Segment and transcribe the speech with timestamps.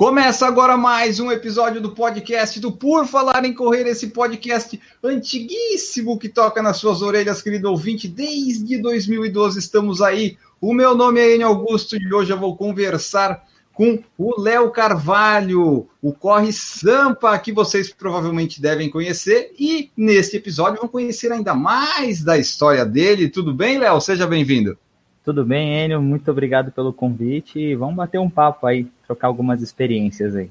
[0.00, 6.18] Começa agora mais um episódio do podcast do Por Falar em Correr, esse podcast antiguíssimo
[6.18, 8.08] que toca nas suas orelhas, querido ouvinte.
[8.08, 10.38] Desde 2012 estamos aí.
[10.58, 15.86] O meu nome é Enio Augusto e hoje eu vou conversar com o Léo Carvalho,
[16.00, 19.52] o Corre Sampa, que vocês provavelmente devem conhecer.
[19.58, 23.28] E neste episódio vão conhecer ainda mais da história dele.
[23.28, 24.00] Tudo bem, Léo?
[24.00, 24.78] Seja bem-vindo.
[25.24, 26.00] Tudo bem, Enio?
[26.00, 27.74] Muito obrigado pelo convite.
[27.74, 30.50] Vamos bater um papo aí, trocar algumas experiências aí.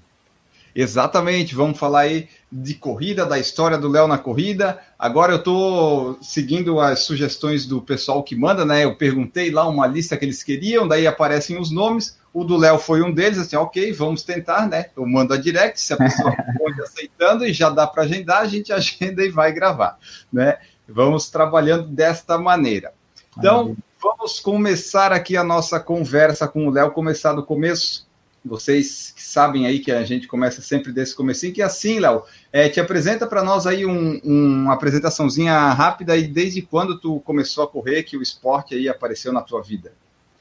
[0.76, 4.80] Exatamente, vamos falar aí de corrida, da história do Léo na corrida.
[4.98, 8.86] Agora eu estou seguindo as sugestões do pessoal que manda, né?
[8.86, 12.18] Eu perguntei lá uma lista que eles queriam, daí aparecem os nomes.
[12.32, 14.86] O do Léo foi um deles, assim, ok, vamos tentar, né?
[14.96, 18.48] Eu mando a direct, se a pessoa responde aceitando e já dá para agendar, a
[18.48, 19.98] gente agenda e vai gravar,
[20.32, 20.60] né?
[20.88, 22.94] Vamos trabalhando desta maneira.
[23.38, 28.08] Então, vamos começar aqui a nossa conversa com o Léo, começar do começo.
[28.44, 32.24] Vocês que sabem aí que a gente começa sempre desse comecinho, que é assim, Léo,
[32.54, 37.20] é, te apresenta para nós aí um, um, uma apresentaçãozinha rápida e desde quando tu
[37.20, 39.92] começou a correr que o esporte aí apareceu na tua vida?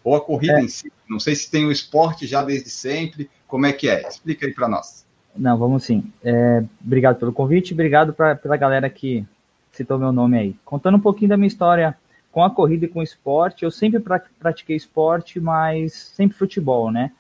[0.04, 0.62] Ou a corrida é.
[0.62, 0.92] em si?
[1.08, 4.06] Não sei se tem o esporte já desde sempre, como é que é?
[4.06, 5.04] Explica aí para nós.
[5.34, 6.04] Não, vamos sim.
[6.22, 9.24] É, obrigado pelo convite, obrigado pra, pela galera que
[9.72, 10.56] citou meu nome aí.
[10.64, 11.96] Contando um pouquinho da minha história
[12.38, 13.98] com a corrida e com o esporte, eu sempre
[14.38, 17.10] pratiquei esporte, mas sempre futebol, né?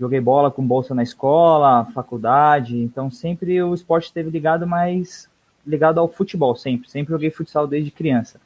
[0.00, 5.30] Joguei bola com bolsa na escola, faculdade, então sempre o esporte esteve ligado, mas
[5.64, 6.90] ligado ao futebol, sempre.
[6.90, 8.40] Sempre joguei futsal desde criança.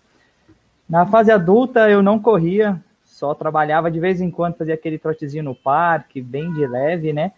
[0.87, 5.45] Na fase adulta eu não corria, só trabalhava de vez em quando, fazia aquele trotezinho
[5.45, 7.33] no parque, bem de leve, né?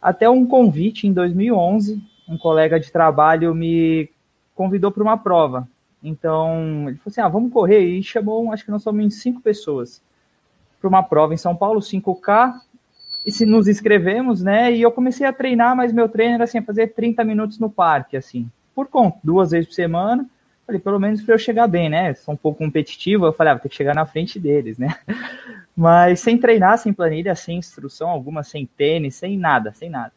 [0.00, 4.08] Até um convite em 2011, um colega de trabalho me
[4.54, 5.66] convidou para uma prova.
[6.04, 7.82] Então, ele falou assim: ah, vamos correr.
[7.82, 10.02] E chamou, acho que nós somos cinco pessoas,
[10.78, 12.54] para uma prova em São Paulo, 5K.
[13.24, 14.70] E se nos inscrevemos, né?
[14.70, 18.18] E eu comecei a treinar, mas meu treino era assim, fazer 30 minutos no parque,
[18.18, 20.28] assim, por conta, duas vezes por semana.
[20.66, 22.12] Falei, pelo menos para eu chegar bem, né?
[22.14, 24.94] Sou um pouco competitivo, eu falei, ah, vou ter que chegar na frente deles, né?
[25.74, 30.12] Mas sem treinar, sem planilha, sem instrução alguma, sem tênis, sem nada, sem nada.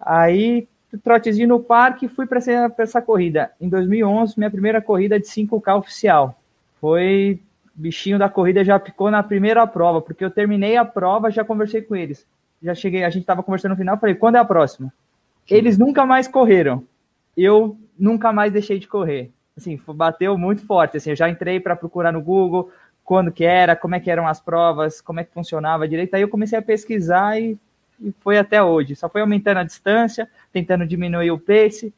[0.00, 0.66] Aí,
[0.98, 3.50] trotezinho no parque, fui para essa, essa corrida.
[3.60, 6.38] Em 2011, minha primeira corrida de 5K oficial.
[6.80, 7.40] Foi
[7.74, 11.80] bichinho da corrida já picou na primeira prova, porque eu terminei a prova, já conversei
[11.82, 12.26] com eles.
[12.62, 14.92] Já cheguei, a gente estava conversando no final, falei, quando é a próxima?
[15.48, 16.84] Eles nunca mais correram.
[17.36, 20.96] Eu nunca mais deixei de correr assim, bateu muito forte.
[20.96, 22.70] Assim, eu já entrei para procurar no Google
[23.04, 26.14] quando que era, como é que eram as provas, como é que funcionava direito.
[26.14, 27.58] Aí eu comecei a pesquisar e,
[28.02, 28.96] e foi até hoje.
[28.96, 31.92] Só foi aumentando a distância, tentando diminuir o pace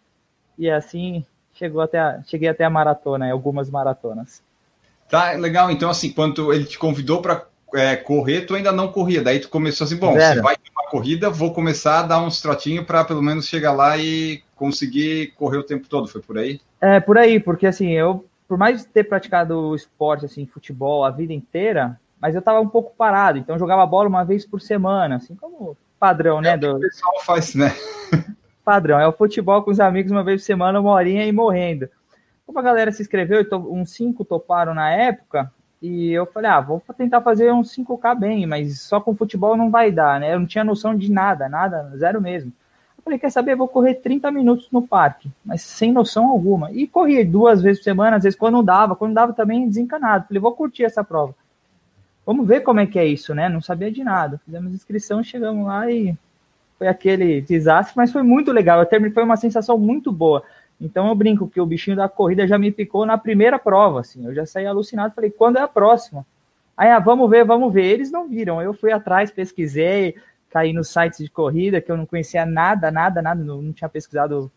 [0.58, 4.42] e assim chegou até a, cheguei até a maratona, algumas maratonas.
[5.08, 5.70] Tá, legal.
[5.70, 9.22] Então, assim, quando ele te convidou para é, correr, tu ainda não corria.
[9.22, 10.36] Daí tu começou assim, bom, Zero.
[10.36, 13.72] se vai ter uma corrida, vou começar a dar uns trotinhos para pelo menos chegar
[13.72, 16.08] lá e conseguir correr o tempo todo.
[16.08, 16.60] Foi por aí?
[16.80, 21.32] É, por aí, porque assim, eu, por mais ter praticado esporte, assim, futebol a vida
[21.32, 25.16] inteira, mas eu tava um pouco parado, então eu jogava bola uma vez por semana,
[25.16, 26.50] assim como padrão, né?
[26.50, 26.76] É do...
[26.76, 27.74] o pessoal faz, né?
[28.62, 31.88] padrão, é o futebol com os amigos uma vez por semana, uma horinha e morrendo.
[32.46, 35.50] Como a galera se inscreveu, uns cinco toparam na época,
[35.80, 39.70] e eu falei, ah, vou tentar fazer uns 5K bem, mas só com futebol não
[39.70, 40.34] vai dar, né?
[40.34, 42.52] Eu não tinha noção de nada, nada, zero mesmo.
[43.02, 43.54] Falei, quer saber?
[43.54, 46.72] Vou correr 30 minutos no parque, mas sem noção alguma.
[46.72, 50.26] E corri duas vezes por semana, às vezes quando não dava, quando dava também desencanado.
[50.26, 51.34] Falei, vou curtir essa prova.
[52.26, 53.48] Vamos ver como é que é isso, né?
[53.48, 54.40] Não sabia de nada.
[54.44, 56.16] Fizemos inscrição, chegamos lá e
[56.78, 58.80] foi aquele desastre, mas foi muito legal.
[58.80, 60.42] Eu terminei, foi uma sensação muito boa.
[60.80, 64.26] Então eu brinco que o bichinho da corrida já me picou na primeira prova, assim.
[64.26, 66.26] Eu já saí alucinado, falei, quando é a próxima?
[66.76, 67.84] Aí, ah, vamos ver, vamos ver.
[67.84, 68.60] Eles não viram.
[68.60, 70.16] Eu fui atrás, pesquisei,
[70.50, 73.88] caí nos sites de corrida que eu não conhecia nada, nada, nada, não, não tinha
[73.88, 74.50] pesquisado,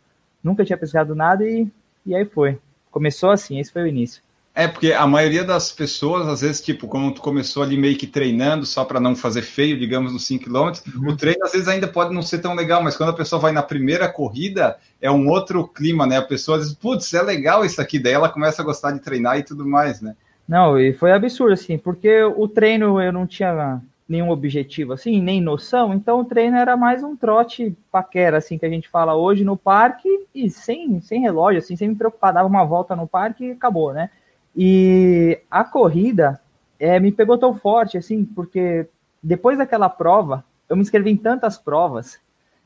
[0.44, 1.68] nunca tinha pesquisado nada e,
[2.06, 2.60] e aí foi.
[2.92, 4.22] Começou assim, esse foi o início.
[4.58, 8.08] É, porque a maioria das pessoas, às vezes, tipo, como tu começou ali meio que
[8.08, 11.10] treinando, só para não fazer feio, digamos, nos 5 km, uhum.
[11.10, 13.52] o treino às vezes ainda pode não ser tão legal, mas quando a pessoa vai
[13.52, 16.18] na primeira corrida, é um outro clima, né?
[16.18, 19.38] A pessoa diz, putz, é legal isso aqui, daí ela começa a gostar de treinar
[19.38, 20.16] e tudo mais, né?
[20.48, 23.80] Não, e foi absurdo, assim, porque o treino eu não tinha
[24.10, 28.66] nenhum objetivo assim, nem noção, então o treino era mais um trote paquera, assim, que
[28.66, 32.48] a gente fala hoje no parque e sem, sem relógio, assim, sem me preocupar, dava
[32.48, 34.10] uma volta no parque e acabou, né?
[34.60, 36.42] E a corrida,
[36.80, 38.88] é, me pegou tão forte, assim, porque
[39.22, 42.16] depois daquela prova, eu me inscrevi em tantas provas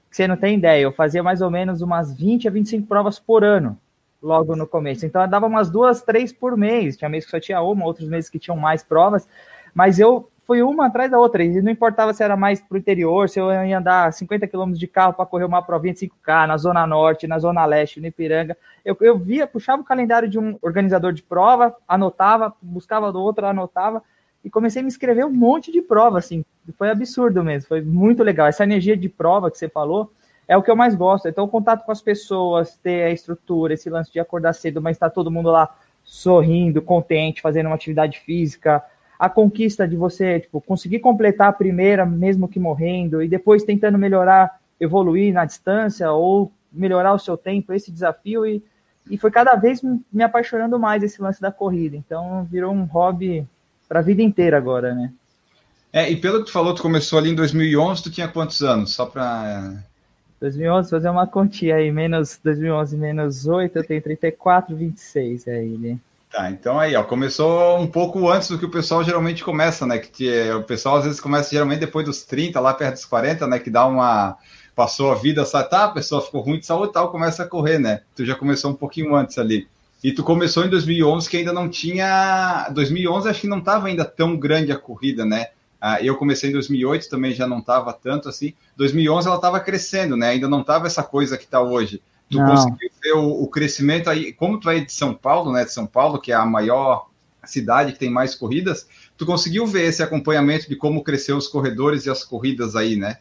[0.10, 3.20] que você não tem ideia, eu fazia mais ou menos umas 20 a 25 provas
[3.20, 3.78] por ano,
[4.22, 5.06] logo no começo.
[5.06, 6.96] Então, eu dava umas duas, três por mês.
[6.96, 9.28] Tinha meses que só tinha uma, outros meses que tinham mais provas,
[9.74, 12.78] mas eu fui uma atrás da outra, e não importava se era mais para o
[12.78, 16.48] interior, se eu ia andar 50 quilômetros de carro para correr uma provinha de 5K,
[16.48, 18.58] na Zona Norte, na Zona Leste, no Ipiranga.
[18.84, 23.46] Eu, eu via, puxava o calendário de um organizador de prova, anotava, buscava do outro,
[23.46, 24.04] anotava,
[24.44, 26.44] e comecei a me inscrever um monte de prova, assim,
[26.78, 28.48] foi absurdo mesmo, foi muito legal.
[28.48, 30.12] Essa energia de prova que você falou
[30.48, 31.28] é o que eu mais gosto.
[31.28, 34.98] Então, o contato com as pessoas, ter a estrutura, esse lance de acordar cedo, mas
[34.98, 35.74] estar tá todo mundo lá
[36.04, 38.84] sorrindo, contente, fazendo uma atividade física,
[39.22, 43.96] a conquista de você tipo, conseguir completar a primeira, mesmo que morrendo, e depois tentando
[43.96, 48.64] melhorar, evoluir na distância ou melhorar o seu tempo, esse desafio, e,
[49.12, 49.80] e foi cada vez
[50.12, 51.96] me apaixonando mais esse lance da corrida.
[51.96, 53.48] Então virou um hobby
[53.88, 55.14] para a vida inteira agora, né?
[55.94, 58.92] É, e pelo que tu falou, tu começou ali em 2011, tu tinha quantos anos?
[58.92, 59.84] Só para
[60.40, 66.00] 2011, fazer uma continha aí, menos 2011 menos 8, eu tenho 34, 26 aí, né?
[66.32, 70.00] Tá, então aí, ó, começou um pouco antes do que o pessoal geralmente começa, né?
[70.00, 73.60] Que o pessoal às vezes começa geralmente depois dos 30, lá perto dos 40, né?
[73.60, 74.38] Que dá uma.
[74.74, 75.70] Passou a vida, sabe?
[75.70, 78.02] Tá, a pessoa ficou ruim de saúde tal, começa a correr, né?
[78.16, 79.68] Tu já começou um pouquinho antes ali.
[80.02, 82.70] E tu começou em 2011, que ainda não tinha.
[82.72, 85.48] 2011 acho que não estava ainda tão grande a corrida, né?
[85.82, 88.54] Ah, eu comecei em 2008, também já não estava tanto assim.
[88.78, 90.30] 2011 ela estava crescendo, né?
[90.30, 92.02] Ainda não estava essa coisa que está hoje.
[92.32, 92.48] Tu não.
[92.48, 95.66] conseguiu ver o, o, crescimento aí, como tu é de São Paulo, né?
[95.66, 97.10] De São Paulo, que é a maior
[97.44, 98.88] cidade que tem mais corridas,
[99.18, 103.18] tu conseguiu ver esse acompanhamento de como cresceu os corredores e as corridas aí, né?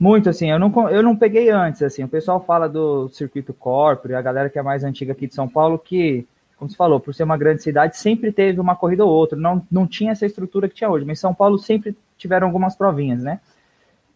[0.00, 4.14] Muito, assim, eu não, eu não peguei antes, assim, o pessoal fala do circuito corporate,
[4.14, 6.26] a galera que é mais antiga aqui de São Paulo, que,
[6.56, 9.64] como você falou, por ser uma grande cidade, sempre teve uma corrida ou outra, não,
[9.70, 13.40] não tinha essa estrutura que tinha hoje, mas São Paulo sempre tiveram algumas provinhas, né?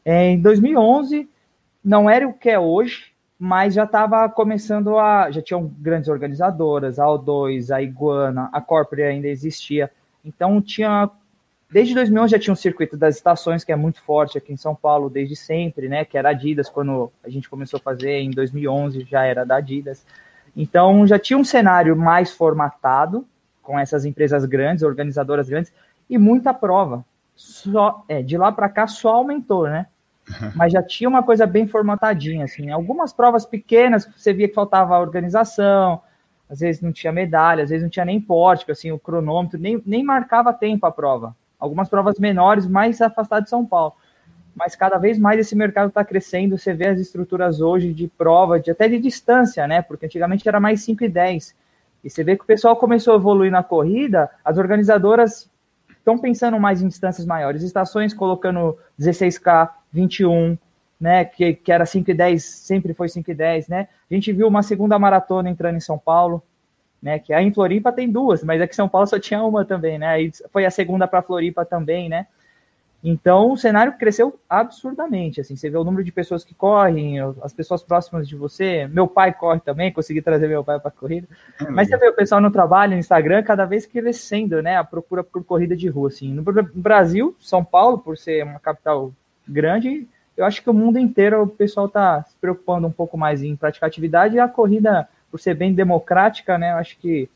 [0.07, 1.29] Em 2011,
[1.85, 5.31] não era o que é hoje, mas já estava começando a.
[5.31, 9.91] Já tinham grandes organizadoras, a O2, a Iguana, a Corporate ainda existia.
[10.25, 11.09] Então tinha.
[11.71, 14.75] Desde 2011 já tinha um circuito das estações, que é muito forte aqui em São
[14.75, 16.05] Paulo, desde sempre, né?
[16.05, 20.05] Que era Adidas, quando a gente começou a fazer em 2011, já era da Adidas.
[20.57, 23.25] Então já tinha um cenário mais formatado,
[23.63, 25.73] com essas empresas grandes, organizadoras grandes,
[26.09, 27.05] e muita prova.
[27.37, 29.87] Só, é, de lá para cá só aumentou, né?
[30.55, 32.71] Mas já tinha uma coisa bem formatadinha, assim.
[32.71, 36.01] Algumas provas pequenas, você via que faltava organização,
[36.49, 39.83] às vezes não tinha medalha, às vezes não tinha nem pórtico, assim, o cronômetro, nem,
[39.85, 41.37] nem marcava tempo a prova.
[41.59, 43.95] Algumas provas menores, mais afastadas de São Paulo.
[44.55, 48.59] Mas cada vez mais esse mercado está crescendo, você vê as estruturas hoje de prova,
[48.59, 49.83] de até de distância, né?
[49.83, 51.55] Porque antigamente era mais 5 e 10.
[52.03, 55.51] E você vê que o pessoal começou a evoluir na corrida, as organizadoras
[55.91, 60.57] estão pensando mais em distâncias maiores, estações colocando 16K, 21,
[61.01, 63.89] né, que, que era 5 e 10, sempre foi 5 e 10, né?
[64.11, 66.43] A gente viu uma segunda maratona entrando em São Paulo,
[67.01, 69.65] né, que aí em Floripa tem duas, mas aqui em São Paulo só tinha uma
[69.65, 70.09] também, né?
[70.09, 72.27] Aí foi a segunda para Floripa também, né?
[73.03, 77.53] Então o cenário cresceu absurdamente, assim, você vê o número de pessoas que correm, as
[77.53, 81.29] pessoas próximas de você, meu pai corre também, consegui trazer meu pai para corrida.
[81.61, 84.83] É mas você vê o pessoal no trabalho, no Instagram, cada vez crescendo, né, a
[84.83, 86.35] procura por corrida de rua, assim.
[86.35, 86.43] No
[86.75, 89.13] Brasil, São Paulo, por ser uma capital
[89.49, 93.43] grande, eu acho que o mundo inteiro o pessoal está se preocupando um pouco mais
[93.43, 97.29] em praticar atividade e a corrida, por ser bem democrática, né, eu acho que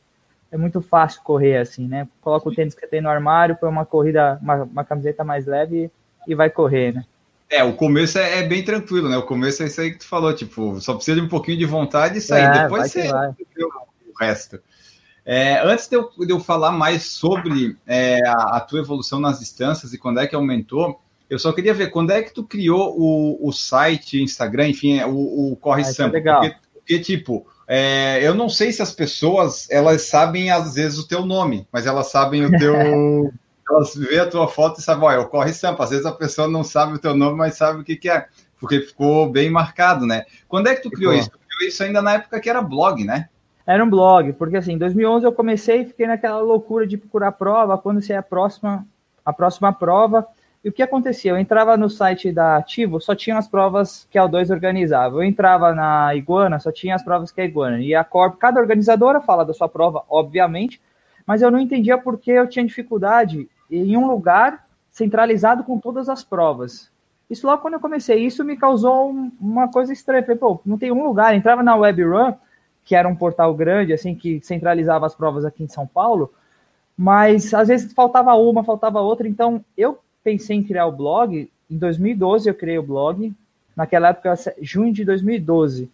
[0.52, 2.06] é muito fácil correr assim, né?
[2.20, 5.90] Coloca o tênis que tem no armário, põe uma corrida, uma, uma camiseta mais leve
[6.28, 7.04] e, vai correr, né?
[7.48, 9.16] É, o começo é, é, bem tranquilo, né?
[9.16, 11.64] O começo é isso aí que tu falou, tipo, só precisa de um pouquinho de
[11.64, 12.44] vontade e sair.
[12.44, 14.60] É, Depois você o resto.
[15.24, 19.38] É, antes de eu, de eu, falar mais sobre é, a, a, tua evolução nas
[19.38, 21.00] distâncias e quando é que aumentou,
[21.32, 25.06] eu só queria ver quando é que tu criou o, o site, Instagram, enfim, é,
[25.06, 26.18] o, o Corre ah, Sampa.
[26.18, 30.98] É porque, porque, tipo, é, eu não sei se as pessoas elas sabem às vezes
[30.98, 32.74] o teu nome, mas elas sabem o teu.
[33.66, 35.84] elas vê a tua foto e sabem, olha, Corre Sampa.
[35.84, 38.26] Às vezes a pessoa não sabe o teu nome, mas sabe o que, que é,
[38.60, 40.26] porque ficou bem marcado, né?
[40.46, 41.18] Quando é que tu criou ficou.
[41.18, 41.30] isso?
[41.30, 43.30] Tu criou isso ainda na época que era blog, né?
[43.66, 47.32] Era um blog, porque assim, em 2011 eu comecei e fiquei naquela loucura de procurar
[47.32, 48.86] prova, quando você é a próxima,
[49.24, 50.28] a próxima prova.
[50.64, 51.32] E o que acontecia?
[51.32, 55.16] Eu entrava no site da Ativo, só tinha as provas que a O2 organizava.
[55.16, 57.80] Eu entrava na Iguana, só tinha as provas que a Iguana.
[57.80, 60.80] E a Corp, cada organizadora fala da sua prova, obviamente,
[61.26, 66.08] mas eu não entendia por que eu tinha dificuldade em um lugar centralizado com todas
[66.08, 66.90] as provas.
[67.28, 70.22] Isso logo quando eu comecei, isso me causou um, uma coisa estranha.
[70.22, 71.32] Falei, pô, não tem um lugar.
[71.32, 72.34] Eu entrava na WebRun,
[72.84, 76.32] que era um portal grande, assim, que centralizava as provas aqui em São Paulo,
[76.96, 81.76] mas às vezes faltava uma, faltava outra, então eu pensei em criar o blog, em
[81.76, 83.32] 2012 eu criei o blog,
[83.76, 85.90] naquela época, junho de 2012,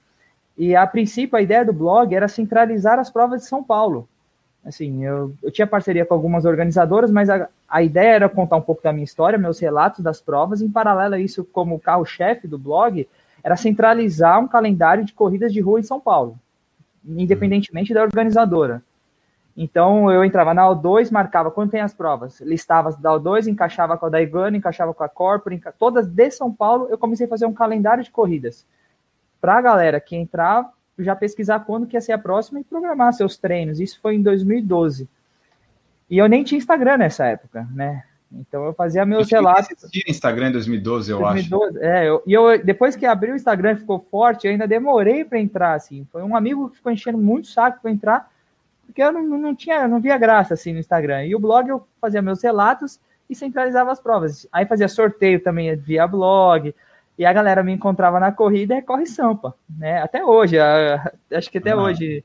[0.57, 4.09] e a princípio a ideia do blog era centralizar as provas de São Paulo,
[4.65, 8.63] assim, eu, eu tinha parceria com algumas organizadoras, mas a, a ideia era contar um
[8.63, 12.59] pouco da minha história, meus relatos das provas, em paralelo a isso, como carro-chefe do
[12.59, 13.09] blog,
[13.43, 16.39] era centralizar um calendário de corridas de rua em São Paulo,
[17.07, 18.83] independentemente da organizadora.
[19.61, 23.99] Então eu entrava na O2, marcava quando tem as provas, listava as da O2, encaixava
[23.99, 25.75] com a da encaixava com a Corpora, enca...
[25.77, 28.65] todas de São Paulo, eu comecei a fazer um calendário de corridas.
[29.41, 33.13] Para a galera que entrar, já pesquisar quando que ia ser a próxima e programar
[33.13, 33.81] seus treinos.
[33.81, 35.09] Isso foi em 2012.
[36.09, 38.05] E eu nem tinha Instagram nessa época, né?
[38.31, 39.91] Então eu fazia meus eu relatos.
[39.91, 41.85] Tinha Instagram em 2012, eu 2012, acho.
[41.85, 45.41] É, eu, e eu, depois que abri o Instagram ficou forte, eu ainda demorei para
[45.41, 46.07] entrar, assim.
[46.13, 48.38] Foi um amigo que ficou enchendo muito saco para entrar
[48.89, 51.27] porque eu não, não tinha, não via graça assim no Instagram.
[51.27, 54.49] E o blog eu fazia meus relatos e centralizava as provas.
[54.51, 56.75] Aí fazia sorteio também via blog.
[57.19, 60.01] E a galera me encontrava na corrida e corre Sampa, né?
[60.01, 62.25] Até hoje, a, acho que até hoje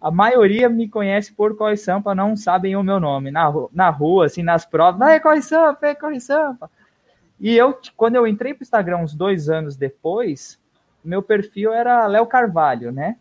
[0.00, 3.30] a maioria me conhece por Corre Sampa, não sabem o meu nome.
[3.30, 6.70] Na, na rua, assim, nas provas, ah, é Corre Sampa, é Corre Sampa.
[7.40, 10.58] E eu, quando eu entrei para o Instagram uns dois anos depois,
[11.04, 13.16] meu perfil era Léo Carvalho, né?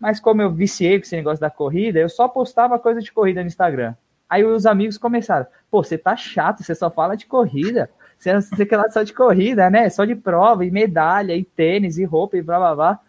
[0.00, 3.42] Mas como eu viciei com esse negócio da corrida, eu só postava coisa de corrida
[3.42, 3.94] no Instagram.
[4.28, 7.90] Aí os amigos começaram, pô, você tá chato, você só fala de corrida.
[8.16, 9.90] Você, você quer lá só de corrida, né?
[9.90, 13.00] Só de prova, e medalha, e tênis, e roupa, e blá blá blá.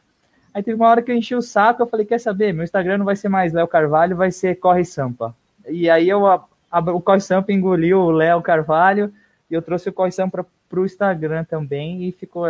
[0.53, 2.53] Aí teve uma hora que eu enchi o saco, eu falei, quer saber?
[2.53, 5.33] Meu Instagram não vai ser mais Léo Carvalho, vai ser Corre Sampa.
[5.67, 9.13] E aí eu, a, a, o Corre Sampa engoliu o Léo Carvalho,
[9.49, 12.45] e eu trouxe o Corre Sampa para o Instagram também, e ficou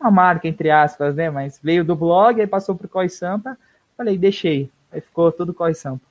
[0.00, 1.28] uma marca, entre aspas, né?
[1.30, 3.58] Mas veio do blog, aí passou para o Corre Sampa,
[3.96, 4.70] Falei, deixei.
[4.92, 6.04] Aí ficou tudo corre sampa.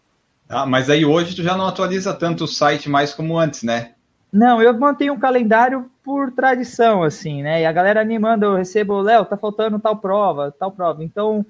[0.47, 3.93] Ah, mas aí hoje tu já não atualiza tanto o site mais como antes, né?
[4.31, 7.61] Não, eu mantenho um calendário por tradição, assim, né?
[7.61, 11.03] E a galera me manda, eu recebo, Léo, tá faltando tal prova, tal prova.
[11.03, 11.45] Então,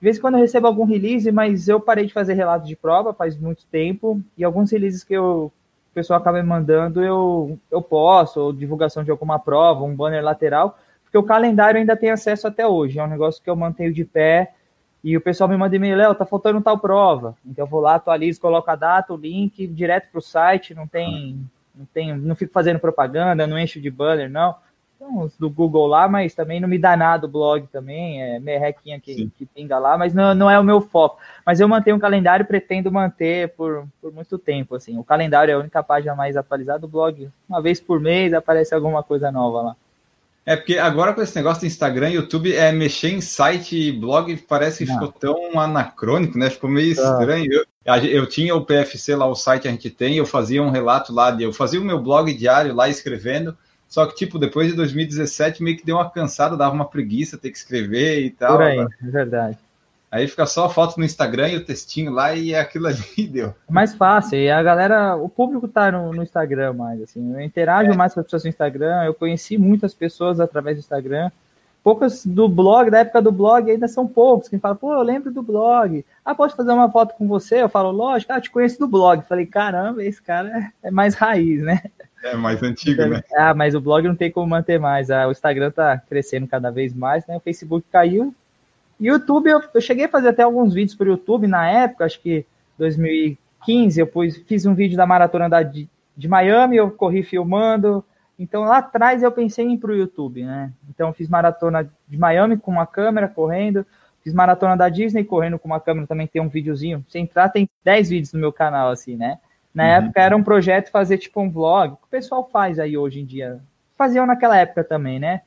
[0.00, 2.76] de vez em quando eu recebo algum release, mas eu parei de fazer relato de
[2.76, 4.20] prova faz muito tempo.
[4.36, 5.52] E alguns releases que eu,
[5.90, 10.22] o pessoal acaba me mandando, eu, eu posso, ou divulgação de alguma prova, um banner
[10.22, 12.98] lateral, porque o calendário ainda tem acesso até hoje.
[12.98, 14.54] É um negócio que eu mantenho de pé
[15.02, 17.36] e o pessoal me manda e-mail, Léo, tá faltando tal prova.
[17.46, 20.86] Então eu vou lá, atualizo, coloco a data, o link, direto para o site, não
[20.86, 21.40] tem,
[21.74, 24.56] não tem, não fico fazendo propaganda, não encho de banner, não.
[24.96, 28.98] Então, do Google lá, mas também não me dá nada o blog também, é merrequinha
[28.98, 31.20] que, que pinga lá, mas não, não é o meu foco.
[31.46, 34.98] Mas eu mantenho o calendário e pretendo manter por, por muito tempo, assim.
[34.98, 37.28] O calendário é a única página mais atualizada do blog.
[37.48, 39.76] Uma vez por mês aparece alguma coisa nova lá.
[40.48, 44.34] É porque agora com esse negócio do Instagram, YouTube, é mexer em site e blog
[44.48, 46.48] parece que ficou tão anacrônico, né?
[46.48, 47.02] Ficou meio tá.
[47.02, 47.52] estranho.
[47.52, 51.12] Eu, eu, tinha o PFC lá, o site a gente tem, eu fazia um relato
[51.12, 53.54] lá, eu fazia o meu blog diário lá escrevendo,
[53.86, 57.50] só que, tipo, depois de 2017 meio que deu uma cansada, dava uma preguiça ter
[57.50, 58.56] que escrever e tal.
[58.56, 59.58] Por aí, é verdade.
[60.10, 63.26] Aí fica só a foto no Instagram e o textinho lá e é aquilo ali
[63.28, 63.54] deu.
[63.68, 64.38] Mais fácil.
[64.38, 67.34] E a galera, o público tá no, no Instagram mais, assim.
[67.34, 67.96] Eu interajo é.
[67.96, 69.04] mais com as pessoas no Instagram.
[69.04, 71.30] Eu conheci muitas pessoas através do Instagram.
[71.84, 74.48] Poucas do blog, da época do blog, ainda são poucos.
[74.48, 76.04] Quem fala, pô, eu lembro do blog.
[76.24, 77.62] Ah, posso fazer uma foto com você?
[77.62, 79.22] Eu falo, lógico, ah, te conheço do blog.
[79.28, 81.82] Falei, caramba, esse cara é mais raiz, né?
[82.22, 83.22] É mais antigo, né?
[83.36, 85.10] Ah, mas o blog não tem como manter mais.
[85.10, 87.36] Ah, o Instagram tá crescendo cada vez mais, né?
[87.36, 88.34] O Facebook caiu,
[89.00, 92.20] YouTube, eu, eu cheguei a fazer até alguns vídeos para o YouTube na época, acho
[92.20, 92.44] que
[92.78, 98.04] 2015, eu pus, fiz um vídeo da maratona da, de, de Miami, eu corri filmando.
[98.38, 100.72] Então lá atrás eu pensei em ir para o YouTube, né?
[100.88, 103.84] Então fiz maratona de Miami com uma câmera correndo,
[104.22, 107.04] fiz maratona da Disney correndo com uma câmera, também tem um videozinho.
[107.08, 109.38] Se entrar, tem 10 vídeos no meu canal, assim, né?
[109.74, 109.90] Na uhum.
[109.90, 113.24] época era um projeto fazer tipo um vlog, que o pessoal faz aí hoje em
[113.24, 113.60] dia.
[113.96, 115.42] Faziam naquela época também, né?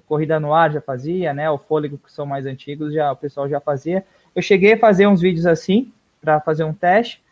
[0.00, 1.50] Corrida no Ar já fazia, né?
[1.50, 4.04] O Fôlego, que são mais antigos, já o pessoal já fazia.
[4.34, 7.22] Eu cheguei a fazer uns vídeos assim, para fazer um teste,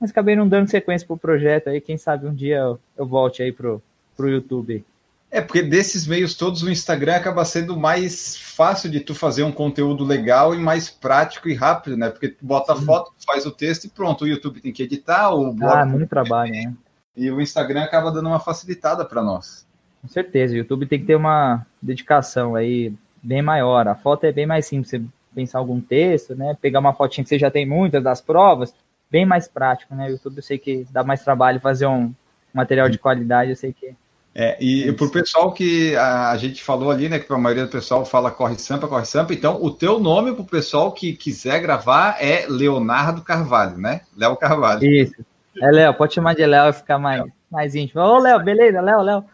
[0.00, 1.80] mas acabei não dando sequência pro projeto aí.
[1.80, 3.82] Quem sabe um dia eu, eu volte aí pro,
[4.16, 4.84] pro YouTube.
[5.30, 9.52] É, porque desses meios todos, o Instagram acaba sendo mais fácil de tu fazer um
[9.52, 12.08] conteúdo legal e mais prático e rápido, né?
[12.08, 14.24] Porque tu bota a foto, faz o texto e pronto.
[14.24, 15.76] O YouTube tem que editar, o blog.
[15.76, 16.74] Ah, muito trabalho, né?
[17.14, 19.66] E o Instagram acaba dando uma facilitada para nós.
[20.08, 22.90] Com certeza, o YouTube tem que ter uma dedicação aí
[23.22, 23.86] bem maior.
[23.86, 25.02] A foto é bem mais simples, você
[25.34, 26.56] pensar algum texto, né?
[26.62, 28.72] Pegar uma fotinha que você já tem muitas das provas,
[29.10, 30.06] bem mais prático, né?
[30.06, 32.10] O YouTube eu sei que dá mais trabalho fazer um
[32.54, 33.94] material de qualidade, eu sei que.
[34.34, 37.36] É, e, é para o pessoal que a, a, gente falou ali, né, que a
[37.36, 40.90] maioria do pessoal fala corre sampa, corre sampa, então o teu nome para o pessoal
[40.92, 44.00] que quiser gravar é Leonardo Carvalho, né?
[44.16, 44.82] Léo Carvalho.
[44.82, 45.16] Isso.
[45.60, 47.22] É Léo, pode chamar de Léo e ficar mais,
[47.52, 48.00] mais íntimo.
[48.00, 48.80] Ô, Léo, beleza?
[48.80, 49.24] Léo, Léo.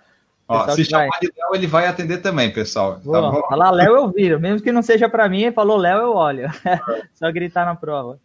[0.47, 3.01] Ó, se chamar de Léo, ele vai atender também, pessoal.
[3.03, 4.39] Boa, tá falar Léo, eu viro.
[4.39, 6.49] Mesmo que não seja para mim, falou Léo, eu olho.
[7.15, 8.19] Só gritar na prova.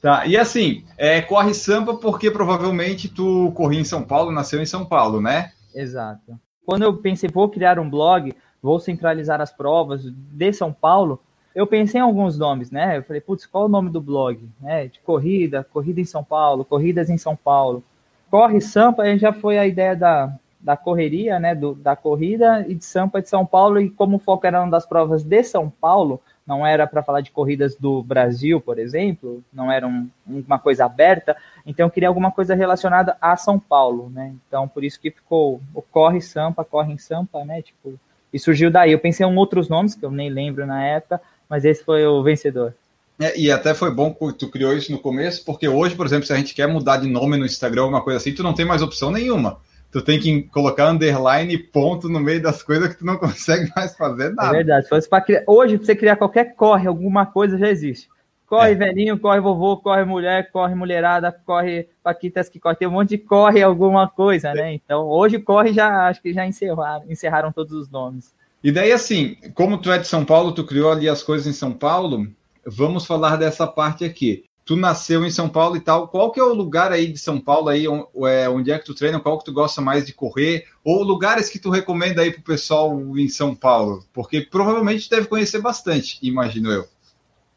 [0.00, 4.66] Tá, e assim, é, corre samba porque provavelmente tu corria em São Paulo, nasceu em
[4.66, 5.50] São Paulo, né?
[5.74, 6.38] Exato.
[6.64, 11.20] Quando eu pensei, vou criar um blog, vou centralizar as provas de São Paulo,
[11.54, 12.98] eu pensei em alguns nomes, né?
[12.98, 14.46] Eu falei, putz, qual é o nome do blog?
[14.64, 17.82] É, de corrida, corrida em São Paulo, corridas em São Paulo.
[18.30, 20.34] Corre Sampa, aí já foi a ideia da,
[20.64, 21.54] da correria, né?
[21.54, 24.70] Do, da corrida e de Sampa de São Paulo, e como o foco era uma
[24.70, 29.44] das provas de São Paulo, não era para falar de corridas do Brasil, por exemplo,
[29.52, 34.10] não era um, uma coisa aberta, então eu queria alguma coisa relacionada a São Paulo,
[34.10, 34.34] né?
[34.48, 37.60] Então por isso que ficou o Corre Sampa, Corre em Sampa, né?
[37.60, 37.98] Tipo,
[38.32, 38.92] e surgiu daí.
[38.92, 42.22] Eu pensei em outros nomes que eu nem lembro na época, mas esse foi o
[42.22, 42.74] vencedor.
[43.20, 46.26] É, e até foi bom que tu criou isso no começo, porque hoje, por exemplo,
[46.26, 48.64] se a gente quer mudar de nome no Instagram, alguma coisa assim, tu não tem
[48.64, 49.60] mais opção nenhuma.
[49.94, 53.70] Tu tem que colocar underline e ponto no meio das coisas que tu não consegue
[53.76, 54.48] mais fazer nada.
[54.48, 54.88] É verdade.
[54.88, 55.44] Se criar...
[55.46, 58.08] Hoje, pra você criar qualquer corre, alguma coisa já existe.
[58.44, 58.74] Corre é.
[58.74, 62.74] velhinho, corre vovô, corre mulher, corre mulherada, corre paquitas que corre.
[62.74, 64.74] Tem um monte de corre alguma coisa, né?
[64.74, 68.34] Então, hoje corre já, acho que já encerraram, encerraram todos os nomes.
[68.64, 71.52] E daí, assim, como tu é de São Paulo, tu criou ali as coisas em
[71.52, 72.26] São Paulo,
[72.66, 74.42] vamos falar dessa parte aqui.
[74.64, 76.08] Tu nasceu em São Paulo e tal.
[76.08, 78.94] Qual que é o lugar aí de São Paulo aí, é, onde é que tu
[78.94, 79.20] treina?
[79.20, 80.66] Qual que tu gosta mais de correr?
[80.82, 84.02] Ou lugares que tu recomenda aí pro pessoal em São Paulo?
[84.12, 86.88] Porque provavelmente deve conhecer bastante, imagino eu.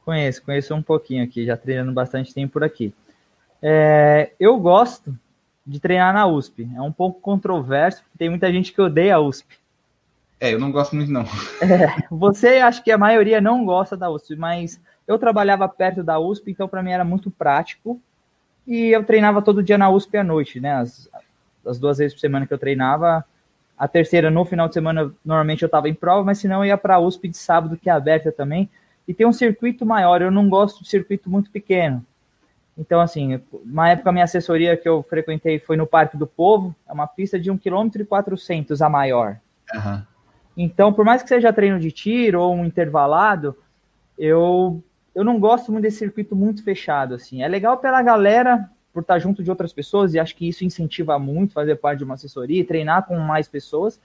[0.04, 2.94] Conheço, conheço um pouquinho aqui, já treinando bastante tempo por aqui.
[3.62, 5.18] É, eu gosto
[5.66, 6.68] de treinar na USP.
[6.76, 9.58] É um pouco controverso, porque tem muita gente que odeia a USP.
[10.40, 11.24] É, eu não gosto muito, não.
[11.62, 16.20] É, você, acho que a maioria não gosta da USP, mas eu trabalhava perto da
[16.20, 18.00] USP, então para mim era muito prático.
[18.66, 20.74] E eu treinava todo dia na USP à noite, né?
[20.74, 21.10] As,
[21.66, 23.24] as duas vezes por semana que eu treinava.
[23.78, 26.66] A terceira, no final de semana, normalmente eu estava em prova, mas se não, eu
[26.66, 28.70] ia para a USP de sábado, que é aberta também.
[29.08, 32.04] E tem um circuito maior, eu não gosto de circuito muito pequeno.
[32.78, 36.76] Então, assim, uma época a minha assessoria que eu frequentei foi no Parque do Povo,
[36.88, 39.38] é uma pista de 1,4 km a maior.
[39.74, 40.02] Uhum.
[40.56, 43.56] Então, por mais que seja treino de tiro ou um intervalado,
[44.18, 44.84] eu,
[45.18, 47.42] eu não gosto muito desse circuito muito fechado, assim.
[47.42, 51.18] É legal pela galera, por estar junto de outras pessoas, e acho que isso incentiva
[51.18, 54.00] muito fazer parte de uma assessoria, treinar com mais pessoas,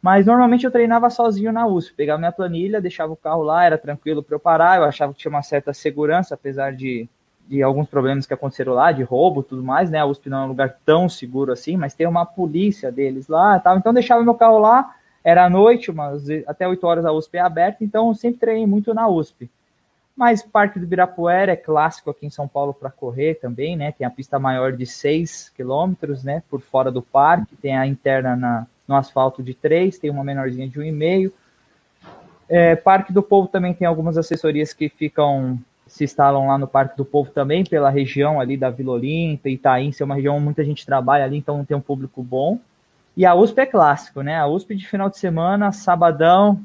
[0.00, 3.76] mas normalmente eu treinava sozinho na USP, pegava minha planilha, deixava o carro lá, era
[3.76, 7.06] tranquilo para eu parar, eu achava que tinha uma certa segurança, apesar de,
[7.46, 9.98] de alguns problemas que aconteceram lá, de roubo tudo mais, né?
[9.98, 13.60] A USP não é um lugar tão seguro assim, mas tem uma polícia deles lá
[13.60, 13.76] tal.
[13.76, 17.40] Então deixava meu carro lá, era à noite, mas até 8 horas a USP é
[17.40, 19.50] aberta, então eu sempre treinei muito na USP.
[20.16, 23.92] Mas Parque do Birapuera é clássico aqui em São Paulo para correr também, né?
[23.92, 26.42] Tem a pista maior de 6 quilômetros, né?
[26.48, 30.66] Por fora do parque, tem a interna na, no asfalto de 3, tem uma menorzinha
[30.66, 31.32] de 1,5.
[32.48, 36.96] É, parque do Povo também tem algumas assessorias que ficam se instalam lá no Parque
[36.96, 40.64] do Povo também, pela região ali da Vila Olímpia, Itaim, é uma região onde muita
[40.64, 42.58] gente trabalha ali, então tem um público bom.
[43.16, 44.36] E a USP é clássico, né?
[44.36, 46.60] A USP de final de semana, sabadão,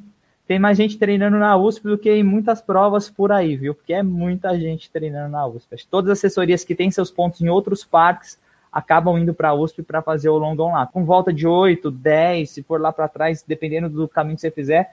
[0.48, 3.74] tem mais gente treinando na USP do que em muitas provas por aí, viu?
[3.74, 5.88] Porque é muita gente treinando na USP.
[5.90, 8.38] Todas as assessorias que têm seus pontos em outros parques
[8.72, 10.88] acabam indo para a USP para fazer o longão lá.
[10.88, 14.52] Com volta de 8, 10, se for lá para trás, dependendo do caminho que você
[14.52, 14.92] fizer,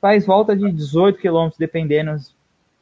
[0.00, 2.16] faz volta de 18 quilômetros, dependendo,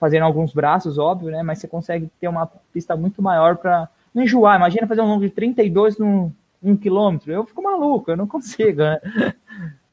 [0.00, 1.42] fazendo alguns braços, óbvio, né?
[1.42, 4.56] Mas você consegue ter uma pista muito maior para não enjoar.
[4.56, 8.82] Imagina fazer um longo de 32 no um quilômetro, eu fico maluco, eu não consigo,
[8.82, 8.98] né?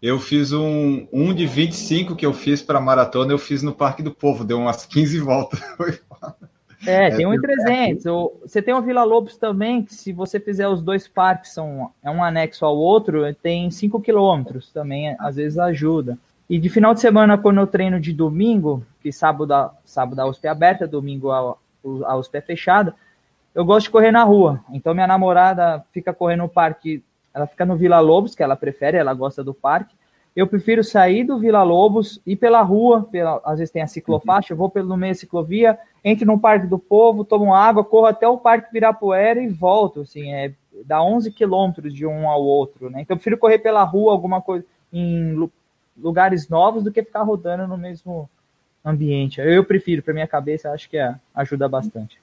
[0.02, 4.02] Eu fiz um, um de 25 que eu fiz para maratona, eu fiz no Parque
[4.02, 5.60] do Povo, deu umas 15 voltas.
[6.88, 8.04] é, é, tem um em 300.
[8.42, 12.10] Você tem o Vila Lobos também, que se você fizer os dois parques, são, é
[12.10, 16.18] um anexo ao outro, tem 5 quilômetros também, às vezes ajuda.
[16.50, 20.48] E de final de semana, quando eu treino de domingo, que sábado, sábado a USP
[20.48, 21.56] é aberta, domingo a,
[22.06, 22.96] a USP é fechada,
[23.54, 24.62] eu gosto de correr na rua.
[24.72, 27.04] Então minha namorada fica correndo no parque,
[27.40, 29.96] ela fica no Vila Lobos, que ela prefere, ela gosta do parque.
[30.36, 34.54] Eu prefiro sair do Vila Lobos, ir pela rua, pela, às vezes tem a ciclofaixa,
[34.54, 38.28] eu vou pelo meio da ciclovia, entro no Parque do Povo, tomo água, corro até
[38.28, 40.52] o Parque Virapuera e volto, assim, é,
[40.86, 43.02] dá 11 quilômetros de um ao outro, né?
[43.02, 45.50] Então eu prefiro correr pela rua, alguma coisa, em
[45.98, 48.30] lugares novos, do que ficar rodando no mesmo
[48.86, 49.42] ambiente.
[49.42, 52.20] Eu prefiro, para minha cabeça, acho que é, ajuda bastante.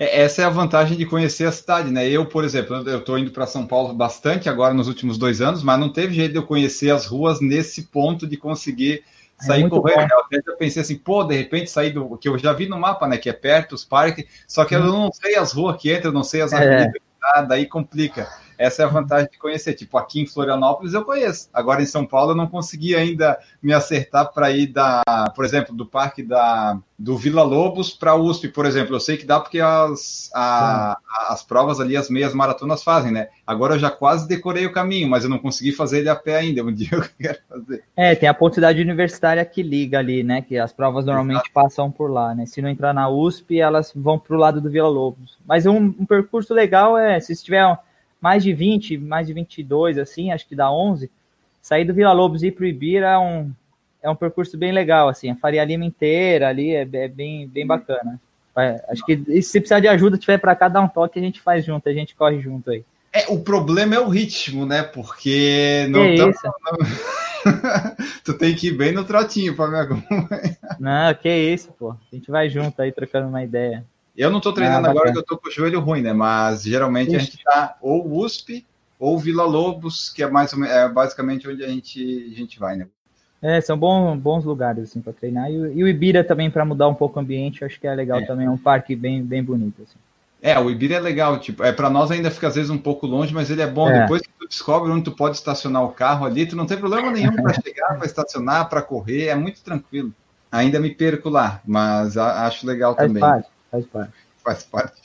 [0.00, 2.08] É, essa é a vantagem de conhecer a cidade, né?
[2.08, 5.62] Eu, por exemplo, eu estou indo para São Paulo bastante agora nos últimos dois anos,
[5.62, 9.04] mas não teve jeito de eu conhecer as ruas nesse ponto de conseguir
[9.38, 10.08] é sair é correndo.
[10.10, 13.06] Eu até pensei assim, pô, de repente sair do que eu já vi no mapa,
[13.06, 13.18] né?
[13.18, 16.24] Que é perto, os parques, só que eu não sei as ruas que entram, não
[16.24, 16.56] sei as é.
[16.56, 17.02] avenidas
[17.46, 18.26] daí complica.
[18.60, 19.72] Essa é a vantagem de conhecer.
[19.72, 21.48] Tipo, aqui em Florianópolis eu conheço.
[21.50, 25.02] Agora em São Paulo eu não consegui ainda me acertar para ir da,
[25.34, 28.94] por exemplo, do parque da, do Vila Lobos para a USP, por exemplo.
[28.94, 30.98] Eu sei que dá porque as, a,
[31.30, 33.28] as provas ali, as meias maratonas fazem, né?
[33.46, 36.36] Agora eu já quase decorei o caminho, mas eu não consegui fazer ele a pé
[36.36, 36.60] ainda.
[36.70, 37.82] Um dia eu quero fazer.
[37.96, 40.42] É, tem a ponte universitária que liga ali, né?
[40.42, 41.52] Que as provas normalmente Exato.
[41.54, 42.44] passam por lá, né?
[42.44, 45.38] Se não entrar na USP, elas vão para o lado do Vila Lobos.
[45.46, 47.64] Mas um, um percurso legal é, se tiver
[48.20, 51.10] mais de 20, mais de 22, assim, acho que dá 11.
[51.62, 53.50] Sair do Vila Lobos e ir para o Ibira é um,
[54.02, 57.66] é um percurso bem legal, assim, a Faria Lima inteira ali é, é bem, bem
[57.66, 58.20] bacana.
[58.56, 61.40] É, acho que se precisar de ajuda, tiver para cá, dá um toque, a gente
[61.40, 62.84] faz junto, a gente corre junto aí.
[63.12, 64.82] É, o problema é o ritmo, né?
[64.82, 66.00] Porque não
[68.24, 70.56] tu tem que ir bem no trotinho para me acompanhar.
[70.78, 71.90] Não, que isso, pô.
[71.90, 73.84] A gente vai junto aí trocando uma ideia.
[74.16, 76.12] Eu não estou treinando ah, agora que eu estou com o joelho ruim, né?
[76.12, 77.16] Mas geralmente Ixi.
[77.16, 78.66] a gente está ou USP
[78.98, 82.86] ou Vila Lobos, que é mais é basicamente onde a gente, a gente vai, né?
[83.42, 85.50] É, são bons, bons lugares assim para treinar.
[85.50, 88.20] E, e, o Ibira também para mudar um pouco o ambiente, acho que é legal
[88.20, 88.26] é.
[88.26, 89.98] também, é um parque bem, bem bonito assim.
[90.42, 93.06] É, o Ibira é legal, tipo, é para nós ainda fica às vezes um pouco
[93.06, 93.88] longe, mas ele é bom.
[93.88, 94.02] É.
[94.02, 97.10] Depois que tu descobre onde tu pode estacionar o carro ali, tu não tem problema
[97.10, 100.12] nenhum para chegar, para estacionar, para correr, é muito tranquilo.
[100.50, 103.20] Ainda me perco lá, mas acho legal Faz também.
[103.20, 103.48] Parte.
[103.70, 104.14] Faz parte.
[104.42, 105.00] Faz parte.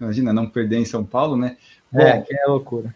[0.00, 1.56] Imagina, não perder em São Paulo, né?
[1.92, 2.94] É, Bom, é, que é loucura.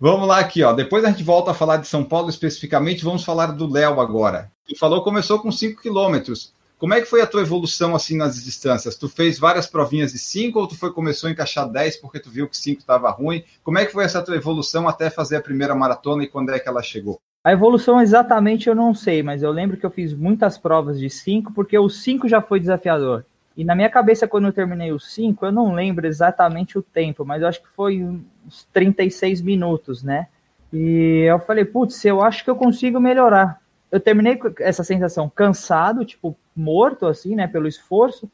[0.00, 0.72] Vamos lá aqui, ó.
[0.72, 4.50] Depois a gente volta a falar de São Paulo especificamente, vamos falar do Léo agora.
[4.66, 6.52] Tu falou começou com 5 quilômetros.
[6.78, 8.96] Como é que foi a tua evolução assim nas distâncias?
[8.96, 12.30] Tu fez várias provinhas de 5 ou tu foi começou a encaixar 10 porque tu
[12.30, 13.44] viu que 5 estava ruim?
[13.62, 16.58] Como é que foi essa tua evolução até fazer a primeira maratona e quando é
[16.58, 17.20] que ela chegou?
[17.44, 21.10] A evolução exatamente eu não sei, mas eu lembro que eu fiz muitas provas de
[21.10, 23.26] 5 porque o 5 já foi desafiador.
[23.56, 27.24] E na minha cabeça, quando eu terminei os 5, eu não lembro exatamente o tempo,
[27.24, 30.28] mas eu acho que foi uns 36 minutos, né?
[30.72, 33.60] E eu falei, putz, eu acho que eu consigo melhorar.
[33.90, 38.30] Eu terminei com essa sensação cansado, tipo, morto, assim, né, pelo esforço,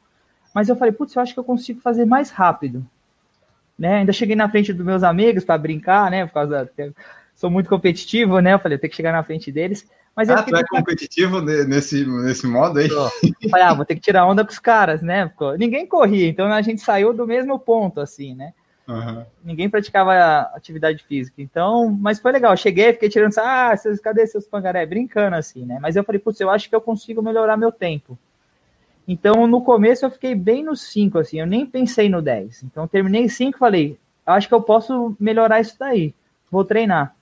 [0.53, 2.85] mas eu falei, putz, eu acho que eu consigo fazer mais rápido.
[3.77, 3.97] Né?
[3.97, 6.25] Ainda cheguei na frente dos meus amigos para brincar, né?
[6.25, 6.89] Por causa da...
[7.35, 8.53] Sou muito competitivo, né?
[8.53, 9.87] Eu falei, eu tenho que chegar na frente deles.
[10.17, 12.89] Mas ah, tu é competitivo nesse, nesse modo aí?
[13.51, 15.31] Falei, ah, vou ter que tirar onda com os caras, né?
[15.59, 18.51] Ninguém corria, então a gente saiu do mesmo ponto, assim, né?
[18.87, 19.23] Uhum.
[19.43, 20.13] Ninguém praticava
[20.55, 21.39] atividade física.
[21.39, 22.57] Então, mas foi legal.
[22.57, 24.87] cheguei, fiquei tirando, ah, seus, cadê seus pangaré?
[24.87, 25.77] Brincando assim, né?
[25.79, 28.17] Mas eu falei, putz, eu acho que eu consigo melhorar meu tempo.
[29.07, 32.63] Então, no começo eu fiquei bem no 5, assim, eu nem pensei no 10.
[32.63, 36.11] Então, terminei 5 falei, acho que eu posso melhorar isso daí.
[36.49, 37.13] Vou treinar.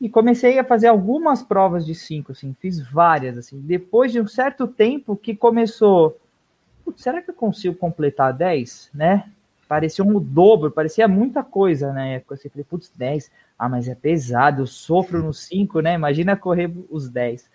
[0.00, 3.58] E comecei a fazer algumas provas de 5, assim, fiz várias, assim.
[3.60, 6.18] Depois de um certo tempo que começou,
[6.96, 9.24] será que eu consigo completar 10, né?
[9.66, 12.34] Parecia um dobro, parecia muita coisa na época.
[12.34, 15.94] Assim, falei, putz, 10, ah, mas é pesado, eu sofro no 5, né?
[15.94, 17.48] Imagina correr os 10.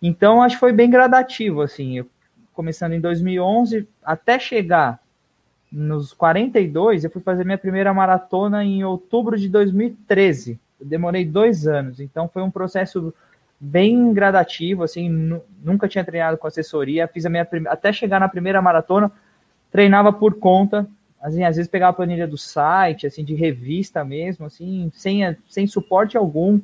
[0.00, 2.06] Então, acho que foi bem gradativo, assim, eu,
[2.54, 5.00] começando em 2011, até chegar
[5.72, 11.66] nos 42, eu fui fazer minha primeira maratona em outubro de 2013 eu demorei dois
[11.66, 13.12] anos, então foi um processo
[13.60, 15.08] bem gradativo, assim,
[15.62, 19.10] nunca tinha treinado com assessoria, fiz a minha até chegar na primeira maratona,
[19.70, 20.86] treinava por conta,
[21.20, 25.66] assim, às vezes pegava a planilha do site, assim, de revista mesmo, assim, sem, sem
[25.66, 26.60] suporte algum,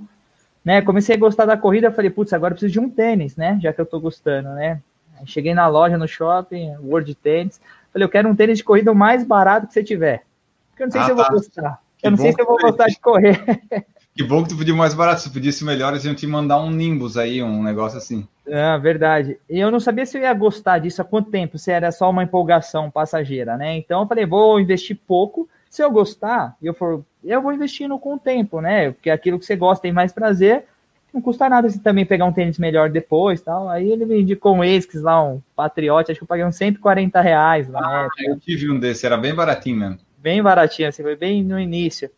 [0.64, 3.58] né, comecei a gostar da corrida, falei, putz, agora eu preciso de um tênis, né,
[3.60, 4.80] já que eu tô gostando, né,
[5.18, 7.60] Aí cheguei na loja, no shopping, World Tênis,
[7.92, 10.22] falei, eu quero um tênis de corrida o mais barato que você tiver,
[10.70, 11.32] porque eu não sei ah, se eu vou tá.
[11.32, 13.40] gostar, eu não sei se eu vou gostar de correr.
[14.16, 15.22] Que bom que tu pediu mais barato.
[15.22, 18.26] Se pedisse melhor, eles iam te mandar um Nimbus aí, um negócio assim.
[18.46, 19.38] É, verdade.
[19.50, 22.08] E eu não sabia se eu ia gostar disso há quanto tempo, se era só
[22.10, 23.76] uma empolgação passageira, né?
[23.76, 25.48] Então eu falei, vou investir pouco.
[25.68, 28.92] Se eu gostar, eu for, eu vou investindo com o tempo, né?
[28.92, 30.64] Porque aquilo que você gosta tem mais prazer,
[31.12, 33.68] não custa nada se também pegar um tênis melhor depois tal.
[33.68, 37.20] Aí ele me indicou um Esquis lá, um Patriote, acho que eu paguei uns 140
[37.20, 37.80] reais lá.
[37.82, 39.98] Ah, eu tive um desse, era bem baratinho mesmo.
[40.18, 42.08] Bem baratinho, assim, foi bem no início.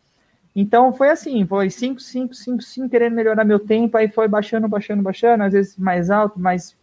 [0.59, 4.67] Então foi assim, foi 5, 5, 5, 5, querendo melhorar meu tempo, aí foi baixando,
[4.67, 6.75] baixando, baixando, às vezes mais alto, mas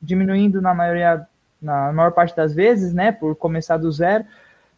[0.00, 1.26] diminuindo na maioria,
[1.60, 4.24] na maior parte das vezes, né, por começar do zero.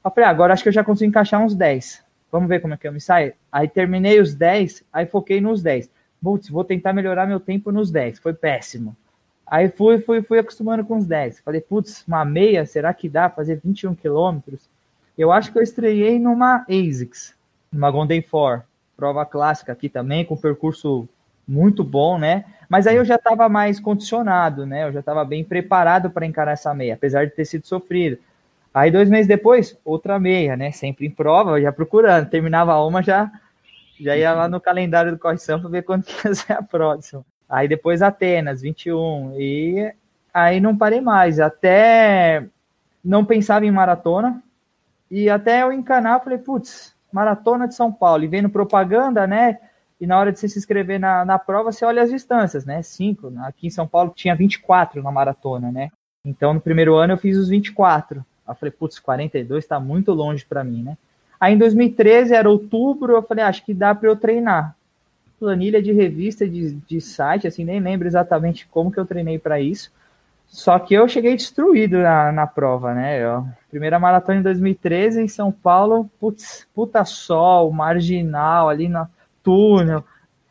[0.05, 2.03] Eu falei, ah, agora acho que eu já consigo encaixar uns 10.
[2.33, 3.35] Vamos ver como é que eu me saio?
[3.53, 5.89] Aí terminei os 10, aí foquei nos 10.
[6.21, 8.19] Putz, vou tentar melhorar meu tempo nos 10.
[8.19, 8.97] Foi péssimo.
[9.47, 11.39] Aí fui, fui, fui acostumando com os 10.
[11.39, 14.69] Falei, putz, uma meia, será que dá fazer 21 quilômetros?
[15.17, 17.39] Eu acho que eu estreiei numa ASICS,
[17.73, 18.63] uma Golden Four,
[18.97, 21.09] prova clássica aqui também, com percurso
[21.47, 22.45] muito bom, né?
[22.69, 24.85] Mas aí eu já estava mais condicionado, né?
[24.87, 28.19] Eu já estava bem preparado para encarar essa meia, apesar de ter sido sofrido.
[28.73, 30.71] Aí dois meses depois, outra meia, né?
[30.71, 32.29] Sempre em prova, já procurando.
[32.29, 33.31] Terminava uma, já,
[34.01, 37.25] já ia lá no calendário do correção para ver quando ia ser a próxima.
[37.49, 39.35] Aí depois Atenas, 21.
[39.39, 39.93] E
[40.33, 41.41] aí não parei mais.
[41.41, 42.45] Até
[43.05, 44.41] não pensava em maratona.
[45.11, 48.25] E até eu encanar, falei, putz, maratona de São Paulo.
[48.25, 49.59] E vendo propaganda, né?
[50.01, 52.83] E na hora de você se inscrever na, na prova, você olha as distâncias, né?
[52.83, 53.33] Cinco.
[53.41, 55.91] Aqui em São Paulo tinha 24 na maratona, né?
[56.25, 58.25] Então no primeiro ano eu fiz os 24.
[58.47, 60.97] Aí eu falei, putz, 42 está muito longe para mim, né?
[61.39, 64.77] Aí em 2013, era outubro, eu falei, ah, acho que dá para eu treinar.
[65.39, 69.59] Planilha de revista, de, de site, assim, nem lembro exatamente como que eu treinei para
[69.59, 69.91] isso.
[70.51, 73.23] Só que eu cheguei destruído na, na prova, né?
[73.23, 79.07] Eu, primeira maratona em 2013 em São Paulo, putz, puta sol, marginal, ali no
[79.45, 80.05] túnel.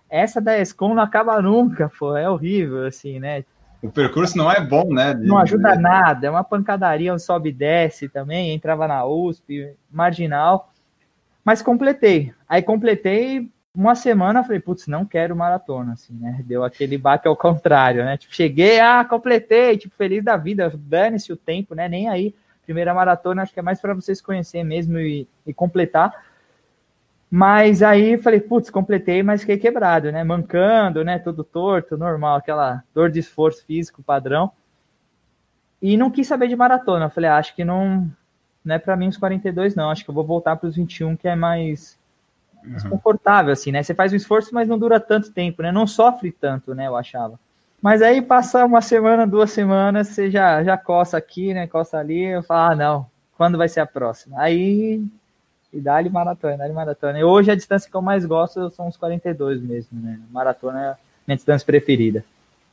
[0.09, 3.43] Essa da Escom não acaba nunca, pô, é horrível, assim, né?
[3.83, 5.13] O percurso não é bom, né?
[5.13, 5.27] De...
[5.27, 10.71] Não ajuda nada, é uma pancadaria, um sobe e desce também, entrava na USP, marginal.
[11.43, 12.33] Mas completei.
[12.47, 16.41] Aí completei uma semana, falei, putz, não quero maratona, assim, né?
[16.45, 18.17] Deu aquele baque ao contrário, né?
[18.17, 21.87] Tipo, cheguei, ah, completei, tipo, feliz da vida, dane-se o tempo, né?
[21.87, 22.35] Nem aí.
[22.63, 26.13] Primeira maratona, acho que é mais para vocês conhecerem mesmo e, e completar.
[27.29, 30.23] Mas aí falei, putz, completei, mas fiquei quebrado, né?
[30.23, 31.19] Mancando, né?
[31.19, 34.51] Todo torto, normal, aquela dor de esforço físico padrão.
[35.81, 37.09] E não quis saber de maratona.
[37.09, 38.09] Falei, ah, acho que não,
[38.65, 39.91] não é para mim os 42, não.
[39.91, 41.98] Acho que eu vou voltar para os 21, que é mais,
[42.63, 42.91] mais uhum.
[42.91, 43.83] confortável, assim, né?
[43.83, 45.71] Você faz um esforço, mas não dura tanto tempo, né?
[45.71, 46.87] Não sofre tanto, né?
[46.87, 47.39] Eu achava.
[47.81, 51.67] Mas aí passa uma semana, duas semanas, você já, já coça aqui, né?
[51.67, 53.05] Coça ali, eu falo, ah, não,
[53.37, 54.39] quando vai ser a próxima?
[54.39, 55.01] Aí
[55.71, 57.19] e dá-lhe maratona, dá-lhe maratona.
[57.19, 60.19] E hoje a distância que eu mais gosto são os 42 mesmo, né?
[60.31, 62.23] Maratona é a minha distância preferida.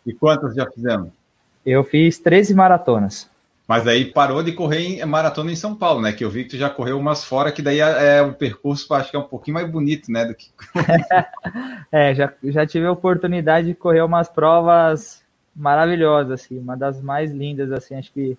[0.05, 1.11] E quantas já fizemos?
[1.65, 3.29] Eu fiz 13 maratonas.
[3.67, 6.13] Mas aí parou de correr em maratona em São Paulo, né?
[6.13, 8.93] Que eu vi que tu já correu umas fora, que daí é, é o percurso,
[8.95, 10.25] acho que é um pouquinho mais bonito, né?
[10.25, 10.51] Do que...
[11.91, 15.21] é, já, já tive a oportunidade de correr umas provas
[15.55, 18.39] maravilhosas, assim, uma das mais lindas, assim, acho que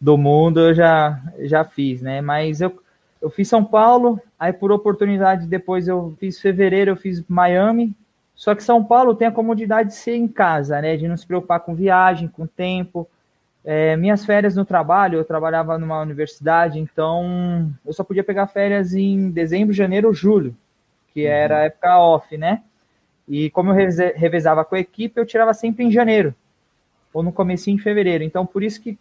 [0.00, 2.20] do mundo eu já, já fiz, né?
[2.20, 2.80] Mas eu,
[3.20, 7.92] eu fiz São Paulo, aí por oportunidade depois eu fiz fevereiro, eu fiz Miami.
[8.36, 10.96] Só que São Paulo tem a comodidade de ser em casa, né?
[10.96, 13.06] De não se preocupar com viagem, com tempo.
[13.64, 18.94] É, minhas férias no trabalho, eu trabalhava numa universidade, então eu só podia pegar férias
[18.94, 20.56] em dezembro, janeiro ou julho,
[21.12, 21.30] que uhum.
[21.30, 22.62] era a época off, né?
[23.28, 23.74] E como eu
[24.16, 26.34] revezava com a equipe, eu tirava sempre em janeiro,
[27.12, 28.24] ou no começo em fevereiro.
[28.24, 28.98] Então, por isso que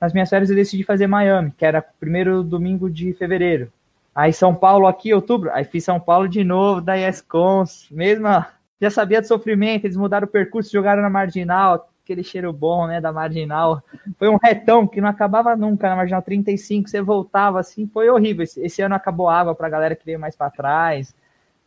[0.00, 3.70] nas minhas férias eu decidi fazer Miami, que era primeiro domingo de fevereiro.
[4.14, 5.50] Aí São Paulo aqui, outubro.
[5.52, 7.88] Aí fiz São Paulo de novo, da ESCONS.
[7.90, 8.48] Mesma,
[8.80, 13.02] já sabia do sofrimento, eles mudaram o percurso, jogaram na marginal, aquele cheiro bom, né,
[13.02, 13.82] da marginal.
[14.18, 18.42] Foi um retão que não acabava nunca na marginal 35, você voltava assim, foi horrível.
[18.42, 21.14] Esse, esse ano acabou água para a galera que veio mais para trás.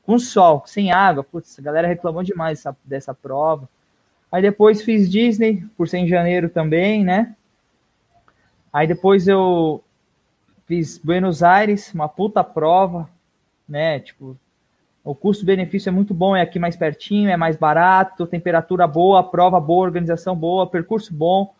[0.04, 3.70] Com sol, sem água, putz, a galera reclamou demais dessa, dessa prova.
[4.32, 7.36] Aí depois fiz Disney, por ser em janeiro também, né?
[8.74, 9.84] Aí depois eu
[10.66, 13.08] fiz Buenos Aires, uma puta prova,
[13.70, 14.00] né?
[14.00, 14.36] Tipo,
[15.04, 19.60] o custo-benefício é muito bom, é aqui mais pertinho, é mais barato, temperatura boa, prova
[19.60, 21.54] boa, organização boa, percurso bom,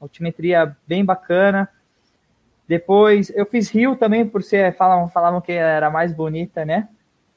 [0.00, 1.68] altimetria bem bacana.
[2.66, 6.88] Depois eu fiz Rio também, por ser, falavam, falavam que era a mais bonita, né?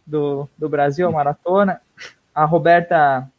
[0.08, 1.82] Do, do Brasil, a maratona.
[2.34, 3.30] A Roberta,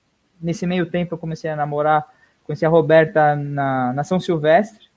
[0.41, 2.07] nesse meio tempo, eu comecei a namorar,
[2.45, 4.89] conheci a Roberta na, na São Silvestre.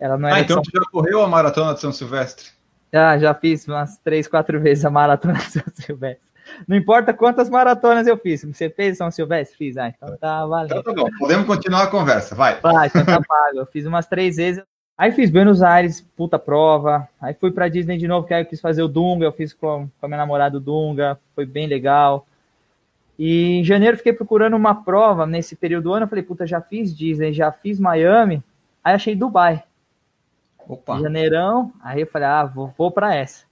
[0.00, 0.62] Ela não ah, então São...
[0.62, 2.48] tu já correu a maratona de São Silvestre?
[2.92, 6.29] Já, já fiz umas três, quatro vezes a maratona de São Silvestre.
[6.66, 8.44] Não importa quantas maratonas eu fiz.
[8.44, 9.56] Você fez São Silvestre?
[9.56, 9.76] Fiz.
[9.76, 10.78] Ah, então tá valendo.
[10.78, 12.60] Então tá bom, podemos continuar a conversa, vai.
[12.60, 13.58] Vai, então tá pago.
[13.58, 14.62] Eu fiz umas três vezes.
[14.96, 17.08] Aí fiz Buenos Aires, puta prova.
[17.20, 19.24] Aí fui pra Disney de novo, que aí eu quis fazer o Dunga.
[19.24, 21.18] Eu fiz com, com a minha namorada o Dunga.
[21.34, 22.26] Foi bem legal.
[23.18, 26.04] E em janeiro fiquei procurando uma prova nesse período do ano.
[26.04, 28.42] Eu falei, puta, já fiz Disney, já fiz Miami.
[28.82, 29.62] Aí achei Dubai.
[30.68, 31.00] Opa.
[31.00, 33.44] Janeirão, aí eu falei, ah, vou, vou para essa.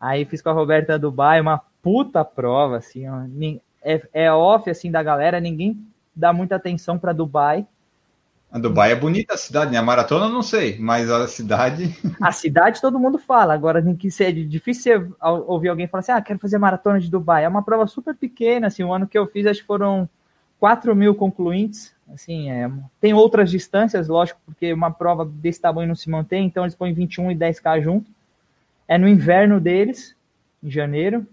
[0.00, 3.24] Aí fiz com a Roberta Dubai uma puta prova, assim, ó,
[3.82, 7.66] é, é off, assim, da galera, ninguém dá muita atenção para Dubai.
[8.50, 9.78] A Dubai é bonita a cidade, né?
[9.78, 11.96] A maratona não sei, mas a cidade.
[12.20, 13.54] A cidade todo mundo fala.
[13.54, 15.16] Agora tem que ser difícil
[15.46, 17.44] ouvir alguém falar assim: ah, quero fazer maratona de Dubai.
[17.44, 18.84] É uma prova super pequena, assim.
[18.84, 20.06] O ano que eu fiz, acho que foram
[20.60, 21.94] 4 mil concluintes.
[22.12, 26.64] Assim, é, tem outras distâncias, lógico, porque uma prova desse tamanho não se mantém, então
[26.64, 28.10] eles põem 21 e 10K junto.
[28.86, 30.14] É no inverno deles,
[30.62, 31.26] em janeiro.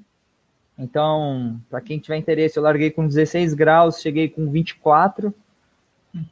[0.80, 5.34] Então, para quem tiver interesse, eu larguei com 16 graus, cheguei com 24.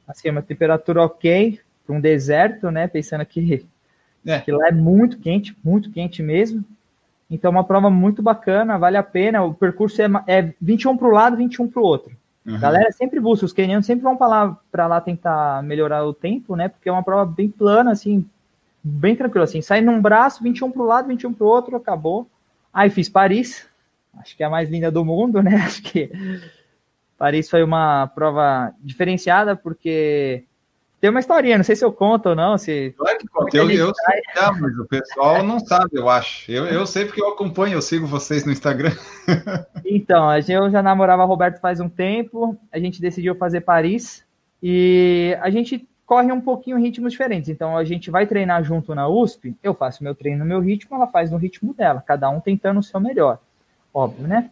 [0.08, 2.88] Assim, é uma temperatura ok para um deserto, né?
[2.88, 3.66] Pensando que
[4.26, 4.40] É.
[4.40, 6.64] Que lá é muito quente, muito quente mesmo.
[7.30, 9.44] Então, uma prova muito bacana, vale a pena.
[9.44, 12.12] O percurso é, é 21 para o lado, 21 para o outro.
[12.46, 12.58] Uhum.
[12.58, 16.70] Galera sempre busca, os quenianos sempre vão para lá, lá tentar melhorar o tempo, né?
[16.70, 18.26] Porque é uma prova bem plana, assim,
[18.82, 19.62] bem tranquilo, assim.
[19.62, 22.26] Sai num braço, 21 para o lado, 21 para o outro, acabou.
[22.74, 23.66] Aí fiz Paris,
[24.20, 25.56] acho que é a mais linda do mundo, né?
[25.66, 26.12] Acho que
[27.18, 30.46] Paris foi uma prova diferenciada, porque
[31.00, 32.58] tem uma historinha, não sei se eu conto ou não.
[32.58, 32.94] Se...
[32.98, 36.52] Claro que conta, eu, eu sei, tá, mas o pessoal não sabe, eu acho.
[36.52, 38.92] Eu, eu sei porque eu acompanho, eu sigo vocês no Instagram.
[39.86, 44.26] então, eu já namorava Roberto faz um tempo, a gente decidiu fazer Paris
[44.62, 47.50] e a gente corre um pouquinho em ritmos diferentes.
[47.50, 50.96] Então, a gente vai treinar junto na USP, eu faço meu treino no meu ritmo,
[50.96, 53.40] ela faz no ritmo dela, cada um tentando o seu melhor.
[53.98, 54.52] Óbvio, né?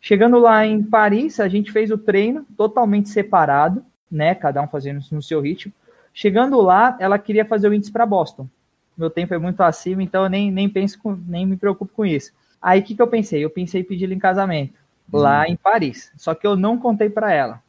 [0.00, 4.36] Chegando lá em Paris, a gente fez o treino totalmente separado, né?
[4.36, 5.72] Cada um fazendo no seu ritmo.
[6.12, 8.48] Chegando lá, ela queria fazer o índice para Boston.
[8.96, 12.06] Meu tempo é muito acima, então eu nem, nem penso, com, nem me preocupo com
[12.06, 12.30] isso.
[12.62, 13.44] Aí o que, que eu pensei?
[13.44, 14.74] Eu pensei em pedir em casamento,
[15.12, 15.18] hum.
[15.18, 16.12] lá em Paris.
[16.16, 17.60] Só que eu não contei para ela.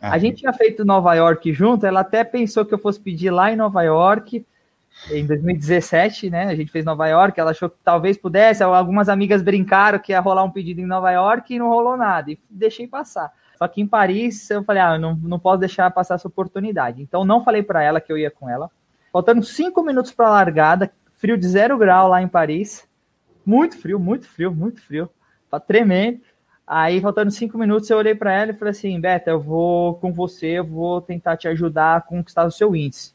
[0.00, 3.30] Ah, a gente tinha feito Nova York junto, ela até pensou que eu fosse pedir
[3.30, 4.46] lá em Nova York,
[5.10, 6.44] em 2017, né?
[6.44, 10.20] A gente fez Nova York, ela achou que talvez pudesse, algumas amigas brincaram que ia
[10.20, 13.32] rolar um pedido em Nova York e não rolou nada, e deixei passar.
[13.56, 17.00] Só que em Paris eu falei, ah, não, não posso deixar passar essa oportunidade.
[17.00, 18.70] Então não falei para ela que eu ia com ela.
[19.12, 22.88] Faltando cinco minutos para a largada, frio de zero grau lá em Paris.
[23.46, 25.08] Muito frio, muito frio, muito frio.
[25.50, 26.20] Tá tremendo.
[26.66, 30.12] Aí, faltando cinco minutos, eu olhei para ela e falei assim: Beta, eu vou com
[30.12, 33.14] você, eu vou tentar te ajudar a conquistar o seu índice.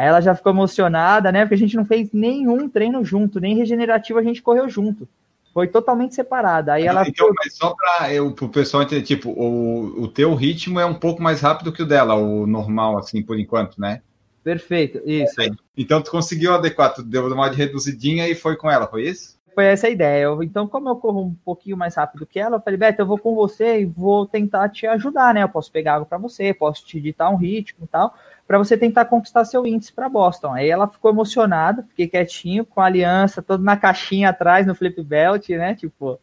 [0.00, 1.40] Aí ela já ficou emocionada, né?
[1.42, 5.06] Porque a gente não fez nenhum treino junto, nem regenerativo a gente correu junto.
[5.52, 6.72] Foi totalmente separada.
[6.72, 7.06] Aí ela.
[7.06, 11.22] Então, mas só para o pessoal entender, tipo, o, o teu ritmo é um pouco
[11.22, 14.00] mais rápido que o dela, o normal, assim, por enquanto, né?
[14.42, 15.38] Perfeito, isso.
[15.38, 19.38] É, então tu conseguiu adequar, tu deu uma reduzidinha e foi com ela, foi isso?
[19.54, 20.22] Foi essa a ideia.
[20.22, 23.06] Eu, então, como eu corro um pouquinho mais rápido que ela, eu falei, Beto, eu
[23.06, 25.42] vou com você e vou tentar te ajudar, né?
[25.42, 28.14] Eu posso pegar água para você, posso te ditar um ritmo e tal
[28.50, 30.52] para você tentar conquistar seu índice para Boston.
[30.52, 35.00] Aí ela ficou emocionada, fiquei quietinho, com a aliança toda na caixinha atrás, no flip
[35.04, 35.76] belt, né?
[35.76, 36.18] Tipo,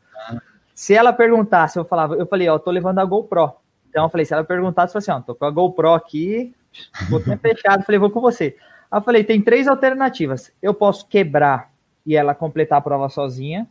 [0.76, 3.54] se ela perguntasse, eu falava, eu falei, ó, tô levando a GoPro.
[3.90, 6.54] Então eu falei, se ela perguntasse, eu falei assim, ó, tô com a GoPro aqui,
[7.10, 8.58] botei fechado, falei, vou com você.
[8.92, 10.52] Aí eu falei, tem três alternativas.
[10.62, 11.72] Eu posso quebrar
[12.06, 13.66] e ela completar a prova sozinha.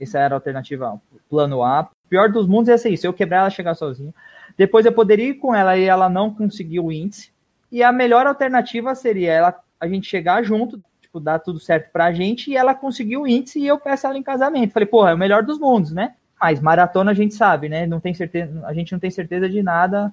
[0.00, 1.82] Essa era a alternativa, plano A.
[2.04, 4.12] O pior dos mundos é ser isso, eu quebrar ela chegar sozinha.
[4.58, 7.31] Depois eu poderia ir com ela e ela não conseguir o índice.
[7.72, 12.12] E a melhor alternativa seria ela, a gente chegar junto, tipo, dar tudo certo pra
[12.12, 14.72] gente e ela conseguir o índice e eu peço ela em casamento.
[14.72, 16.14] Falei, porra, é o melhor dos mundos, né?
[16.38, 17.86] Mas maratona a gente sabe, né?
[17.86, 20.12] Não tem certeza, a gente não tem certeza de nada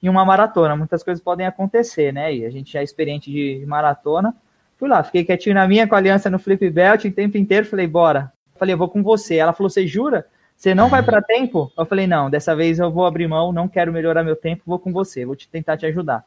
[0.00, 0.76] em uma maratona.
[0.76, 2.32] Muitas coisas podem acontecer, né?
[2.32, 4.32] E a gente já é experiente de maratona.
[4.76, 7.66] Fui lá, fiquei quietinho na minha com a aliança no flip belt o tempo inteiro.
[7.66, 8.32] Falei, bora.
[8.56, 9.36] Falei, eu vou com você.
[9.36, 10.26] Ela falou, você jura?
[10.56, 11.72] Você não vai para tempo?
[11.76, 14.78] Eu falei, não, dessa vez eu vou abrir mão, não quero melhorar meu tempo, vou
[14.78, 16.24] com você, vou te tentar te ajudar.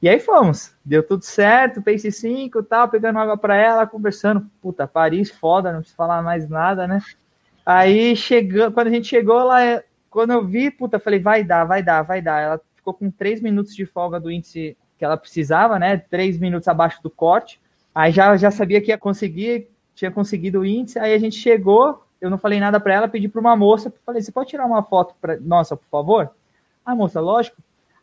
[0.00, 4.48] E aí fomos, deu tudo certo, pace 5 tal, pegando água para ela, conversando.
[4.62, 7.00] Puta, Paris, foda, não precisa falar mais nada, né?
[7.66, 11.82] Aí chegou, quando a gente chegou lá, quando eu vi, puta, falei, vai dar, vai
[11.82, 12.40] dar, vai dar.
[12.40, 15.96] Ela ficou com 3 minutos de folga do índice que ela precisava, né?
[15.96, 17.60] 3 minutos abaixo do corte.
[17.94, 20.98] Aí já, já sabia que ia conseguir, tinha conseguido o índice.
[20.98, 24.22] Aí a gente chegou, eu não falei nada para ela, pedi para uma moça, falei,
[24.22, 26.30] você pode tirar uma foto para nossa, por favor?
[26.86, 27.56] A moça, lógico.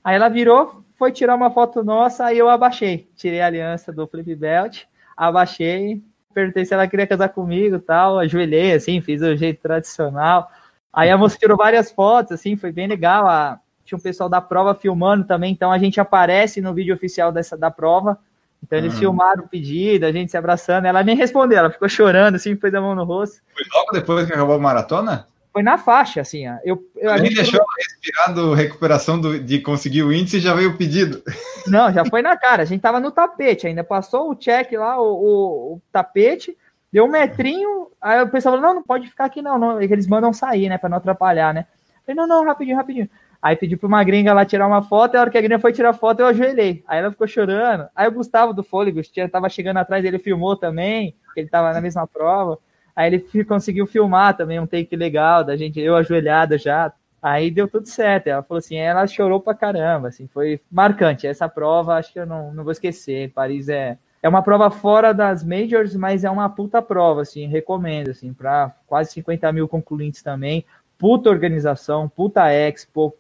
[0.04, 3.10] Aí ela virou, foi tirar uma foto nossa, aí eu abaixei.
[3.16, 4.84] Tirei a aliança do Flip Belt,
[5.16, 6.02] abaixei,
[6.34, 10.50] perguntei se ela queria casar comigo tal, ajoelhei, assim, fiz o jeito tradicional.
[10.92, 13.28] Aí a moça tirou várias fotos, assim, foi bem legal.
[13.28, 17.32] A, tinha um pessoal da prova filmando também, então a gente aparece no vídeo oficial
[17.32, 18.18] dessa da prova.
[18.64, 19.00] Então eles uhum.
[19.00, 20.86] filmaram o pedido, a gente se abraçando.
[20.86, 23.42] Ela nem respondeu, ela ficou chorando, assim, pôs a mão no rosto.
[23.54, 25.28] Foi logo depois que acabou a maratona?
[25.56, 26.44] Foi na faixa, assim.
[26.66, 30.42] Eu, eu a, gente deixou ela respirar do recuperação do, de conseguir o índice e
[30.42, 31.24] já veio o pedido.
[31.66, 32.64] Não, já foi na cara.
[32.64, 33.82] A gente tava no tapete ainda.
[33.82, 36.58] Passou o check lá, o, o, o tapete,
[36.92, 37.88] deu um metrinho.
[38.02, 39.58] Aí o pessoal falou: não, não pode ficar aqui, não.
[39.58, 39.82] não.
[39.82, 40.78] Eles mandam sair, né?
[40.78, 41.66] Pra não atrapalhar, né?
[42.00, 43.10] Eu falei, não, não, rapidinho, rapidinho.
[43.42, 45.60] Aí pedi pra uma gringa lá tirar uma foto, e a hora que a gringa
[45.60, 46.84] foi tirar foto, eu ajoelhei.
[46.86, 47.88] Aí ela ficou chorando.
[47.96, 49.00] Aí o Gustavo do Fôlego,
[49.32, 52.60] tava chegando atrás, ele filmou também, ele tava na mesma prova.
[52.96, 56.94] Aí ele conseguiu filmar também um take legal da gente, eu ajoelhada já.
[57.22, 58.28] Aí deu tudo certo.
[58.28, 61.28] Ela falou assim, ela chorou pra caramba, assim, foi marcante.
[61.28, 63.32] Essa prova, acho que eu não, não vou esquecer.
[63.34, 68.12] Paris é, é uma prova fora das majors, mas é uma puta prova, assim, recomendo,
[68.12, 70.64] assim, para quase 50 mil concluintes também.
[70.98, 73.14] Puta organização, puta expo,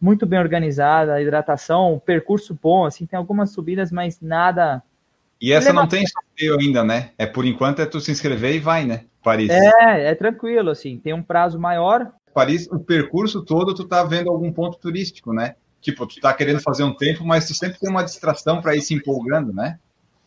[0.00, 4.82] muito bem organizada, a hidratação, percurso bom, assim, tem algumas subidas, mas nada
[5.40, 7.12] E essa não tem sorteio ainda, né?
[7.16, 9.04] É por enquanto é tu se inscrever e vai, né?
[9.22, 9.50] Paris.
[9.50, 12.12] É, é tranquilo, assim, tem um prazo maior.
[12.34, 15.54] Paris, o percurso todo, tu tá vendo algum ponto turístico, né?
[15.80, 18.82] Tipo, tu tá querendo fazer um tempo, mas tu sempre tem uma distração para ir
[18.82, 19.78] se empolgando, né?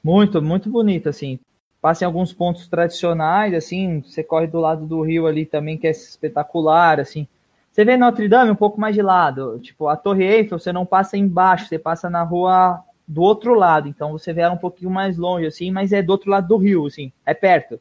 [0.04, 1.40] Muito, muito bonito, assim.
[1.82, 5.88] Passa em alguns pontos tradicionais, assim, você corre do lado do rio ali também, que
[5.88, 7.28] é espetacular, assim.
[7.72, 10.86] Você vê Notre Dame um pouco mais de lado, tipo, a Torre Eiffel, você não
[10.86, 14.90] passa embaixo, você passa na rua do outro lado, então você vê ela um pouquinho
[14.90, 17.80] mais longe, assim, mas é do outro lado do rio, assim, é perto.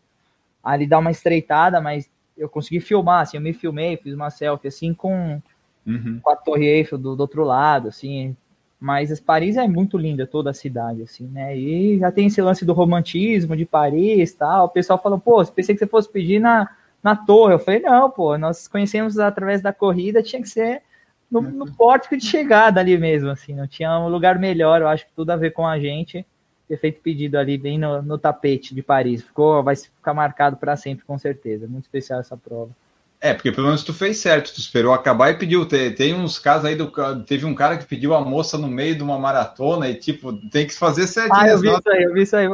[0.64, 4.68] Ali dá uma estreitada, mas eu consegui filmar, assim, eu me filmei, fiz uma selfie,
[4.68, 5.40] assim, com,
[5.86, 6.20] uhum.
[6.22, 8.36] com a Torre Eiffel do, do, outro lado, assim,
[8.80, 12.64] mas Paris é muito linda, toda a cidade, assim, né, e já tem esse lance
[12.64, 16.68] do romantismo de Paris, tal, o pessoal falou, pô, pensei que você fosse pedir na,
[17.02, 20.82] na torre, eu falei, não, pô, nós conhecemos através da corrida, tinha que ser
[21.30, 25.06] no, no pórtico de chegada ali mesmo, assim, não tinha um lugar melhor, eu acho
[25.06, 26.26] que tudo a ver com a gente
[26.74, 29.22] ter feito pedido ali bem no, no tapete de Paris.
[29.22, 31.66] Ficou, vai ficar marcado para sempre, com certeza.
[31.66, 32.70] Muito especial essa prova.
[33.20, 35.64] É, porque pelo menos tu fez certo, tu esperou acabar e pediu.
[35.64, 36.92] Tem, tem uns casos aí do.
[37.24, 40.66] Teve um cara que pediu a moça no meio de uma maratona e, tipo, tem
[40.66, 41.40] que fazer certinho.
[41.40, 42.46] Ah, eu vi isso aí, eu vi isso aí.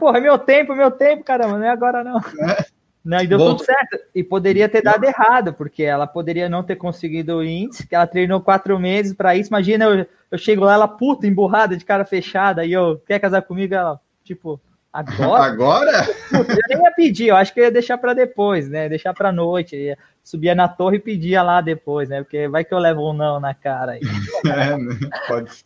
[0.00, 2.18] Porra, é meu tempo, meu tempo, caramba, não é agora não.
[2.18, 2.66] É.
[3.06, 4.00] Não, e deu tudo certo.
[4.12, 8.06] E poderia ter dado errado, porque ela poderia não ter conseguido o índice, que ela
[8.06, 9.48] treinou quatro meses para isso.
[9.48, 13.42] Imagina, eu, eu chego lá, ela puta, emburrada, de cara fechada, e eu, quer casar
[13.42, 13.72] comigo?
[13.72, 14.60] Ela, tipo,
[14.92, 15.44] agora?
[15.46, 16.08] Agora?
[16.32, 18.88] eu nem ia pedir, eu acho que eu ia deixar para depois, né?
[18.88, 19.76] Deixar para noite.
[19.76, 22.24] Ia, subia na torre e pedia lá depois, né?
[22.24, 23.92] Porque vai que eu levo um não na cara.
[23.92, 24.00] Aí.
[24.46, 24.98] é, né?
[25.28, 25.64] pode.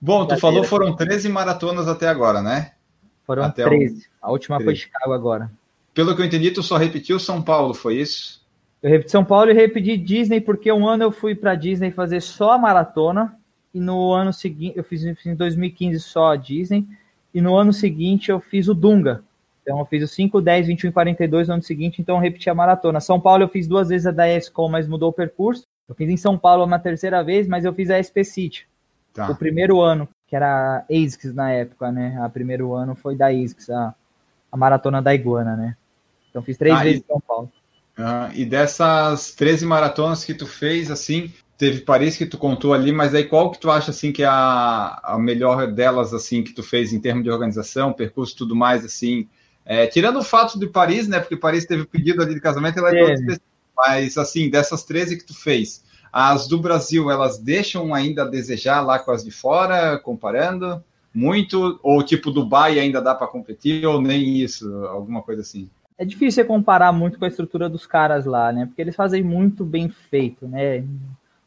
[0.00, 2.72] Bom, tu falou foram 13 maratonas até agora, né?
[3.24, 4.00] Foram até 13.
[4.00, 4.26] O...
[4.26, 4.64] A última 13.
[4.64, 5.48] foi Chicago agora.
[5.94, 8.42] Pelo que eu entendi, tu só repetiu São Paulo, foi isso?
[8.82, 12.20] Eu repeti São Paulo e repeti Disney, porque um ano eu fui para Disney fazer
[12.20, 13.36] só a maratona,
[13.72, 16.86] e no ano seguinte, eu fiz, em 2015 só a Disney,
[17.32, 19.22] e no ano seguinte eu fiz o Dunga.
[19.62, 22.50] Então eu fiz o 5, 10, 21 e 42 no ano seguinte, então eu repeti
[22.50, 23.00] a maratona.
[23.00, 25.64] São Paulo eu fiz duas vezes a da ESCOM, mas mudou o percurso.
[25.88, 28.66] Eu fiz em São Paulo uma terceira vez, mas eu fiz a SP City.
[29.14, 29.30] Tá.
[29.30, 32.18] O primeiro ano, que era a ASICS na época, né?
[32.20, 33.94] A primeiro ano foi da ASICS, a,
[34.50, 35.76] a maratona da Iguana, né?
[36.32, 37.52] Então fiz três ah, vezes em São Paulo.
[37.96, 42.90] Ah, e dessas 13 maratonas que tu fez, assim, teve Paris que tu contou ali,
[42.90, 46.54] mas aí qual que tu acha assim que é a, a melhor delas assim que
[46.54, 49.28] tu fez em termos de organização, percurso, tudo mais assim?
[49.64, 51.20] É, tirando o fato de Paris, né?
[51.20, 53.36] Porque Paris teve o pedido ali de casamento, ela é, é.
[53.76, 58.80] mas assim, dessas 13 que tu fez, as do Brasil, elas deixam ainda a desejar
[58.80, 60.82] lá com as de fora, comparando
[61.14, 65.70] muito, ou tipo Dubai ainda dá para competir, ou nem isso, alguma coisa assim?
[66.02, 68.66] É difícil comparar muito com a estrutura dos caras lá, né?
[68.66, 70.84] Porque eles fazem muito bem feito, né?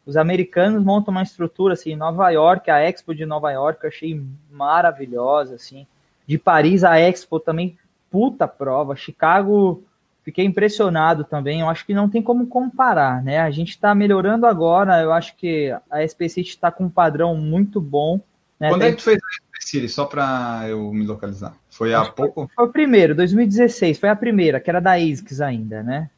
[0.05, 4.23] Os americanos montam uma estrutura assim, Nova York, a Expo de Nova York, eu achei
[4.49, 5.85] maravilhosa, assim.
[6.25, 7.77] De Paris a Expo também,
[8.09, 8.95] puta prova.
[8.95, 9.83] Chicago,
[10.23, 11.59] fiquei impressionado também.
[11.59, 13.39] Eu acho que não tem como comparar, né?
[13.39, 15.01] A gente está melhorando agora.
[15.01, 18.21] Eu acho que a SPC está com um padrão muito bom.
[18.57, 18.69] Né?
[18.69, 18.89] Quando tem...
[18.89, 19.19] é que tu fez
[19.65, 19.87] SPC?
[19.89, 21.55] Só para eu me localizar.
[21.69, 22.49] Foi há pouco?
[22.55, 26.09] Foi o primeiro, 2016, foi a primeira, que era da ASICS ainda, né?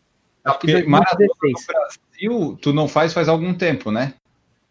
[0.43, 1.67] Acho que 2016.
[1.67, 4.13] Brasil, tu não faz faz algum tempo, né?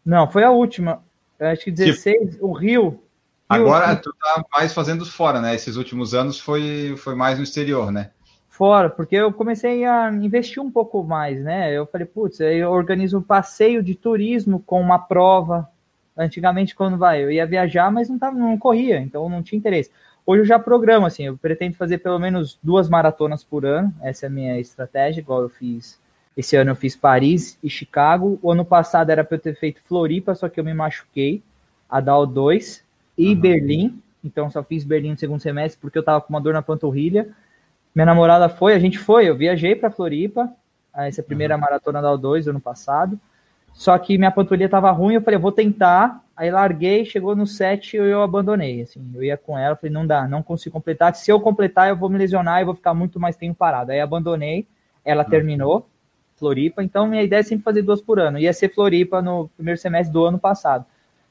[0.04, 1.02] Não, foi a última.
[1.38, 2.82] Acho que 16, tipo, o Rio.
[2.82, 3.00] Rio
[3.48, 4.02] agora Rio.
[4.02, 5.54] tu tá mais fazendo fora, né?
[5.54, 8.10] Esses últimos anos foi, foi mais no exterior, né?
[8.48, 11.76] Fora, porque eu comecei a investir um pouco mais, né?
[11.76, 15.68] Eu falei, putz, eu organizo um passeio de turismo com uma prova.
[16.16, 19.90] Antigamente, quando vai, eu ia viajar, mas não, tava, não corria, então não tinha interesse.
[20.24, 24.26] Hoje eu já programo, assim, eu pretendo fazer pelo menos duas maratonas por ano, essa
[24.26, 26.00] é a minha estratégia, igual eu fiz.
[26.36, 28.38] Esse ano eu fiz Paris e Chicago.
[28.42, 31.42] O ano passado era para eu ter feito Floripa, só que eu me machuquei,
[31.88, 32.84] a DAO 2
[33.16, 33.40] e uhum.
[33.40, 34.02] Berlim.
[34.22, 37.28] Então só fiz Berlim no segundo semestre porque eu tava com uma dor na panturrilha.
[37.94, 40.52] Minha namorada foi, a gente foi, eu viajei para Floripa,
[40.94, 41.60] essa é a primeira uhum.
[41.60, 43.18] maratona da DAO 2 ano passado.
[43.76, 46.24] Só que minha panturrilha tava ruim, eu falei, eu vou tentar.
[46.34, 48.80] Aí larguei, chegou no 7 e eu abandonei.
[48.80, 51.14] Assim, eu ia com ela, falei, não dá, não consigo completar.
[51.14, 53.92] Se eu completar, eu vou me lesionar e vou ficar muito mais tempo parado.
[53.92, 54.66] Aí abandonei,
[55.04, 55.28] ela uhum.
[55.28, 55.86] terminou,
[56.36, 56.82] Floripa.
[56.82, 58.38] Então minha ideia é sempre fazer duas por ano.
[58.38, 60.86] Ia ser Floripa no primeiro semestre do ano passado.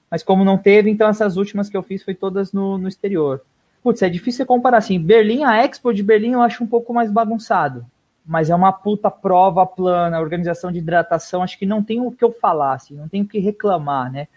[0.09, 3.41] Mas como não teve, então essas últimas que eu fiz foi todas no, no exterior.
[3.81, 4.99] Putz, é difícil comparar assim.
[4.99, 7.87] Berlim, a Expo de Berlim eu acho um pouco mais bagunçado
[8.25, 12.23] mas é uma puta prova plana, organização de hidratação, acho que não tem o que
[12.23, 14.27] eu falar, assim, não tem o que reclamar, né?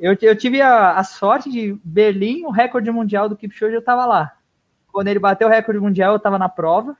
[0.00, 4.06] Eu, eu tive a, a sorte de Berlim, o recorde mundial do Kipchoge, eu estava
[4.06, 4.32] lá.
[4.90, 6.96] Quando ele bateu o recorde mundial, eu estava na prova.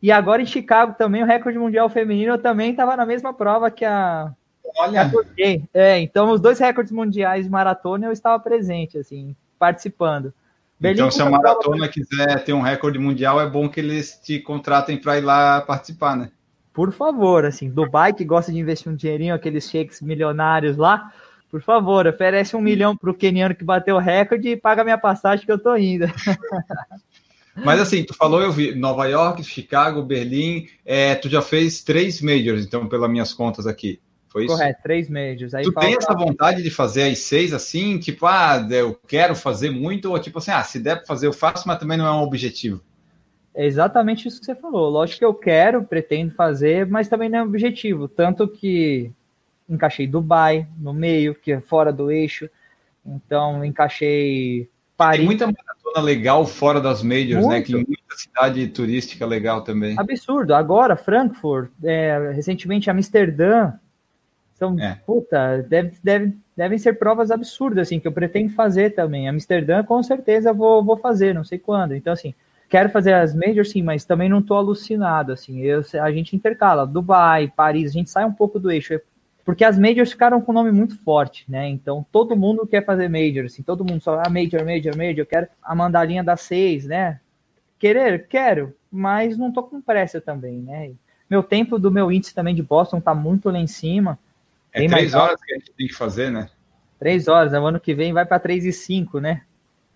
[0.00, 3.70] E agora em Chicago também, o recorde mundial feminino, eu também estava na mesma prova
[3.70, 4.32] que a.
[4.78, 5.10] Olha!
[5.74, 10.32] é, então os dois recordes mundiais de maratona eu estava presente, assim, participando.
[10.82, 14.96] Então, se a maratona quiser ter um recorde mundial, é bom que eles te contratem
[14.96, 16.30] para ir lá participar, né?
[16.72, 21.12] Por favor, assim, Dubai que gosta de investir um dinheirinho, aqueles sheiks milionários lá,
[21.50, 24.96] por favor, oferece um milhão para o keniano que bateu o recorde e paga minha
[24.96, 26.06] passagem que eu tô indo.
[27.56, 32.22] Mas assim, tu falou, eu vi Nova York, Chicago, Berlim, é, tu já fez três
[32.22, 34.00] majors, então, pelas minhas contas aqui.
[34.30, 34.54] Foi isso?
[34.54, 35.54] Correto, três majors.
[35.54, 35.88] Aí tu falta...
[35.88, 40.18] tem essa vontade de fazer as seis assim, tipo, ah, eu quero fazer muito, ou
[40.18, 42.80] tipo assim, ah, se der para fazer eu faço, mas também não é um objetivo.
[43.52, 44.88] É exatamente isso que você falou.
[44.88, 48.06] Lógico que eu quero, pretendo fazer, mas também não é um objetivo.
[48.06, 49.10] Tanto que
[49.68, 52.48] encaixei Dubai no meio, que é fora do eixo.
[53.04, 55.18] Então, encaixei Paris.
[55.18, 57.48] Tem muita maratona legal fora das majors, Muito.
[57.48, 57.62] né?
[57.62, 59.98] Que muita cidade turística legal também.
[59.98, 60.54] Absurdo.
[60.54, 63.72] Agora, Frankfurt, é, recentemente Amsterdã,
[64.60, 64.98] então, é.
[65.06, 69.26] puta, deve, deve, devem ser provas absurdas, assim, que eu pretendo fazer também.
[69.26, 71.94] Amsterdã, com certeza, vou, vou fazer, não sei quando.
[71.94, 72.34] Então, assim,
[72.68, 75.60] quero fazer as majors, sim, mas também não tô alucinado, assim.
[75.60, 79.00] Eu, a gente intercala Dubai, Paris, a gente sai um pouco do eixo.
[79.46, 81.66] Porque as majors ficaram com um nome muito forte, né?
[81.66, 83.62] Então, todo mundo quer fazer major, assim.
[83.62, 85.20] Todo mundo só, ah, major, major, major.
[85.20, 87.18] Eu quero a mandalinha das seis, né?
[87.78, 88.28] Querer?
[88.28, 90.90] Quero, mas não tô com pressa também, né?
[91.30, 94.18] Meu tempo do meu índice também de Boston tá muito lá em cima.
[94.72, 96.48] É três horas que a gente tem que fazer, né?
[96.98, 97.52] Três horas.
[97.52, 99.42] O ano que vem vai para três e cinco, né?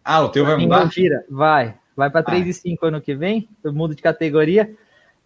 [0.04, 0.84] Ah, o teu vai mudar?
[0.84, 1.76] Mentira, vai.
[1.96, 2.50] Vai para três ah.
[2.50, 3.48] e cinco ano que vem.
[3.62, 4.74] Eu mudo de categoria.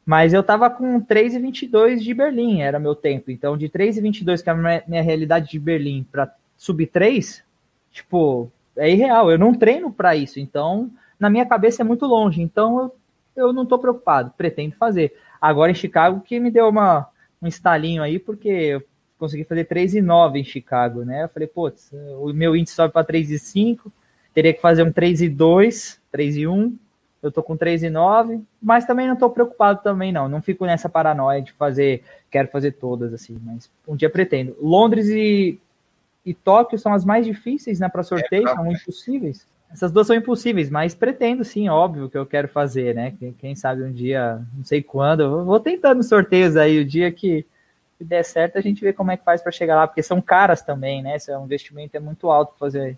[0.09, 3.30] Mas eu tava com 3,22 de Berlim, era meu tempo.
[3.30, 7.44] Então, de 3,22, que é a minha, minha realidade de Berlim, para subir 3,
[7.92, 9.30] tipo, é irreal.
[9.30, 10.40] Eu não treino para isso.
[10.40, 10.90] Então,
[11.20, 12.40] na minha cabeça é muito longe.
[12.40, 12.96] Então, eu,
[13.36, 14.32] eu não tô preocupado.
[14.34, 15.14] Pretendo fazer.
[15.38, 17.07] Agora em Chicago, que me deu uma,
[17.42, 18.82] um estalinho aí, porque
[19.19, 21.25] consegui fazer 3,9 em Chicago, né?
[21.25, 21.91] Eu falei, putz,
[22.21, 23.91] o meu índice sobe para 3,5,
[24.33, 26.75] teria que fazer um 3,2, 3,1.
[27.21, 30.29] Eu tô com 3,9, mas também não tô preocupado também não.
[30.29, 34.57] Não fico nessa paranoia de fazer, quero fazer todas assim, mas um dia pretendo.
[34.61, 35.59] Londres e,
[36.25, 39.45] e Tóquio são as mais difíceis, né, para sorteio, é, são impossíveis.
[39.71, 43.12] Essas duas são impossíveis, mas pretendo sim, óbvio que eu quero fazer, né?
[43.19, 47.45] Quem, quem sabe um dia, não sei quando, vou tentando sorteios aí, o dia que
[47.99, 50.20] se der certo, a gente vê como é que faz para chegar lá, porque são
[50.20, 51.16] caras também, né?
[51.16, 52.96] Esse é um investimento é muito alto fazer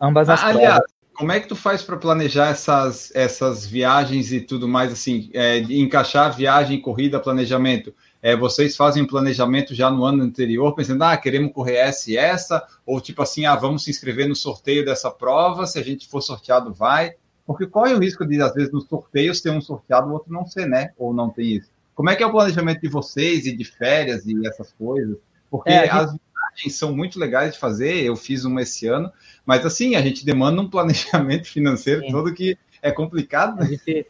[0.00, 0.80] ambas as ah, Aliás,
[1.12, 5.58] como é que tu faz para planejar essas, essas viagens e tudo mais, assim, é,
[5.58, 7.92] encaixar viagem, corrida, planejamento?
[8.22, 12.16] É, vocês fazem um planejamento já no ano anterior, pensando, ah, queremos correr essa e
[12.16, 16.06] essa, ou tipo assim, ah, vamos se inscrever no sorteio dessa prova, se a gente
[16.06, 17.14] for sorteado, vai.
[17.44, 20.46] Porque corre o risco de, às vezes, nos sorteios ter um sorteado, o outro não
[20.46, 20.92] ser, né?
[20.96, 21.70] Ou não tem isso.
[21.98, 25.18] Como é que é o planejamento de vocês e de férias e essas coisas?
[25.50, 25.90] Porque é, gente...
[25.90, 29.10] as viagens são muito legais de fazer, eu fiz uma esse ano,
[29.44, 32.12] mas assim, a gente demanda um planejamento financeiro Sim.
[32.12, 33.66] todo que é complicado, né?
[33.66, 34.06] Gente...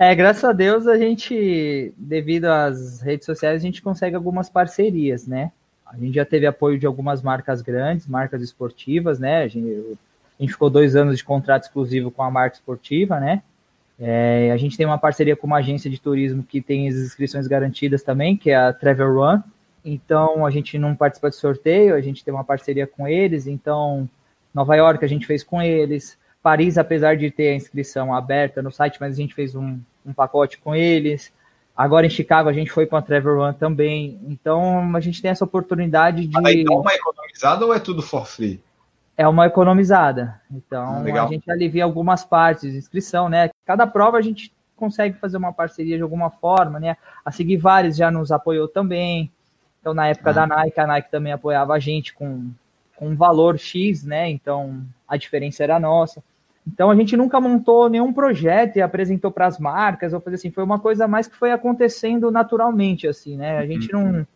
[0.00, 5.24] É, graças a Deus a gente, devido às redes sociais, a gente consegue algumas parcerias,
[5.24, 5.52] né?
[5.86, 9.44] A gente já teve apoio de algumas marcas grandes, marcas esportivas, né?
[9.44, 9.96] A gente,
[10.40, 13.44] a gente ficou dois anos de contrato exclusivo com a marca esportiva, né?
[14.00, 17.46] É, a gente tem uma parceria com uma agência de turismo que tem as inscrições
[17.46, 19.40] garantidas também, que é a Travel Run.
[19.84, 23.46] Então, a gente não participa de sorteio, a gente tem uma parceria com eles.
[23.46, 24.08] Então,
[24.54, 26.16] Nova York a gente fez com eles.
[26.42, 30.12] Paris, apesar de ter a inscrição aberta no site, mas a gente fez um, um
[30.12, 31.32] pacote com eles.
[31.76, 34.18] Agora em Chicago a gente foi com a Travel Run também.
[34.28, 36.36] Então, a gente tem essa oportunidade de.
[36.46, 38.60] Aí dá uma economizada ou é tudo for free?
[39.18, 40.40] É uma economizada.
[40.48, 43.50] Então, ah, a gente alivia algumas partes de inscrição, né?
[43.66, 46.96] Cada prova a gente consegue fazer uma parceria de alguma forma, né?
[47.24, 49.28] A Seguir Vários já nos apoiou também.
[49.80, 50.32] Então, na época ah.
[50.32, 52.48] da Nike, a Nike também apoiava a gente com,
[52.94, 54.30] com um valor X, né?
[54.30, 56.22] Então, a diferença era nossa.
[56.64, 60.52] Então, a gente nunca montou nenhum projeto e apresentou para as marcas, ou fazer assim,
[60.52, 63.58] foi uma coisa mais que foi acontecendo naturalmente, assim, né?
[63.58, 64.12] A gente uhum.
[64.12, 64.26] não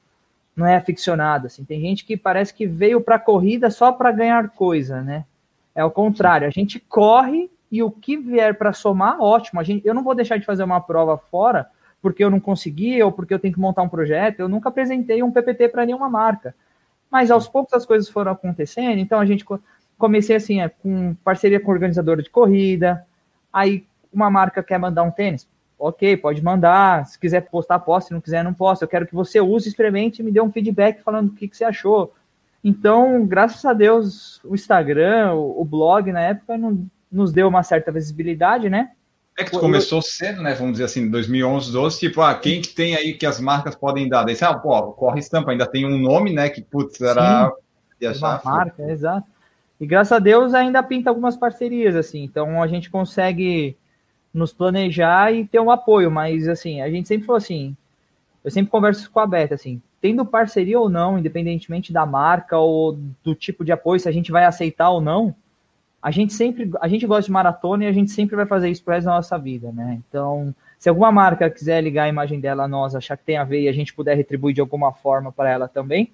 [0.55, 1.65] não é aficionado, assim.
[1.65, 5.25] Tem gente que parece que veio para a corrida só para ganhar coisa, né?
[5.75, 9.59] É o contrário, a gente corre e o que vier para somar, ótimo.
[9.59, 11.67] A gente, eu não vou deixar de fazer uma prova fora
[12.03, 14.41] porque eu não consegui ou porque eu tenho que montar um projeto.
[14.41, 16.55] Eu nunca apresentei um PPT para nenhuma marca.
[17.11, 19.45] Mas aos poucos as coisas foram acontecendo, então a gente
[19.99, 23.07] comecei assim, é, com parceria com organizadora de corrida.
[23.53, 25.49] Aí uma marca quer mandar um tênis,
[25.83, 27.05] ok, pode mandar.
[27.07, 28.09] Se quiser postar, poste.
[28.09, 28.85] Se não quiser, não posta.
[28.85, 31.57] Eu quero que você use, experimente e me dê um feedback falando o que, que
[31.57, 32.14] você achou.
[32.62, 37.91] Então, graças a Deus, o Instagram, o, blog na época não, nos deu uma certa
[37.91, 38.93] visibilidade, né?
[39.37, 40.55] É que tu começou cedo, né?
[40.55, 44.09] Vamos dizer assim, 2011, 12, tipo, ah, quem que tem aí que as marcas podem
[44.09, 44.22] dar?
[44.22, 46.49] Daí, ah, pô, corre estampa, ainda tem um nome, né?
[46.49, 47.51] Que, putz, era...
[48.01, 49.26] Sim, uma marca, exato.
[49.80, 52.22] E graças a Deus ainda pinta algumas parcerias, assim.
[52.22, 53.76] Então a gente consegue
[54.33, 56.11] nos planejar e ter um apoio.
[56.11, 57.76] Mas, assim, a gente sempre falou assim,
[58.45, 62.99] eu sempre converso com a Beta, assim, tendo parceria ou não, independentemente da marca ou
[63.22, 65.35] do tipo de apoio, se a gente vai aceitar ou não,
[66.03, 68.83] a gente sempre, a gente gosta de maratona e a gente sempre vai fazer isso
[68.83, 70.01] para resto da nossa vida, né?
[70.09, 73.45] Então, se alguma marca quiser ligar a imagem dela a nós, achar que tem a
[73.45, 76.11] ver e a gente puder retribuir de alguma forma para ela também,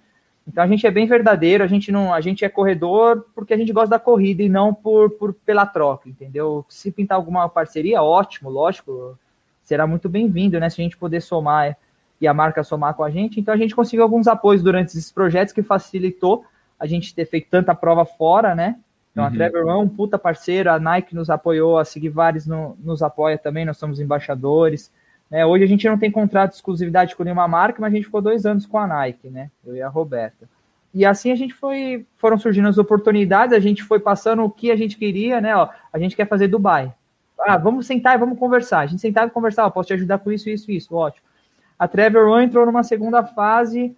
[0.49, 3.57] então a gente é bem verdadeiro, a gente não, a gente é corredor porque a
[3.57, 6.65] gente gosta da corrida e não por, por pela troca, entendeu?
[6.71, 9.19] Se pintar alguma parceria, ótimo, lógico,
[9.63, 10.71] será muito bem-vindo, né?
[10.71, 11.77] Se a gente puder somar
[12.19, 13.39] e a marca somar com a gente.
[13.39, 16.45] Então a gente conseguiu alguns apoios durante esses projetos que facilitou
[16.81, 18.77] a gente ter feito tanta prova fora, né?
[19.13, 19.31] Então uhum.
[19.31, 23.37] a Trevor é um puta parceiro, a Nike nos apoiou, a Seguivares no, nos apoia
[23.37, 24.91] também, nós somos embaixadores.
[25.31, 25.45] Né?
[25.45, 28.23] Hoje a gente não tem contrato de exclusividade com nenhuma marca, mas a gente ficou
[28.23, 29.51] dois anos com a Nike, né?
[29.67, 30.49] Eu e a Roberta.
[30.95, 34.71] E assim a gente foi, foram surgindo as oportunidades, a gente foi passando o que
[34.71, 35.55] a gente queria, né?
[35.55, 36.93] Ó, a gente quer fazer Dubai.
[37.41, 38.81] Ah, vamos sentar e vamos conversar.
[38.81, 41.27] A gente sentava e conversava, posso te ajudar com isso, isso, isso, ótimo.
[41.79, 43.95] A Trevor Run entrou numa segunda fase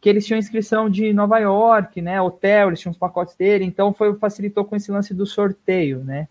[0.00, 2.20] que eles tinham inscrição de Nova York, né?
[2.22, 6.26] Hotel, eles tinham os pacotes dele, então foi facilitou com esse lance do sorteio, né?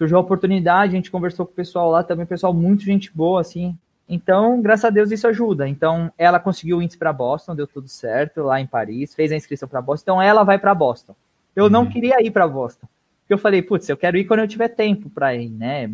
[0.00, 3.42] Surgiu a oportunidade, a gente conversou com o pessoal lá também, pessoal muito gente boa,
[3.42, 3.76] assim.
[4.08, 5.68] Então, graças a Deus isso ajuda.
[5.68, 9.36] Então, ela conseguiu o índice para Boston, deu tudo certo lá em Paris, fez a
[9.36, 10.02] inscrição para Boston.
[10.02, 11.14] Então, ela vai para Boston.
[11.54, 11.70] Eu uhum.
[11.70, 12.88] não queria ir para Boston.
[13.20, 15.88] Porque eu falei, putz, eu quero ir quando eu tiver tempo para ir, né?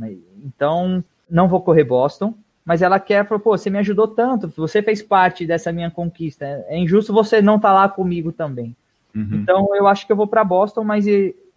[0.45, 2.33] Então, não vou correr Boston
[2.67, 6.45] mas ela quer, falou, pô, você me ajudou tanto, você fez parte dessa minha conquista,
[6.67, 8.75] é injusto você não estar tá lá comigo também.
[9.15, 9.29] Uhum.
[9.35, 11.07] Então, eu acho que eu vou para Boston, mas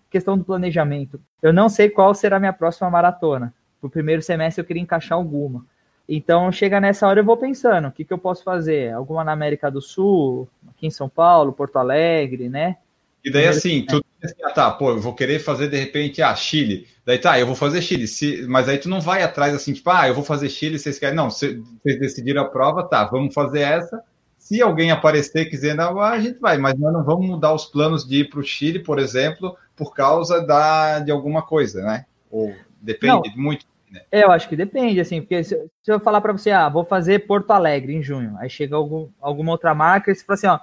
[0.10, 1.20] questão do planejamento.
[1.41, 3.53] Eu não sei qual será a minha próxima maratona.
[3.80, 5.66] Pro primeiro semestre eu queria encaixar alguma.
[6.07, 8.91] Então, chega nessa hora eu vou pensando, o que, que eu posso fazer?
[8.91, 12.78] Alguma na América do Sul, aqui em São Paulo, Porto Alegre, né?
[13.24, 14.03] E daí, assim, tu
[14.43, 16.88] ah, tá, pô, eu vou querer fazer de repente a ah, Chile.
[17.05, 18.07] Daí tá, eu vou fazer Chile.
[18.07, 20.99] Se, mas aí tu não vai atrás assim, tipo, ah, eu vou fazer Chile, vocês
[20.99, 21.16] querem.
[21.16, 24.03] Não, vocês decidiram a prova, tá, vamos fazer essa.
[24.50, 28.04] Se alguém aparecer quiser, não, a gente vai, mas nós não vamos mudar os planos
[28.04, 32.06] de ir para o Chile, por exemplo, por causa da, de alguma coisa, né?
[32.32, 33.64] Ou depende não, muito.
[33.91, 34.02] Né?
[34.12, 36.84] É, eu acho que depende, assim, porque se, se eu falar para você, ah, vou
[36.84, 40.47] fazer Porto Alegre em junho, aí chega algum, alguma outra marca e você fala assim,
[40.47, 40.60] ó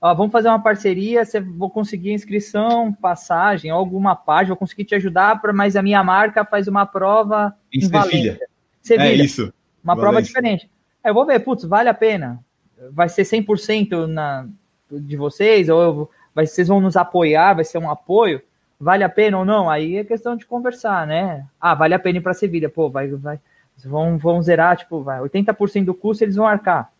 [0.00, 4.94] ó, vamos fazer uma parceria, você vou conseguir inscrição, passagem, alguma página, vou conseguir te
[4.94, 8.38] ajudar, mas a minha marca faz uma prova em, em Sevilha.
[8.80, 9.08] Sevilha.
[9.08, 9.52] É isso.
[9.82, 10.00] Uma Valência.
[10.00, 10.70] prova diferente.
[11.02, 12.42] Aí eu vou ver, putz, vale a pena.
[12.90, 14.46] Vai ser 100% na,
[14.90, 18.40] de vocês, ou eu, vai, vocês vão nos apoiar, vai ser um apoio.
[18.78, 19.70] Vale a pena ou não?
[19.70, 21.46] Aí é questão de conversar, né?
[21.58, 22.68] Ah, vale a pena ir para Sevilha.
[22.68, 23.40] Pô, vai, vai,
[23.84, 26.90] vão, vão zerar, tipo, vai, 80% do custo eles vão arcar.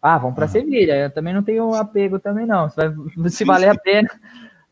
[0.00, 0.50] Ah, vamos para uhum.
[0.50, 0.96] Sevilha.
[0.96, 2.68] Eu também não tenho apego também não.
[2.68, 2.92] Se, vai,
[3.30, 4.10] se valer a pena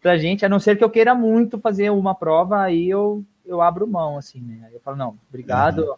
[0.02, 3.60] para gente, a não ser que eu queira muito fazer uma prova, aí eu, eu
[3.60, 4.66] abro mão, assim, né?
[4.66, 5.94] Aí eu falo, não, obrigado, uhum.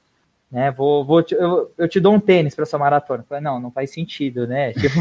[0.52, 0.70] Né?
[0.70, 3.24] Vou, vou te, eu, eu te dou um tênis para essa maratona.
[3.26, 4.74] Falei, não, não faz sentido, né?
[4.78, 5.00] Tipo,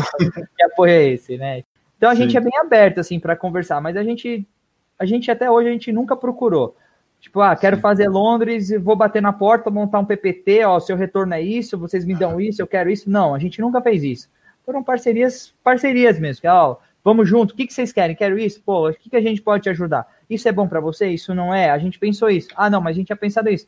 [0.56, 1.64] que apoio é esse, né?
[1.98, 2.24] Então a Sim.
[2.24, 4.48] gente é bem aberto, assim, para conversar, mas a gente,
[4.98, 6.76] a gente até hoje, a gente nunca procurou.
[7.20, 7.82] Tipo, ah, quero Sim.
[7.82, 11.78] fazer Londres e vou bater na porta, montar um PPT, ó, seu retorno é isso,
[11.78, 13.10] vocês me dão isso, eu quero isso.
[13.10, 14.30] Não, a gente nunca fez isso.
[14.66, 16.42] Foram parcerias, parcerias mesmo.
[16.42, 18.16] Que, ó, vamos junto, o que, que vocês querem?
[18.16, 18.62] Quero isso?
[18.66, 20.08] Pô, o que, que a gente pode te ajudar?
[20.30, 21.10] Isso é bom para você?
[21.10, 21.70] Isso não é?
[21.70, 22.48] A gente pensou isso.
[22.56, 23.68] Ah, não, mas a gente tinha pensado isso.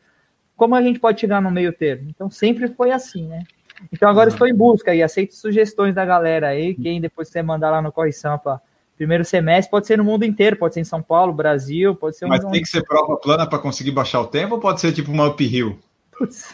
[0.55, 2.09] Como a gente pode chegar no meio termo?
[2.09, 3.43] Então sempre foi assim, né?
[3.91, 6.73] Então agora estou em busca e aceito sugestões da galera aí.
[6.73, 8.61] Quem depois você mandar lá no Corre Sampa
[8.95, 12.25] primeiro semestre, pode ser no mundo inteiro, pode ser em São Paulo, Brasil, pode ser.
[12.27, 12.51] Mas um...
[12.51, 15.27] tem que ser prova plana para conseguir baixar o tempo ou pode ser tipo uma
[15.27, 15.77] uphill?
[16.17, 16.53] Putz.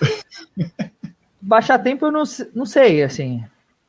[1.42, 2.24] baixar tempo eu não,
[2.54, 3.44] não sei, assim.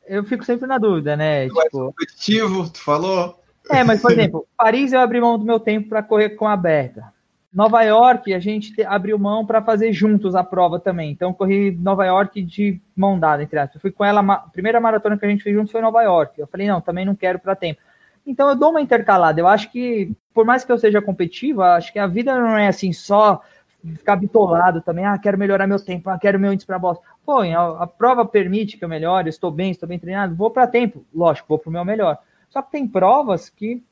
[0.05, 1.47] Eu fico sempre na dúvida, né?
[1.47, 1.61] Tu tipo...
[1.61, 3.39] é competitivo, tu falou.
[3.69, 6.53] É, mas por exemplo, Paris eu abri mão do meu tempo para correr com a
[6.53, 7.13] aberta.
[7.53, 11.11] Nova York, a gente abriu mão para fazer juntos a prova também.
[11.11, 13.75] Então, corri Nova York de mão dada, entre aspas.
[13.75, 16.39] Eu fui com ela, a primeira maratona que a gente fez juntos foi Nova York.
[16.39, 17.81] Eu falei, não, também não quero para tempo.
[18.25, 19.41] Então eu dou uma intercalada.
[19.41, 22.67] Eu acho que, por mais que eu seja competitiva, acho que a vida não é
[22.67, 23.41] assim só
[23.83, 25.05] ficar bitolado também.
[25.05, 27.03] Ah, quero melhorar meu tempo, ah, quero meu índice para bosta.
[27.25, 30.67] Pô, a, a, prova permite que eu melhore, estou bem, estou bem treinado, vou para
[30.67, 31.03] tempo.
[31.13, 32.17] Lógico, vou para o meu melhor.
[32.49, 33.83] Só que tem provas que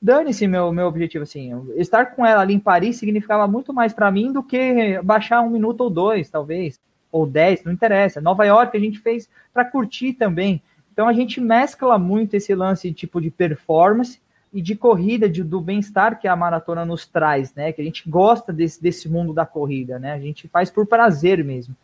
[0.00, 1.24] dane-se meu, meu objetivo.
[1.24, 5.40] Assim, estar com ela ali em Paris significava muito mais para mim do que baixar
[5.40, 6.78] um minuto ou dois, talvez,
[7.10, 8.20] ou dez, não interessa.
[8.20, 10.62] Nova York a gente fez para curtir também.
[10.92, 14.20] Então a gente mescla muito esse lance tipo de performance
[14.52, 17.72] e de corrida, de, do bem-estar que a maratona nos traz, né?
[17.72, 20.12] Que a gente gosta desse, desse mundo da corrida, né?
[20.12, 21.74] A gente faz por prazer mesmo.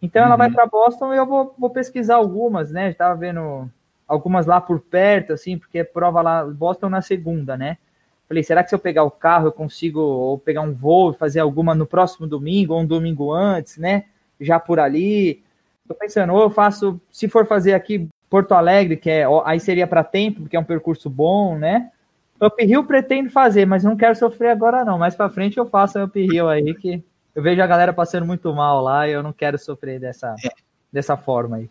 [0.00, 0.28] Então uhum.
[0.28, 0.54] ela vai uhum.
[0.54, 2.90] para Boston e eu vou, vou pesquisar algumas, né?
[2.90, 3.68] Estava vendo
[4.06, 7.78] algumas lá por perto, assim, porque é prova lá, Boston na segunda, né?
[8.28, 11.16] Falei, será que se eu pegar o carro eu consigo ou pegar um voo e
[11.16, 14.04] fazer alguma no próximo domingo ou um domingo antes, né?
[14.40, 15.42] Já por ali.
[15.86, 19.86] Tô pensando, ou eu faço, se for fazer aqui Porto Alegre, que é, aí seria
[19.86, 21.90] para tempo, porque é um percurso bom, né?
[22.40, 24.98] Up Hill pretendo fazer, mas não quero sofrer agora não.
[24.98, 28.52] Mais para frente eu faço Up Hill aí, que eu vejo a galera passando muito
[28.54, 30.50] mal lá e eu não quero sofrer dessa, é.
[30.92, 31.70] dessa forma aí.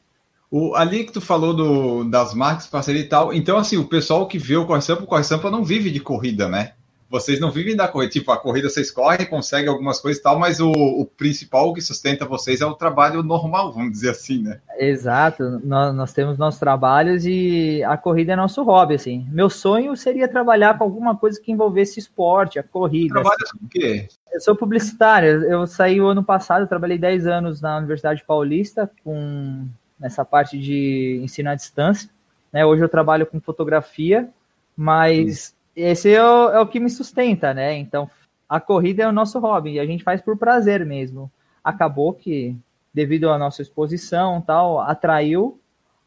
[0.56, 4.28] O, ali que tu falou do, das marcas, parceria e tal, então assim, o pessoal
[4.28, 6.74] que vê o Corre Sampa, o Corre Sampa não vive de corrida, né?
[7.10, 8.12] vocês não vivem da corrida.
[8.12, 11.80] Tipo, a corrida vocês correm, conseguem algumas coisas e tal, mas o, o principal que
[11.80, 14.60] sustenta vocês é o trabalho normal, vamos dizer assim, né?
[14.80, 15.62] Exato.
[15.64, 19.28] Nós, nós temos nossos trabalhos e a corrida é nosso hobby, assim.
[19.32, 23.14] Meu sonho seria trabalhar com alguma coisa que envolvesse esporte, a corrida.
[23.14, 23.60] Trabalha assim.
[23.60, 24.08] com o quê?
[24.34, 25.44] Eu sou publicitário.
[25.44, 29.68] Eu saí o ano passado, trabalhei 10 anos na Universidade Paulista com
[30.00, 32.10] nessa parte de ensino à distância.
[32.52, 32.66] Né?
[32.66, 34.30] Hoje eu trabalho com fotografia,
[34.76, 37.76] mas esse é o, é o que me sustenta, né?
[37.78, 38.10] Então,
[38.48, 41.32] a corrida é o nosso hobby e a gente faz por prazer mesmo.
[41.64, 42.56] Acabou que,
[42.94, 45.60] devido à nossa exposição tal, atraiu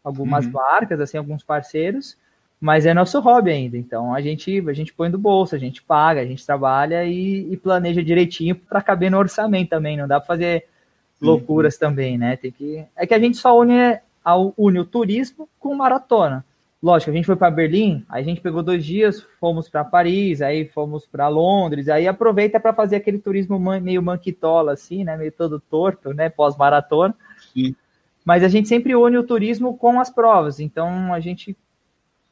[0.05, 0.53] algumas uhum.
[0.53, 2.17] marcas, assim, alguns parceiros,
[2.61, 3.77] mas é nosso hobby ainda.
[3.77, 7.53] Então, a gente, a gente põe do bolso, a gente paga, a gente trabalha e,
[7.53, 9.97] e planeja direitinho para caber no orçamento também.
[9.97, 10.67] Não dá para fazer
[11.21, 12.37] loucuras também, né?
[12.37, 13.99] Tem que é que a gente só une,
[14.57, 16.45] une o turismo com maratona.
[16.83, 20.43] Lógico, a gente foi para Berlim, aí a gente pegou dois dias, fomos para Paris,
[20.43, 25.17] aí fomos para Londres, aí aproveita para fazer aquele turismo meio manquitola, assim, né?
[25.17, 26.29] Meio todo torto, né?
[26.29, 27.15] Pós-maratona.
[28.25, 31.57] Mas a gente sempre une o turismo com as provas, então a gente.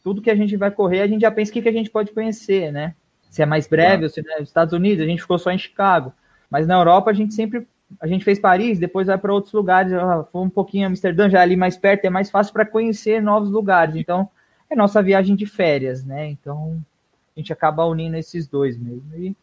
[0.02, 1.88] Tudo que a gente vai correr, a gente já pensa o que, que a gente
[1.88, 2.94] pode conhecer, né?
[3.30, 5.56] Se é mais breve, ou se é nos Estados Unidos, a gente ficou só em
[5.56, 6.12] Chicago.
[6.50, 7.66] Mas na Europa a gente sempre
[8.00, 9.92] a gente fez Paris, depois vai para outros lugares,
[10.30, 13.96] foi um pouquinho Amsterdã, já ali mais perto, é mais fácil para conhecer novos lugares.
[13.96, 14.28] Então,
[14.70, 16.28] é nossa viagem de férias, né?
[16.28, 16.80] Então,
[17.36, 19.04] a gente acaba unindo esses dois mesmo.
[19.16, 19.36] E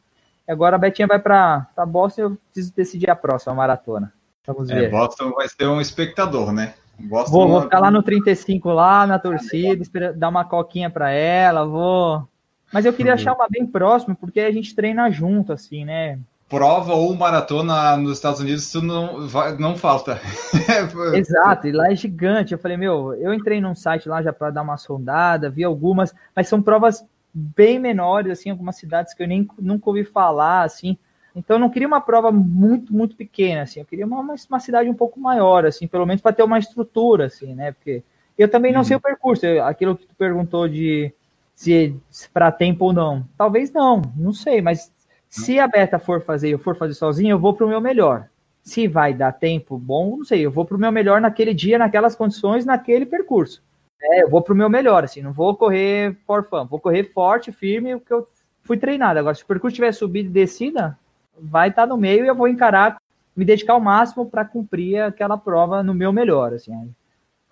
[0.48, 4.12] agora a Betinha vai para Boston, eu preciso decidir a próxima maratona.
[4.46, 4.86] Vamos é, ver.
[4.86, 6.74] É, Boston vai ser um espectador, né?
[7.00, 11.66] Boston vou, vou ficar lá no 35 lá na torcida, dar uma coquinha para ela,
[11.66, 12.28] vou.
[12.72, 13.16] Mas eu queria uhum.
[13.16, 16.20] achar uma bem próxima, porque a gente treina junto, assim, né?
[16.52, 19.26] Prova ou maratona nos Estados Unidos, isso não,
[19.58, 20.20] não falta.
[21.16, 22.52] Exato, e lá é gigante.
[22.52, 26.14] Eu falei, meu, eu entrei num site lá já para dar uma sondada, vi algumas,
[26.36, 30.98] mas são provas bem menores, assim, algumas cidades que eu nem nunca ouvi falar, assim.
[31.34, 33.80] Então eu não queria uma prova muito, muito pequena, assim.
[33.80, 37.28] Eu queria uma, uma cidade um pouco maior, assim, pelo menos para ter uma estrutura,
[37.28, 37.72] assim, né?
[37.72, 38.04] Porque
[38.38, 38.86] eu também não uhum.
[38.86, 39.46] sei o percurso.
[39.64, 41.14] Aquilo que tu perguntou de
[41.56, 43.26] se, se para tempo ou não.
[43.38, 44.92] Talvez não, não sei, mas
[45.32, 48.28] se a Beta for fazer eu for fazer sozinho, eu vou para o meu melhor.
[48.62, 51.80] Se vai dar tempo bom, não sei, eu vou para o meu melhor naquele dia,
[51.80, 53.64] naquelas condições, naquele percurso.
[54.04, 57.14] É, eu vou para o meu melhor, assim, não vou correr for fun, vou correr
[57.14, 58.28] forte, firme, porque eu
[58.62, 59.20] fui treinado.
[59.20, 61.00] Agora, se o percurso tiver subida e descida,
[61.40, 63.02] vai estar tá no meio e eu vou encarar,
[63.34, 66.94] me dedicar ao máximo para cumprir aquela prova no meu melhor, assim,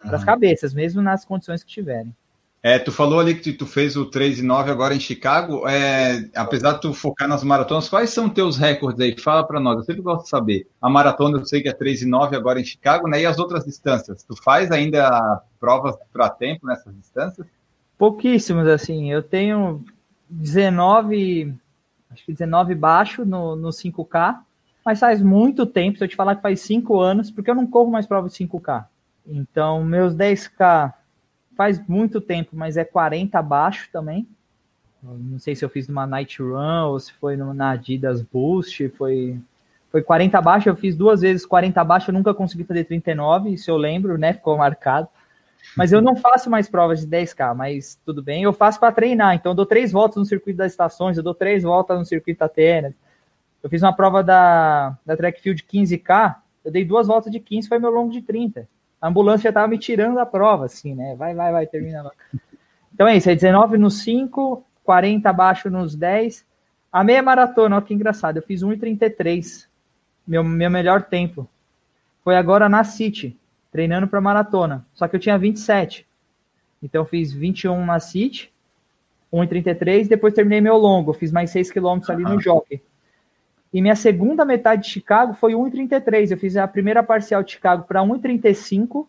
[0.02, 2.14] para as cabeças, mesmo nas condições que tiverem.
[2.62, 5.66] É, tu falou ali que tu fez o 3 e 9 agora em Chicago.
[5.68, 9.18] É, apesar de tu focar nas maratonas, quais são teus recordes aí?
[9.18, 10.68] Fala para nós, eu sempre gosto de saber.
[10.82, 13.22] A maratona eu sei que é 3 e 9 agora em Chicago, né?
[13.22, 14.24] E as outras distâncias?
[14.24, 17.48] Tu faz ainda provas para tempo nessas distâncias?
[17.98, 19.10] Pouquíssimas, assim.
[19.10, 19.84] Eu tenho
[20.30, 21.54] 19,
[22.12, 24.38] acho que 19 baixo no, no 5K,
[24.86, 25.98] mas faz muito tempo.
[25.98, 28.36] Se eu te falar que faz 5 anos, porque eu não corro mais prova de
[28.36, 28.86] 5K.
[29.26, 30.94] Então, meus 10K
[31.60, 34.26] faz muito tempo, mas é 40 abaixo também.
[35.04, 39.38] Não sei se eu fiz numa Night Run ou se foi na Adidas Boost, foi
[39.92, 43.70] foi 40 abaixo, eu fiz duas vezes 40 abaixo, eu nunca consegui fazer 39, isso
[43.70, 44.32] eu lembro, né?
[44.32, 45.10] Ficou marcado.
[45.76, 49.36] Mas eu não faço mais provas de 10K, mas tudo bem, eu faço para treinar.
[49.36, 52.42] Então eu dou três voltas no circuito das estações, eu dou três voltas no circuito
[52.42, 52.94] Atenas.
[53.62, 57.68] Eu fiz uma prova da, da Track Field 15K, eu dei duas voltas de 15,
[57.68, 58.66] foi meu longo de 30
[59.02, 61.16] a ambulância já tava me tirando da prova, assim, né?
[61.16, 62.12] Vai, vai, vai, termina lá.
[62.94, 66.46] Então é isso, é 19 nos 5, 40 abaixo nos 10.
[66.92, 69.68] A meia maratona, olha que engraçado, eu fiz 1,33,
[70.28, 71.48] meu, meu melhor tempo.
[72.24, 73.38] Foi agora na City,
[73.72, 76.06] treinando para maratona, só que eu tinha 27.
[76.84, 78.52] Então eu fiz 21 na City,
[79.32, 82.82] 1,33, depois terminei meu longo, fiz mais 6 km ali no Jockey.
[83.74, 86.32] E minha segunda metade de Chicago foi 1,33.
[86.32, 89.06] Eu fiz a primeira parcial de Chicago para 1,35.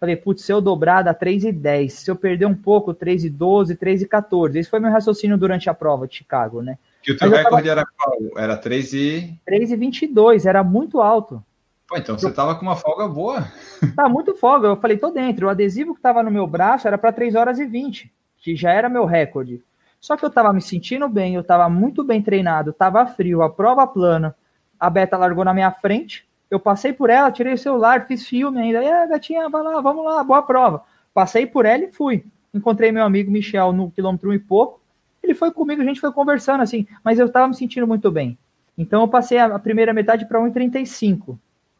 [0.00, 1.90] Falei, putz, se eu dobrar dá 3,10.
[1.90, 4.56] Se eu perder um pouco, 3,12, 3,14.
[4.56, 6.78] Esse foi meu raciocínio durante a prova de Chicago, né?
[7.02, 7.80] Que o teu recorde tava...
[7.80, 8.18] era qual?
[8.36, 9.38] Era 3 e...
[9.48, 10.46] 3,22.
[10.46, 11.42] Era muito alto.
[11.88, 13.46] Pô, então você tava com uma folga boa.
[13.94, 14.68] Tá muito folga.
[14.68, 15.46] Eu falei, tô dentro.
[15.46, 18.72] O adesivo que tava no meu braço era para 3 horas e 20, que já
[18.72, 19.62] era meu recorde.
[20.00, 23.50] Só que eu estava me sentindo bem, eu estava muito bem treinado, estava frio, a
[23.50, 24.34] prova plana,
[24.78, 28.60] a Beta largou na minha frente, eu passei por ela, tirei o celular, fiz filme
[28.60, 30.82] ainda, e a gatinha, vai lá, vamos lá, boa prova.
[31.12, 32.24] Passei por ela e fui.
[32.54, 34.80] Encontrei meu amigo Michel no quilômetro e pouco,
[35.22, 38.38] ele foi comigo, a gente foi conversando assim, mas eu estava me sentindo muito bem.
[38.76, 41.38] Então eu passei a primeira metade para 1,35.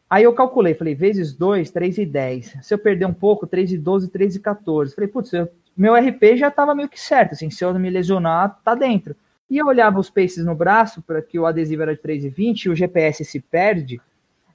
[0.09, 2.61] Aí eu calculei, falei, vezes 2, 3,10.
[2.61, 4.93] Se eu perder um pouco, 3,12, 3,14.
[4.93, 5.47] Falei, putz, eu,
[5.79, 9.15] meu RP já estava meio que certo, assim, se eu não me lesionar, tá dentro.
[9.49, 12.69] E eu olhava os paces no braço, para que o adesivo era de 3,20 e
[12.69, 14.01] o GPS se perde.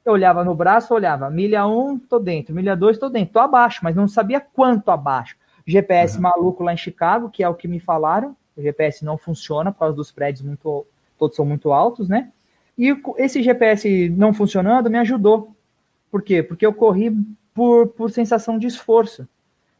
[0.04, 3.80] Eu olhava no braço, olhava, milha 1, tô dentro, milha 2, tô dentro, tô abaixo,
[3.82, 5.36] mas não sabia quanto abaixo.
[5.66, 6.22] GPS uhum.
[6.22, 9.78] maluco lá em Chicago, que é o que me falaram, o GPS não funciona por
[9.78, 10.86] causa dos prédios muito,
[11.18, 12.30] todos são muito altos, né?
[12.76, 15.54] E esse GPS não funcionando me ajudou.
[16.10, 16.42] Por quê?
[16.42, 17.12] Porque eu corri
[17.54, 19.26] por, por sensação de esforço.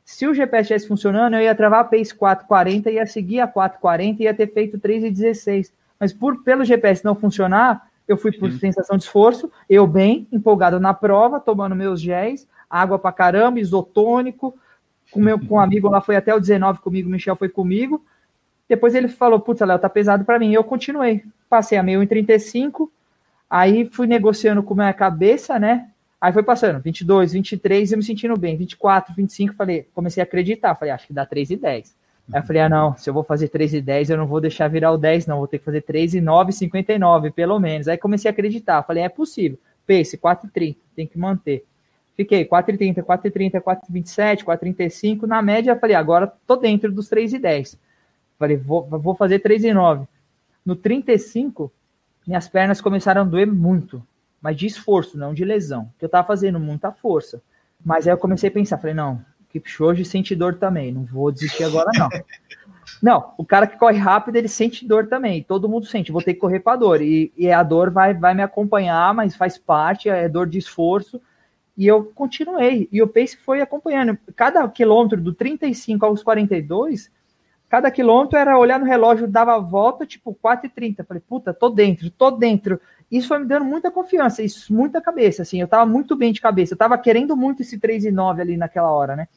[0.05, 4.23] Se o GPS estivesse funcionando, eu ia travar a pace 440, ia seguir a 440
[4.23, 5.73] e ia ter feito 3,16.
[5.99, 8.59] Mas por pelo GPS não funcionar, eu fui por Sim.
[8.59, 14.55] sensação de esforço, eu bem, empolgado na prova, tomando meus géis, água pra caramba, isotônico,
[15.11, 18.05] com meu com um amigo lá foi até o 19 comigo, o Michel foi comigo,
[18.69, 20.53] depois ele falou, putz, Léo, tá pesado para mim.
[20.53, 21.25] Eu continuei.
[21.49, 22.91] Passei a meio em 35,
[23.49, 25.91] aí fui negociando com a minha cabeça, né?
[26.25, 30.75] Aí foi passando, 22, 23, eu me sentindo bem, 24, 25, falei, comecei a acreditar,
[30.75, 31.95] falei, acho que dá 3 e 10.
[32.33, 34.41] Aí eu falei, ah, não, se eu vou fazer 3 e 10, eu não vou
[34.41, 37.89] deixar virar o 10, não, vou ter que fazer 3 e 9, 59, pelo menos.
[37.89, 39.59] Aí comecei a acreditar, falei, é possível.
[39.87, 41.63] Pace, 4 e 30, tem que manter.
[42.17, 45.77] Fiquei 4 e 30, 4 e 30, 4 e 27, 4 e 35, na média,
[45.77, 47.79] falei, agora tô dentro dos 3 e 10.
[48.39, 50.07] Falei, vou, vou fazer 3 e 9.
[50.65, 51.71] No 35,
[52.27, 54.03] minhas pernas começaram a doer muito,
[54.45, 57.43] mas de esforço, não de lesão, que eu tava fazendo muita força.
[57.83, 61.65] Mas aí eu comecei a pensar, falei, não, Kipchoge sente dor também, não vou desistir
[61.65, 62.11] agora não.
[63.03, 66.35] não, o cara que corre rápido, ele sente dor também, todo mundo sente, vou ter
[66.35, 70.11] que correr para dor, e, e a dor vai, vai me acompanhar, mas faz parte,
[70.11, 71.19] é dor de esforço,
[71.75, 77.11] e eu continuei, e o pace foi acompanhando, cada quilômetro do 35 aos 42,
[77.75, 81.05] Cada quilômetro era olhar no relógio, dava a volta, tipo 4h30.
[81.05, 82.81] Falei, puta, tô dentro, tô dentro.
[83.11, 85.61] Isso foi me dando muita confiança, isso, muita cabeça, assim.
[85.61, 86.75] Eu tava muito bem de cabeça.
[86.75, 89.29] Eu tava querendo muito esse 3 e 9 ali naquela hora, né?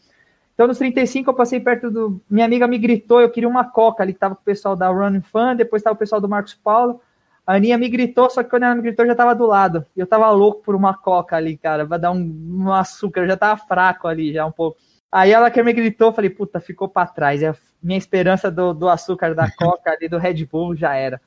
[0.53, 2.20] Então, nos 35, eu passei perto do.
[2.30, 4.88] Minha amiga me gritou, eu queria uma coca ali, que tava com o pessoal da
[4.89, 6.99] Running Fan, depois tava o pessoal do Marcos Paulo.
[7.45, 9.86] A Aninha me gritou, só que quando ela me gritou, eu já tava do lado.
[9.95, 13.38] Eu tava louco por uma coca ali, cara, vai dar um, um açúcar, eu já
[13.38, 14.78] tava fraco ali, já um pouco.
[15.11, 17.41] Aí ela que me gritou, falei, puta, ficou para trás.
[17.41, 21.22] É minha esperança do, do açúcar da Coca ali, do Red Bull já era.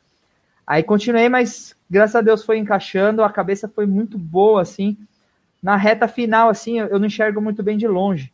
[0.70, 4.96] Aí continuei, mas graças a Deus foi encaixando, a cabeça foi muito boa, assim.
[5.60, 8.32] Na reta final, assim, eu não enxergo muito bem de longe.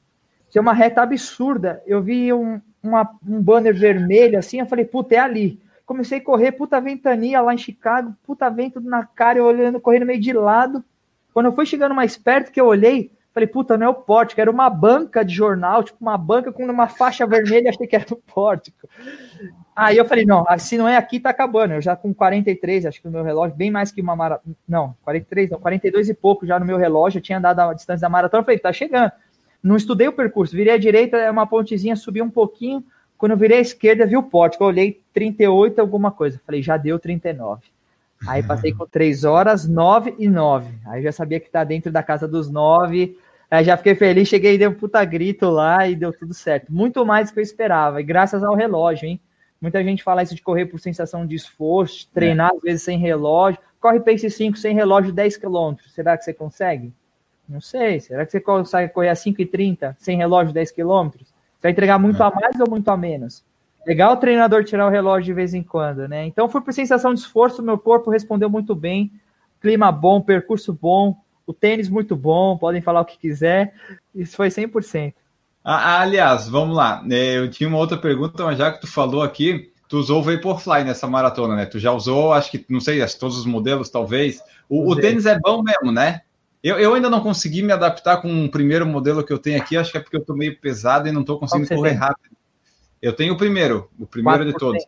[0.50, 1.82] Tinha uma reta absurda.
[1.86, 5.58] Eu vi um, uma, um banner vermelho, assim, eu falei, puta, é ali.
[5.86, 10.04] Comecei a correr, puta ventania lá em Chicago, puta vento na cara, eu olhando, correndo
[10.04, 10.84] meio de lado.
[11.32, 14.40] Quando eu fui chegando mais perto, que eu olhei, Falei, puta, não é o pórtico,
[14.40, 18.06] era uma banca de jornal, tipo uma banca com uma faixa vermelha, achei que era
[18.10, 18.88] o pórtico.
[19.76, 21.74] Aí eu falei, não, se não é aqui, tá acabando.
[21.74, 24.56] Eu já com 43, acho que o meu relógio, bem mais que uma maratona.
[24.66, 28.00] Não, 43, não, 42 e pouco já no meu relógio, eu tinha dado a distância
[28.00, 28.42] da maratona.
[28.42, 29.12] Falei, tá chegando.
[29.62, 32.82] Não estudei o percurso, virei à direita, é uma pontezinha, subi um pouquinho.
[33.18, 34.64] Quando eu virei à esquerda, vi o pórtico.
[34.64, 36.40] Eu olhei 38, alguma coisa.
[36.46, 37.60] Falei, já deu 39.
[38.26, 40.72] Aí passei com 3 horas, 9 e 9.
[40.86, 43.18] Aí já sabia que tá dentro da casa dos 9
[43.50, 46.72] Aí já fiquei feliz, cheguei e dei um puta grito lá e deu tudo certo.
[46.72, 49.20] Muito mais do que eu esperava, e graças ao relógio, hein?
[49.60, 52.56] Muita gente fala isso de correr por sensação de esforço, treinar é.
[52.56, 53.60] às vezes sem relógio.
[53.80, 55.74] Corre pace 5 sem relógio 10 km.
[55.88, 56.92] Será que você consegue?
[57.48, 58.00] Não sei.
[58.00, 61.10] Será que você consegue correr a 5,30 sem relógio 10 km?
[61.12, 62.26] Você vai entregar muito é.
[62.26, 63.44] a mais ou muito a menos?
[63.86, 66.26] Legal o treinador tirar o relógio de vez em quando, né?
[66.26, 69.12] Então foi por sensação de esforço, meu corpo respondeu muito bem.
[69.60, 71.16] Clima bom, percurso bom,
[71.46, 73.72] o tênis muito bom, podem falar o que quiser.
[74.14, 75.14] Isso foi 100%.
[75.64, 77.04] Ah, aliás, vamos lá.
[77.10, 80.22] É, eu tinha uma outra pergunta, mas já que tu falou aqui, tu usou o
[80.22, 81.66] Vaporfly nessa maratona, né?
[81.66, 84.40] Tu já usou, acho que, não sei, todos os modelos, talvez.
[84.68, 86.20] O, o tênis é bom mesmo, né?
[86.62, 89.76] Eu, eu, ainda não consegui me adaptar com o primeiro modelo que eu tenho aqui,
[89.76, 91.98] acho que é porque eu tô meio pesado e não tô conseguindo correr tem?
[91.98, 92.36] rápido.
[93.00, 94.84] Eu tenho o primeiro, o primeiro de todos.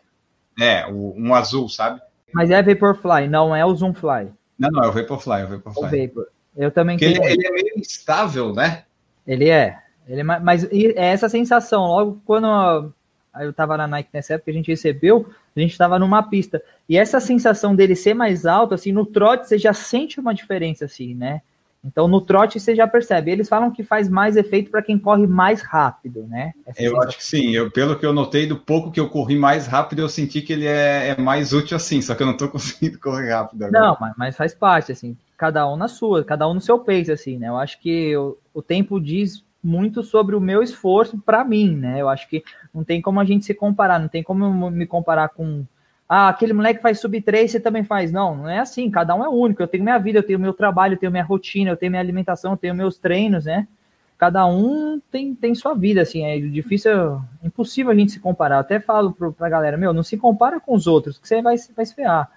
[0.59, 2.00] É, o, um azul, sabe?
[2.32, 4.32] Mas é Vaporfly, não é o Zoomfly.
[4.59, 5.84] Não, não, é o Vaporfly, é o Vaporfly.
[5.84, 6.26] O Vapor.
[6.59, 7.22] Eu também tenho.
[7.22, 8.82] Ele, ele, é meio instável, né?
[9.24, 9.78] Ele é.
[10.09, 11.82] Ele é mas é essa sensação.
[11.86, 12.92] Logo quando
[13.40, 16.61] eu estava na Nike nessa época, a gente recebeu, a gente estava numa pista.
[16.88, 20.86] E essa sensação dele ser mais alto, assim, no trote você já sente uma diferença,
[20.86, 21.42] assim, né?
[21.84, 23.30] Então no trote você já percebe.
[23.30, 26.52] Eles falam que faz mais efeito para quem corre mais rápido, né?
[26.66, 27.09] Essa eu sensação.
[27.09, 27.54] acho que sim.
[27.54, 30.52] Eu, pelo que eu notei, do pouco que eu corri mais rápido, eu senti que
[30.52, 33.80] ele é, é mais útil assim, só que eu não estou conseguindo correr rápido agora.
[33.80, 37.12] Não, mas, mas, faz parte, assim, cada um na sua, cada um no seu pace,
[37.12, 37.49] assim, né?
[37.49, 42.01] Eu acho que o, o tempo diz muito sobre o meu esforço para mim, né?
[42.01, 42.43] Eu acho que
[42.74, 45.64] não tem como a gente se comparar, não tem como me comparar com
[46.09, 48.11] ah, aquele moleque faz sub 3, você também faz.
[48.11, 49.62] Não, não é assim, cada um é único.
[49.62, 52.03] Eu tenho minha vida, eu tenho meu trabalho, eu tenho minha rotina, eu tenho minha
[52.03, 53.68] alimentação, eu tenho meus treinos, né?
[54.16, 58.57] Cada um tem, tem sua vida, assim, é difícil, é impossível a gente se comparar.
[58.57, 61.41] Eu até falo pro, pra galera, meu, não se compara com os outros, que você
[61.41, 62.28] vai, vai se ferrar.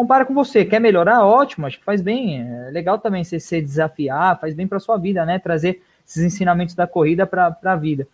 [0.00, 1.26] Compara com você, quer melhorar?
[1.26, 2.40] Ótimo, acho que faz bem.
[2.40, 5.38] É legal também você se desafiar, faz bem pra sua vida, né?
[5.38, 8.08] Trazer esses ensinamentos da corrida pra, pra vida.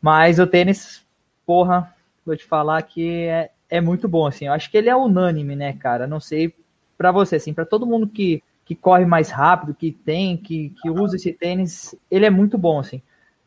[0.00, 1.04] Mas o tênis,
[1.44, 4.46] porra, vou te falar que é, é muito bom, assim.
[4.46, 6.06] Eu acho que ele é unânime, né, cara?
[6.06, 6.54] Não sei
[6.96, 10.88] para você, assim, para todo mundo que, que corre mais rápido, que tem, que, que
[10.88, 13.02] usa esse tênis, ele é muito bom, assim.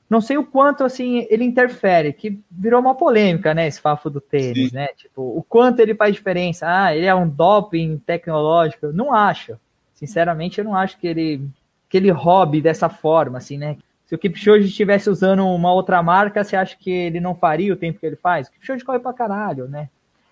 [0.10, 4.20] Não sei o quanto, assim, ele interfere, que virou uma polêmica, né, esse fafo do
[4.20, 4.76] tênis, Sim.
[4.76, 4.88] né?
[4.97, 6.66] Tipo, o quanto ele faz diferença.
[6.68, 8.88] Ah, ele é um doping tecnológico.
[8.88, 9.55] Não acho.
[9.93, 11.47] Sinceramente, eu não acho que ele,
[11.88, 13.78] que ele hobby dessa forma, assim, né?
[14.07, 17.78] Se o Kipchoge estivesse usando uma outra marca, você acha que ele não faria o
[17.78, 18.47] tempo que ele faz?
[18.47, 19.89] O Kipchoge corre pra caralho, né?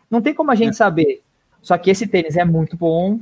[0.10, 0.74] Não tem como a gente é.
[0.74, 1.22] saber.
[1.62, 3.20] Só que esse tênis é muito bom.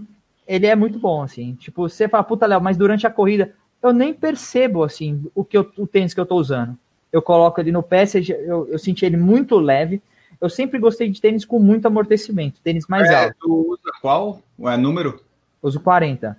[0.47, 1.55] Ele é muito bom, assim.
[1.55, 3.53] Tipo, você fala, puta, Léo, mas durante a corrida
[3.87, 6.77] eu nem percebo, assim, o, que eu, o tênis que eu tô usando.
[7.11, 10.01] Eu coloco ele no pé, seja, eu, eu senti ele muito leve.
[10.39, 13.35] Eu sempre gostei de tênis com muito amortecimento, tênis mais é, alto.
[13.39, 14.41] Tu usa qual?
[14.63, 15.21] É número?
[15.61, 16.37] Uso 40.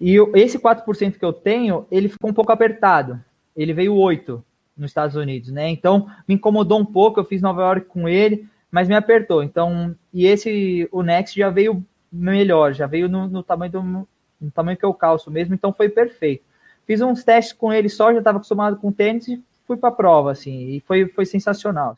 [0.00, 3.18] E eu, esse 4% que eu tenho, ele ficou um pouco apertado.
[3.56, 4.42] Ele veio 8
[4.76, 5.68] nos Estados Unidos, né?
[5.68, 7.20] Então me incomodou um pouco.
[7.20, 9.42] Eu fiz Nova York com ele mas me apertou.
[9.42, 14.08] Então, e esse, o Next já veio melhor, já veio no, no tamanho do
[14.40, 16.42] no tamanho que eu calço mesmo, então foi perfeito.
[16.90, 19.92] Fiz uns testes com ele só, já estava acostumado com tênis e fui para a
[19.92, 21.96] prova, assim, e foi, foi sensacional.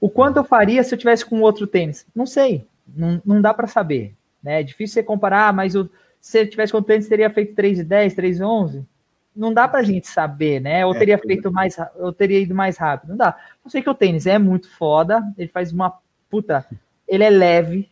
[0.00, 2.04] O quanto eu faria se eu tivesse com outro tênis?
[2.12, 4.12] Não sei, não, não dá para saber,
[4.42, 4.58] né?
[4.58, 5.88] É difícil você comparar, mas o,
[6.20, 8.84] se eu tivesse com tênis, teria feito 3,10, 3,11?
[9.36, 10.84] Não dá para a gente saber, né?
[10.84, 13.38] Ou é, teria feito mais, eu teria ido mais rápido, não dá.
[13.64, 15.96] Eu sei que o tênis é muito foda, ele faz uma
[16.28, 16.66] puta,
[17.06, 17.88] ele é leve,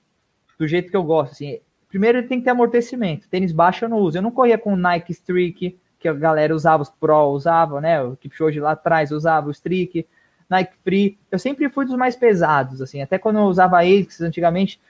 [0.59, 1.61] do jeito que eu gosto, assim.
[1.89, 3.29] Primeiro ele tem que ter amortecimento.
[3.29, 4.19] Tênis baixo eu não uso.
[4.19, 8.03] Eu não corria com Nike Streak, que a galera usava, os Pro usava, né?
[8.03, 10.05] O Kipchoge lá atrás usava o Streak,
[10.51, 11.19] Nike Free.
[11.31, 13.01] Eu sempre fui dos mais pesados, assim.
[13.01, 14.81] Até quando eu usava ASICS antigamente,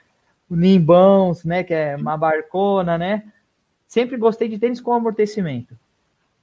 [0.49, 1.63] o Nimbãos, né?
[1.63, 3.23] Que é uma barcona, né?
[3.87, 5.77] Sempre gostei de tênis com amortecimento.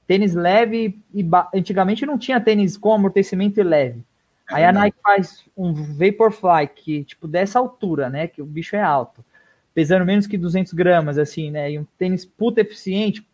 [0.07, 4.05] Tênis leve e antigamente não tinha tênis com amortecimento e leve.
[4.49, 8.29] É Aí a Nike faz um Vaporfly que, tipo, dessa altura, né?
[8.29, 9.25] Que o bicho é alto,
[9.75, 11.73] pesando menos que 200 gramas, assim, né?
[11.73, 13.27] E um tênis puta eficiente.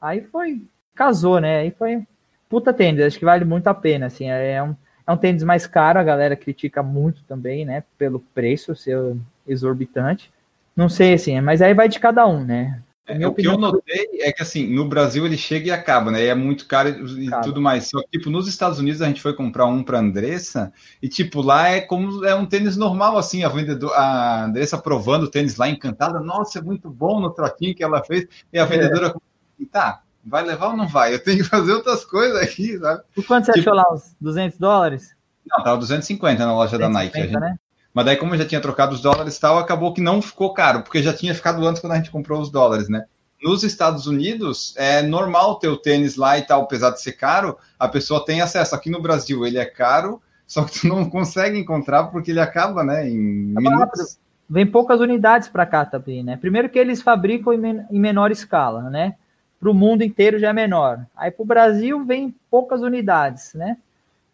[0.00, 0.62] Aí foi,
[0.94, 1.58] casou, né?
[1.58, 2.02] Aí foi
[2.48, 4.30] puta tênis, acho que vale muito a pena, assim.
[4.30, 4.74] É, é um,
[5.06, 7.84] é um tênis mais caro, a galera critica muito também, né?
[7.98, 8.98] Pelo preço ser
[9.46, 10.32] exorbitante.
[10.74, 12.82] Não sei, assim, mas aí vai de cada um, né?
[13.06, 16.24] É, o que eu notei é que assim, no Brasil ele chega e acaba, né?
[16.24, 16.88] E é muito caro
[17.18, 17.88] e tudo mais.
[17.88, 20.72] Só que, tipo, nos Estados Unidos a gente foi comprar um para Andressa
[21.02, 25.24] e, tipo, lá é como é um tênis normal, assim, a vendedora, a Andressa provando
[25.24, 26.20] o tênis lá, encantada.
[26.20, 28.28] Nossa, é muito bom no troquinho que ela fez.
[28.52, 29.12] E a é.
[29.60, 31.14] Vendedora, tá, vai levar ou não vai?
[31.14, 33.02] Eu tenho que fazer outras coisas aqui, sabe?
[33.14, 33.92] Por quanto você tipo, achou lá?
[33.92, 35.14] Uns 200 dólares?
[35.46, 37.20] Não, tava 250 na loja 250, da Nike.
[37.20, 37.56] Gente, né?
[37.92, 40.54] Mas daí, como eu já tinha trocado os dólares e tal, acabou que não ficou
[40.54, 43.04] caro, porque já tinha ficado antes quando a gente comprou os dólares, né?
[43.42, 47.56] Nos Estados Unidos, é normal ter o tênis lá e tal, apesar de ser caro,
[47.78, 48.74] a pessoa tem acesso.
[48.74, 52.84] Aqui no Brasil, ele é caro, só que tu não consegue encontrar porque ele acaba,
[52.84, 54.18] né, em é minutos.
[54.48, 56.36] Vem poucas unidades para cá também, né?
[56.36, 59.14] Primeiro que eles fabricam em menor escala, né?
[59.60, 61.04] Para o mundo inteiro já é menor.
[61.14, 63.76] Aí para o Brasil vem poucas unidades, né?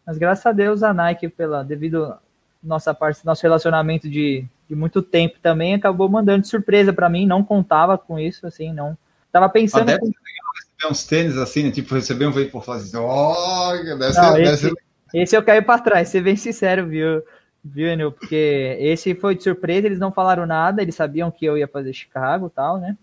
[0.07, 2.17] Mas graças a Deus a Nike, pela, devido
[2.63, 7.27] nossa parte, nosso relacionamento de, de muito tempo também, acabou mandando de surpresa para mim,
[7.27, 8.97] não contava com isso, assim, não.
[9.33, 9.87] Tava pensando.
[9.87, 10.07] Deve com...
[10.07, 11.71] receber uns tênis assim, né?
[11.71, 14.75] Tipo, receber um veio por falar assim, oh, deve não, ser, esse, deve ser...
[15.15, 17.23] esse eu caí para trás, ser bem sincero, viu?
[17.65, 18.13] Viu, Enil?
[18.13, 21.93] Porque esse foi de surpresa, eles não falaram nada, eles sabiam que eu ia fazer
[21.93, 22.97] Chicago tal, né?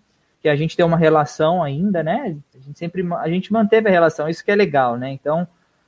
[0.43, 2.37] Que a gente tem uma relação ainda, né?
[2.53, 5.09] A gente sempre a gente manteve a relação, isso que é legal, né?
[5.09, 5.47] Então,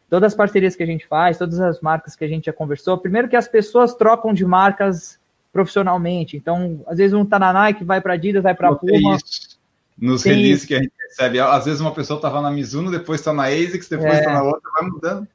[0.10, 2.98] todas as parcerias que a gente faz, todas as marcas que a gente já conversou.
[2.98, 5.20] Primeiro que as pessoas trocam de marcas
[5.52, 6.38] profissionalmente.
[6.38, 9.18] Então, às vezes um tá na Nike, vai para Adidas, vai para Puma.
[9.18, 9.60] Isso.
[9.98, 10.68] Nos Tem releases isso.
[10.68, 13.88] que a gente recebe, às vezes uma pessoa tava na Mizuno, depois está na ASICS,
[13.88, 15.28] depois está é, na outra, vai mudando.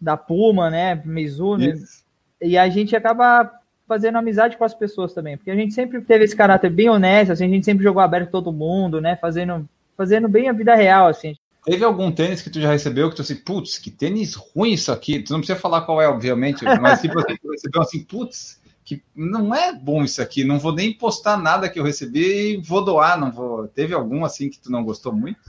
[0.00, 1.64] Da Puma, né, Mizuno.
[1.64, 2.04] Isso.
[2.40, 3.50] E a gente acaba
[3.86, 7.32] fazendo amizade com as pessoas também, porque a gente sempre teve esse caráter bem honesto,
[7.32, 11.06] assim, a gente sempre jogou aberto todo mundo, né, fazendo fazendo bem a vida real,
[11.06, 11.36] assim.
[11.64, 14.92] Teve algum tênis que tu já recebeu que tu assim, putz, que tênis ruim isso
[14.92, 15.22] aqui?
[15.22, 19.02] Tu não precisa falar qual é, obviamente, mas tipo assim, tu recebeu assim, putz, que
[19.14, 22.84] não é bom isso aqui, não vou nem postar nada que eu recebi e vou
[22.84, 23.66] doar, não vou.
[23.66, 25.40] Teve algum assim que tu não gostou muito?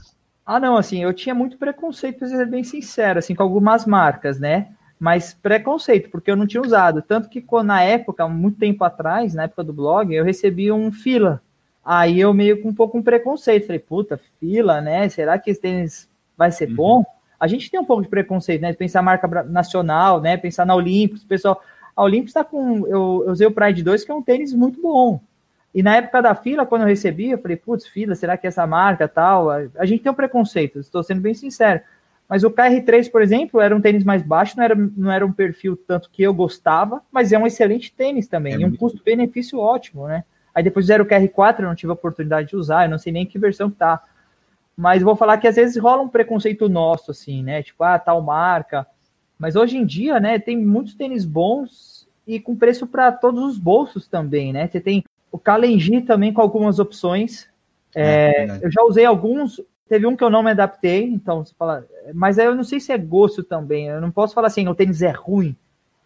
[0.44, 4.38] Ah, não, assim, eu tinha muito preconceito, para ser bem sincero, assim, com algumas marcas,
[4.38, 4.68] né?
[4.98, 7.02] Mas preconceito, porque eu não tinha usado.
[7.02, 11.42] Tanto que na época, muito tempo atrás, na época do blog, eu recebi um fila
[11.86, 13.66] Aí eu meio com um pouco um preconceito.
[13.66, 15.08] Falei, puta, fila, né?
[15.08, 16.74] Será que esse tênis vai ser uhum.
[16.74, 17.04] bom?
[17.38, 18.72] A gente tem um pouco de preconceito, né?
[18.72, 20.36] Pensar marca nacional, né?
[20.36, 21.22] Pensar na Olímpicos.
[21.22, 21.62] Pessoal,
[21.94, 22.78] a Olímpicos está com.
[22.88, 25.20] Eu, eu usei o Pride 2, que é um tênis muito bom.
[25.72, 28.66] E na época da fila, quando eu recebi, eu falei, putz, fila, será que essa
[28.66, 29.50] marca tal?
[29.50, 31.80] A gente tem um preconceito, estou sendo bem sincero.
[32.28, 35.32] Mas o KR3, por exemplo, era um tênis mais baixo, não era, não era um
[35.32, 39.58] perfil tanto que eu gostava, mas é um excelente tênis também, é e um custo-benefício
[39.58, 40.24] ótimo, né?
[40.54, 43.12] Aí depois fizeram o QR4, eu não tive a oportunidade de usar, eu não sei
[43.12, 44.02] nem que versão que tá.
[44.76, 47.62] Mas vou falar que às vezes rola um preconceito nosso, assim, né?
[47.62, 48.86] Tipo, ah, tal marca.
[49.38, 53.58] Mas hoje em dia, né, tem muitos tênis bons e com preço para todos os
[53.58, 54.66] bolsos também, né?
[54.66, 57.46] Você tem o Kalenji também com algumas opções.
[57.94, 61.54] É, é, eu já usei alguns, teve um que eu não me adaptei, então você
[61.58, 63.88] fala, mas eu não sei se é gosto também.
[63.88, 65.56] Eu não posso falar assim, o tênis é ruim.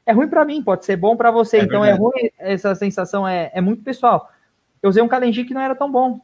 [0.04, 1.58] É ruim para mim, pode ser bom para você.
[1.58, 2.00] É então é verdade.
[2.00, 4.30] é ruim, essa sensação é, é muito pessoal
[4.82, 6.20] eu usei um Kalenji que não era tão bom.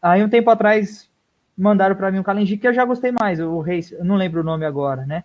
[0.00, 1.10] Aí um tempo atrás
[1.56, 4.40] mandaram para mim um Kalenji que eu já gostei mais, o Reis, eu não lembro
[4.40, 5.24] o nome agora, né?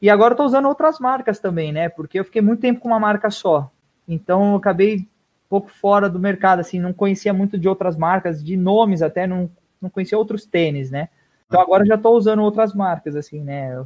[0.00, 1.88] E agora eu tô usando outras marcas também, né?
[1.88, 3.70] Porque eu fiquei muito tempo com uma marca só.
[4.06, 5.06] Então eu acabei um
[5.48, 9.48] pouco fora do mercado, assim, não conhecia muito de outras marcas, de nomes até, não,
[9.82, 11.08] não conhecia outros tênis, né?
[11.46, 13.84] Então agora já tô usando outras marcas, assim, né?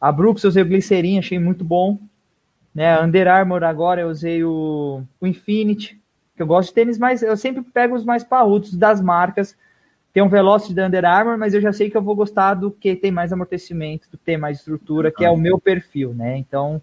[0.00, 1.98] A Brooks eu usei o Glycerin, achei muito bom.
[2.74, 2.94] Né?
[2.94, 6.00] A Under Armour agora eu usei o, o Infinity,
[6.36, 9.56] que eu gosto de tênis, mas eu sempre pego os mais parrudos das marcas.
[10.12, 12.70] Tem um Velocity da Under Armour, mas eu já sei que eu vou gostar do
[12.70, 16.36] que tem mais amortecimento, do que tem mais estrutura, que é o meu perfil, né?
[16.36, 16.80] Então,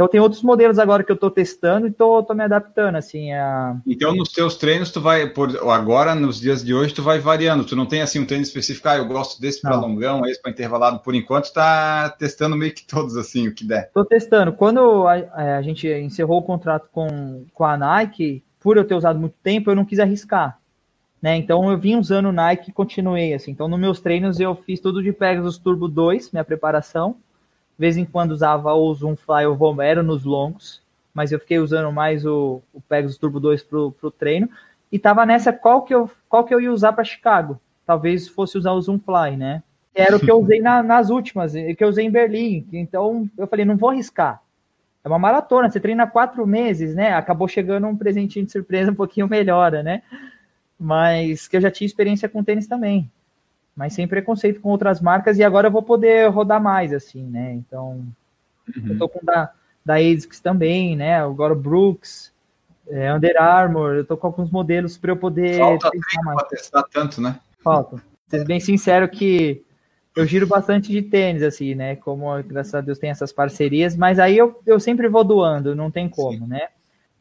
[0.00, 3.76] então tem outros modelos agora que eu estou testando e estou me adaptando, assim, a...
[3.86, 7.66] Então, nos teus treinos, tu vai, por agora, nos dias de hoje, tu vai variando,
[7.66, 10.52] tu não tem, assim, um tênis específico, ah, eu gosto desse para longão, esse para
[10.52, 13.88] intervalado, por enquanto, está testando meio que todos, assim, o que der.
[13.88, 14.54] Estou testando.
[14.54, 19.18] Quando a, a, gente encerrou o contrato com, com a Nike, por eu ter usado
[19.20, 20.58] muito tempo, eu não quis arriscar.
[21.20, 21.36] Né?
[21.36, 23.50] Então eu vim usando Nike e continuei assim.
[23.50, 27.16] Então nos meus treinos eu fiz tudo de Pegasus Turbo 2, minha preparação.
[27.80, 30.82] De vez em quando usava o Zoom Fly ou Vomero nos longos,
[31.14, 34.50] mas eu fiquei usando mais o, o Pegasus Turbo 2 pro, pro treino.
[34.92, 37.58] E tava nessa qual que eu, qual que eu ia usar para Chicago.
[37.86, 39.62] Talvez fosse usar o Zoom Fly, né?
[39.94, 42.66] Era o que eu usei na, nas últimas, que eu usei em Berlim.
[42.70, 44.42] Então eu falei, não vou arriscar.
[45.02, 47.14] É uma maratona, você treina quatro meses, né?
[47.14, 50.02] Acabou chegando um presentinho de surpresa um pouquinho melhor, né?
[50.78, 53.10] Mas que eu já tinha experiência com tênis também.
[53.76, 57.52] Mas sem preconceito com outras marcas e agora eu vou poder rodar mais, assim, né?
[57.52, 58.04] Então,
[58.76, 58.88] uhum.
[58.90, 59.52] eu tô com da,
[59.84, 61.20] da ASICS também, né?
[61.20, 62.32] Agora o Brooks,
[62.88, 65.58] é, Under Armour, eu tô com alguns modelos para eu poder.
[65.58, 67.38] Falta tempo para testar tanto, né?
[67.62, 68.02] Falta.
[68.28, 69.64] Ser bem sincero que
[70.16, 71.96] eu giro bastante de tênis, assim, né?
[71.96, 75.90] Como, graças a Deus, tem essas parcerias, mas aí eu, eu sempre vou doando, não
[75.90, 76.46] tem como, Sim.
[76.46, 76.68] né?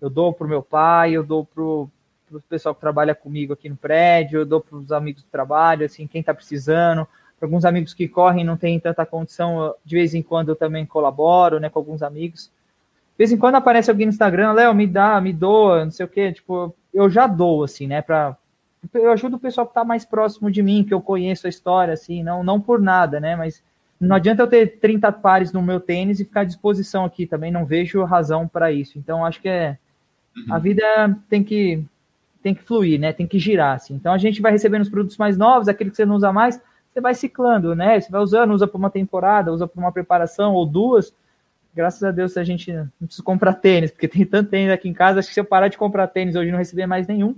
[0.02, 1.90] Eu dou pro meu pai, eu dou pro,
[2.30, 6.08] pro pessoal que trabalha comigo aqui no prédio, eu dou pros amigos do trabalho, assim,
[6.08, 7.08] quem tá precisando.
[7.40, 10.86] Para alguns amigos que correm não tem tanta condição, de vez em quando eu também
[10.86, 12.46] colaboro, né, com alguns amigos.
[12.46, 16.06] De vez em quando aparece alguém no Instagram, Léo, me dá, me doa, não sei
[16.06, 18.38] o quê, tipo, eu já dou, assim, né, para
[18.94, 21.94] eu ajudo o pessoal que está mais próximo de mim, que eu conheço a história,
[21.94, 23.36] assim, não, não por nada, né?
[23.36, 23.62] Mas
[24.00, 27.52] não adianta eu ter 30 pares no meu tênis e ficar à disposição aqui, também
[27.52, 28.98] não vejo razão para isso.
[28.98, 29.78] Então, acho que é.
[30.50, 30.62] A uhum.
[30.62, 31.84] vida tem que,
[32.42, 33.14] tem que fluir, né?
[33.14, 33.94] Tem que girar, assim.
[33.94, 36.62] Então, a gente vai recebendo os produtos mais novos, aquele que você não usa mais,
[36.92, 38.00] você vai ciclando, né?
[38.00, 41.14] Você vai usando, usa por uma temporada, usa por uma preparação ou duas.
[41.76, 44.94] Graças a Deus a gente não precisa comprar tênis, porque tem tanto tênis aqui em
[44.94, 45.20] casa.
[45.20, 47.36] Acho que se eu parar de comprar tênis hoje não receber mais nenhum,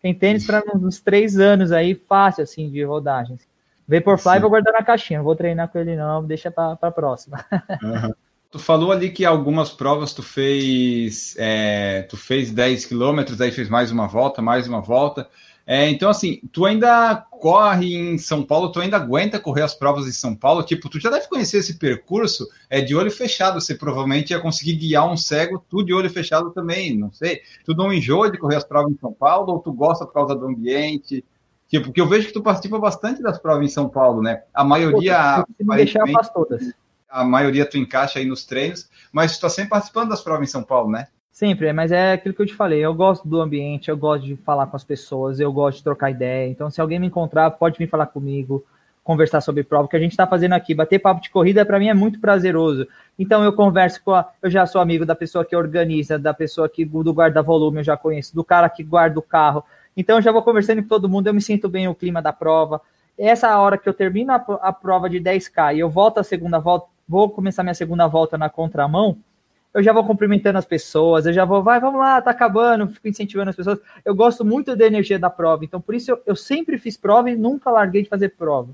[0.00, 3.46] tem tênis para uns três anos aí, fácil, assim, de rodagens.
[3.86, 4.40] Vaporfly Sim.
[4.40, 7.44] vou guardar na caixinha, não vou treinar com ele não, deixa para a próxima.
[7.82, 8.14] Uhum.
[8.54, 13.68] Tu falou ali que algumas provas tu fez, é, tu fez 10 quilômetros, aí fez
[13.68, 15.28] mais uma volta, mais uma volta.
[15.66, 20.06] É, então, assim, tu ainda corre em São Paulo, tu ainda aguenta correr as provas
[20.06, 20.62] em São Paulo?
[20.62, 23.60] Tipo, tu já deve conhecer esse percurso é de olho fechado.
[23.60, 27.40] Você provavelmente ia conseguir guiar um cego, tu de olho fechado também, não sei.
[27.64, 30.36] Tu não enjoa de correr as provas em São Paulo ou tu gosta por causa
[30.36, 31.24] do ambiente?
[31.66, 34.44] Tipo, porque eu vejo que tu participa bastante das provas em São Paulo, né?
[34.54, 35.44] A maioria.
[35.58, 36.72] Pô, me deixar, eu todas.
[37.14, 40.50] A maioria tu encaixa aí nos treinos, mas tu tá sempre participando das provas em
[40.50, 41.06] São Paulo, né?
[41.30, 42.80] Sempre, mas é aquilo que eu te falei.
[42.84, 46.10] Eu gosto do ambiente, eu gosto de falar com as pessoas, eu gosto de trocar
[46.10, 46.48] ideia.
[46.48, 48.64] Então, se alguém me encontrar, pode vir falar comigo.
[49.04, 50.74] conversar sobre prova, que a gente está fazendo aqui.
[50.74, 52.88] Bater papo de corrida para mim é muito prazeroso.
[53.18, 56.68] Então eu converso com a, eu já sou amigo da pessoa que organiza, da pessoa
[56.68, 59.62] que do guarda-volume eu já conheço, do cara que guarda o carro.
[59.94, 62.32] Então eu já vou conversando com todo mundo, eu me sinto bem o clima da
[62.32, 62.80] prova.
[63.16, 66.58] Essa hora que eu termino a, a prova de 10K e eu volto a segunda
[66.58, 69.18] volta, vou começar minha segunda volta na contramão,
[69.74, 73.08] eu já vou cumprimentando as pessoas, eu já vou, vai, vamos lá, tá acabando, fico
[73.08, 73.80] incentivando as pessoas.
[74.04, 77.28] Eu gosto muito da energia da prova, então por isso eu, eu sempre fiz prova
[77.28, 78.70] e nunca larguei de fazer prova.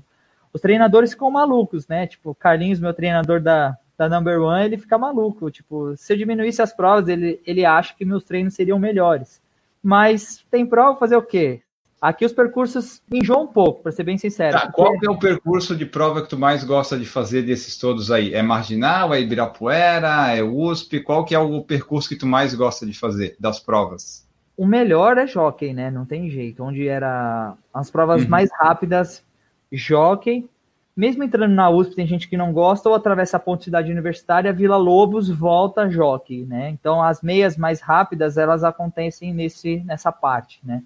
[0.53, 2.05] Os treinadores ficam malucos, né?
[2.05, 5.49] Tipo, Carlinhos, meu treinador da, da Number One, ele fica maluco.
[5.49, 9.41] Tipo, se eu diminuísse as provas, ele, ele acha que meus treinos seriam melhores.
[9.81, 11.61] Mas tem prova, fazer o quê?
[12.01, 14.53] Aqui os percursos enjoam um pouco, para ser bem sincero.
[14.59, 18.09] Tá, qual é o percurso de prova que tu mais gosta de fazer desses todos
[18.09, 18.33] aí?
[18.33, 21.01] É Marginal, é Ibirapuera, é USP?
[21.01, 24.27] Qual que é o percurso que tu mais gosta de fazer das provas?
[24.57, 25.91] O melhor é Jockey, né?
[25.91, 26.63] Não tem jeito.
[26.63, 28.29] Onde era as provas uhum.
[28.29, 29.23] mais rápidas,
[29.71, 30.49] Jockey.
[30.97, 34.51] Mesmo entrando na USP, tem gente que não gosta, ou atravessa a ponte cidade universitária,
[34.51, 36.69] Vila Lobos volta Jockey, né?
[36.69, 40.81] Então as meias mais rápidas, elas acontecem nesse, nessa parte, né?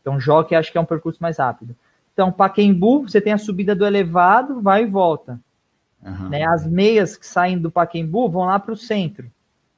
[0.00, 1.74] Então, Jockey acho que é um percurso mais rápido.
[2.12, 5.38] Então, Paquembu, você tem a subida do elevado, vai e volta.
[6.02, 6.28] Uhum.
[6.28, 6.44] Né?
[6.44, 9.30] As meias que saem do Paquembu vão lá para o centro,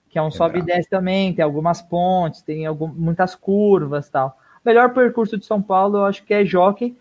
[0.09, 4.39] que é um sobe e desce também, tem algumas pontes, tem algum, muitas curvas tal.
[4.65, 6.97] O melhor percurso de São Paulo, eu acho que é Jockey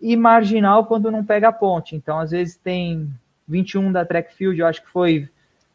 [0.00, 1.96] e Marginal quando não pega a ponte.
[1.96, 3.10] Então, às vezes tem
[3.48, 5.28] 21 da Track Field, eu acho que foi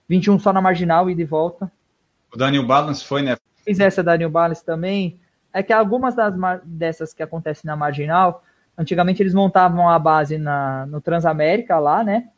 [0.08, 1.72] 21 só na Marginal e de volta.
[2.34, 3.38] O Daniel Balance foi, né?
[3.66, 5.20] Fiz essa Daniel Balance também
[5.54, 8.44] é que algumas das dessas que acontecem na marginal,
[8.78, 12.30] antigamente eles montavam a base na, no Transamérica lá, né?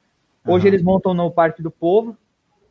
[0.46, 0.74] Hoje uhum.
[0.74, 2.18] eles montam no Parque do Povo,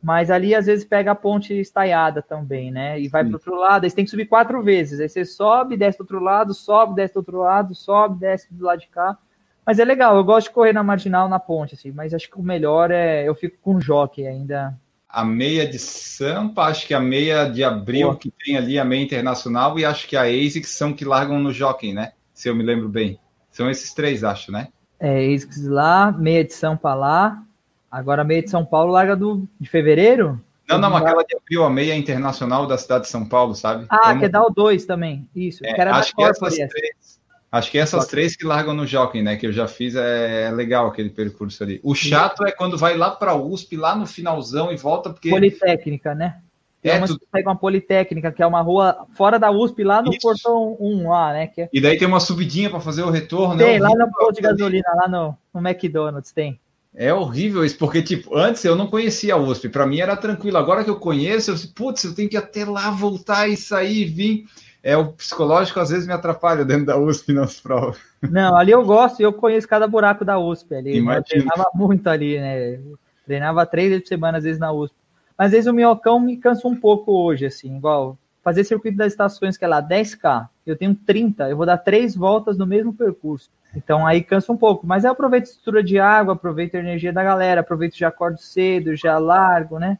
[0.03, 2.99] mas ali às vezes pega a ponte estaiada também, né?
[2.99, 4.99] E vai para outro lado, aí você tem que subir quatro vezes.
[4.99, 8.65] Aí você sobe, desce do outro lado, sobe, desce do outro lado, sobe, desce do
[8.65, 9.17] lado de cá.
[9.65, 12.39] Mas é legal, eu gosto de correr na marginal, na ponte, assim, mas acho que
[12.39, 14.75] o melhor é eu fico com o jockey ainda
[15.11, 19.03] a meia de Sampa, acho que a meia de abril que tem ali, a meia
[19.03, 22.13] internacional, e acho que a ASICS são que largam no Jockey, né?
[22.33, 23.19] Se eu me lembro bem.
[23.51, 24.69] São esses três, acho, né?
[24.99, 27.43] É, ASICS lá, meia de Sampa lá.
[27.91, 30.39] Agora a meia de São Paulo larga do, de fevereiro?
[30.69, 33.85] Não, não, aquela de abril, a meia internacional da cidade de São Paulo, sabe?
[33.89, 35.65] Ah, que é da O2 também, isso.
[35.65, 37.19] É, acho que essas três,
[37.51, 39.35] Acho que essas três que largam no Jockey, né?
[39.35, 41.81] Que eu já fiz, é, é legal aquele percurso ali.
[41.83, 45.29] O chato é quando vai lá para a USP, lá no finalzão e volta, porque.
[45.29, 46.37] Politécnica, né?
[46.83, 47.19] É, tu...
[47.31, 50.21] pega uma Politécnica, que é uma rua fora da USP, lá no Isso.
[50.21, 51.47] portão 1, lá, né?
[51.47, 51.61] Que...
[51.61, 53.57] É e daí tem uma subidinha para fazer o retorno.
[53.57, 56.59] Tem, é lá no posto de gasolina, lá no, no McDonald's, tem.
[56.95, 60.57] É horrível isso, porque, tipo, antes eu não conhecia a USP, para mim era tranquilo.
[60.57, 64.01] Agora que eu conheço, eu disse, putz, eu tenho que até lá voltar e sair
[64.01, 64.45] e vir
[64.83, 67.97] é o psicológico às vezes me atrapalha dentro da USP nas provas.
[68.21, 70.97] Não, ali eu gosto e eu conheço cada buraco da USP ali.
[70.97, 72.79] Eu treinava muito ali, né?
[73.25, 74.95] Treinava três vezes por semana, às vezes, na USP.
[75.37, 79.13] Mas às vezes o minhocão me cansa um pouco hoje, assim, igual fazer circuito das
[79.13, 82.93] estações, que é lá 10K, eu tenho 30, eu vou dar três voltas no mesmo
[82.93, 83.49] percurso.
[83.75, 87.13] Então aí cansa um pouco, mas eu aproveito a estrutura de água, aproveito a energia
[87.13, 89.97] da galera, aproveito já acordo cedo, já largo, né?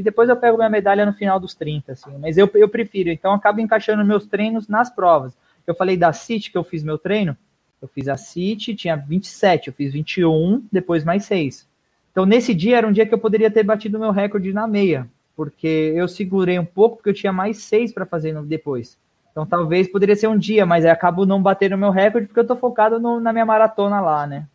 [0.00, 2.16] E depois eu pego minha medalha no final dos 30, assim.
[2.18, 5.36] Mas eu, eu prefiro, então eu acabo encaixando meus treinos nas provas.
[5.66, 7.36] Eu falei da City que eu fiz meu treino,
[7.82, 11.68] eu fiz a City, tinha 27, eu fiz 21, depois mais 6.
[12.10, 15.06] Então nesse dia era um dia que eu poderia ter batido meu recorde na meia,
[15.36, 18.96] porque eu segurei um pouco, porque eu tinha mais 6 para fazer depois.
[19.30, 22.56] Então talvez poderia ser um dia, mas acabo não batendo meu recorde porque eu tô
[22.56, 24.46] focado no, na minha maratona lá, né?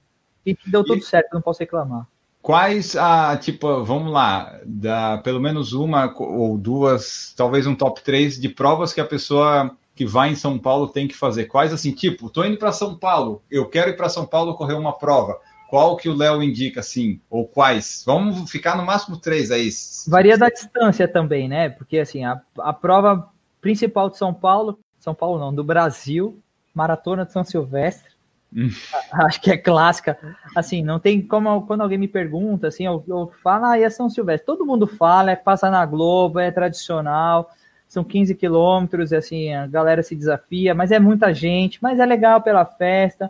[0.44, 1.04] E deu tudo e...
[1.04, 2.08] certo, não posso reclamar.
[2.46, 8.40] Quais a, tipo, vamos lá, da, pelo menos uma ou duas, talvez um top 3
[8.40, 11.46] de provas que a pessoa que vai em São Paulo tem que fazer?
[11.46, 14.76] Quais assim, tipo, tô indo para São Paulo, eu quero ir para São Paulo correr
[14.76, 15.40] uma prova.
[15.68, 18.04] Qual que o Léo indica, assim, ou quais?
[18.06, 19.68] Vamos ficar no máximo três aí.
[20.08, 21.70] Varia da distância também, né?
[21.70, 23.28] Porque assim, a, a prova
[23.60, 26.40] principal de São Paulo, São Paulo não, do Brasil,
[26.76, 28.15] Maratona de São Silvestre,
[29.12, 30.18] Acho que é clássica.
[30.56, 31.66] Assim, não tem como.
[31.66, 34.46] Quando alguém me pergunta, assim, eu, eu falo, ah, e a São Silvestre?
[34.46, 37.52] Todo mundo fala, é passa na Globo, é tradicional,
[37.88, 42.42] são 15 quilômetros, assim, a galera se desafia, mas é muita gente, mas é legal
[42.42, 43.30] pela festa.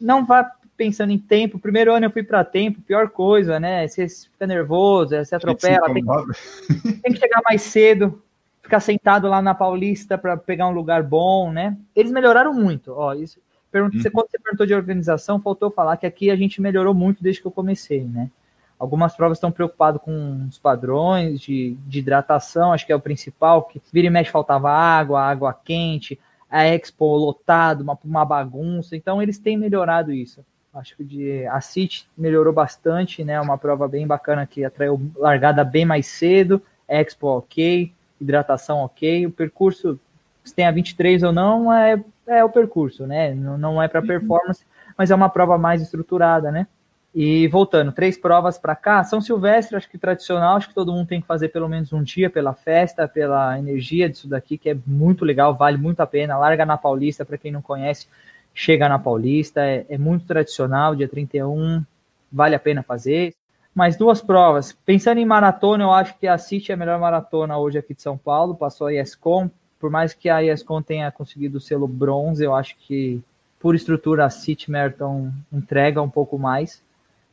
[0.00, 1.58] Não vá pensando em tempo.
[1.58, 3.86] Primeiro ano eu fui para tempo, pior coisa, né?
[3.86, 6.04] Você fica nervoso, você atropela, tem,
[7.02, 8.22] tem que chegar mais cedo,
[8.62, 11.76] ficar sentado lá na Paulista para pegar um lugar bom, né?
[11.94, 13.38] Eles melhoraram muito, ó, isso
[13.76, 14.10] Pergunta, uhum.
[14.10, 17.46] Quando você perguntou de organização, faltou falar que aqui a gente melhorou muito desde que
[17.46, 18.30] eu comecei, né?
[18.78, 23.64] Algumas provas estão preocupadas com os padrões de, de hidratação, acho que é o principal,
[23.64, 26.18] que vira e mexe faltava água, água quente,
[26.50, 30.42] a Expo lotado, uma, uma bagunça, então eles têm melhorado isso.
[30.72, 33.38] Acho que de, a City melhorou bastante, né?
[33.38, 39.26] Uma prova bem bacana que atraiu largada bem mais cedo, Expo ok, hidratação ok.
[39.26, 40.00] O percurso,
[40.42, 43.34] se tem a 23 ou não, é, é o percurso, né?
[43.34, 44.06] Não, não é para uhum.
[44.06, 44.64] performance,
[44.96, 46.66] mas é uma prova mais estruturada, né?
[47.14, 49.02] E voltando, três provas para cá.
[49.02, 52.02] São Silvestre, acho que tradicional, acho que todo mundo tem que fazer pelo menos um
[52.02, 56.36] dia pela festa, pela energia disso daqui, que é muito legal, vale muito a pena.
[56.36, 58.06] Larga na Paulista, para quem não conhece,
[58.52, 61.82] chega na Paulista, é, é, muito tradicional, dia 31,
[62.30, 63.34] vale a pena fazer.
[63.74, 64.72] Mais duas provas.
[64.72, 68.02] Pensando em maratona, eu acho que a City é a melhor maratona hoje aqui de
[68.02, 69.50] São Paulo, passou a ESCOM.
[69.86, 73.22] Por mais que a ESCOM tenha conseguido o selo bronze, eu acho que
[73.60, 76.82] por estrutura a City Marathon entrega um pouco mais.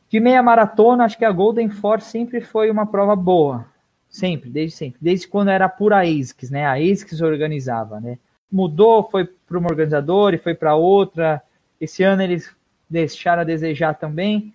[0.08, 3.66] De meia maratona, acho que a Golden Force sempre foi uma prova boa.
[4.08, 4.98] Sempre, desde sempre.
[5.02, 6.64] Desde quando era pura ASICS, né?
[6.64, 8.18] A ASICS organizava, né?
[8.52, 11.42] Mudou, foi para uma organizadora e foi para outra.
[11.80, 12.48] Esse ano eles
[12.88, 14.54] deixaram a desejar também.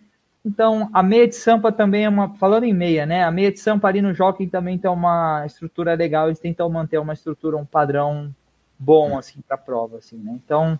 [0.49, 2.33] Então, a meia de Sampa também é uma.
[2.35, 3.23] Falando em meia, né?
[3.23, 6.25] A meia de Sampa ali no Jockey também tem uma estrutura legal.
[6.25, 8.33] Eles tentam manter uma estrutura, um padrão
[8.79, 10.39] bom, assim, para a prova, assim, né?
[10.43, 10.79] Então,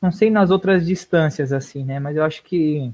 [0.00, 2.00] não sei nas outras distâncias, assim, né?
[2.00, 2.90] Mas eu acho que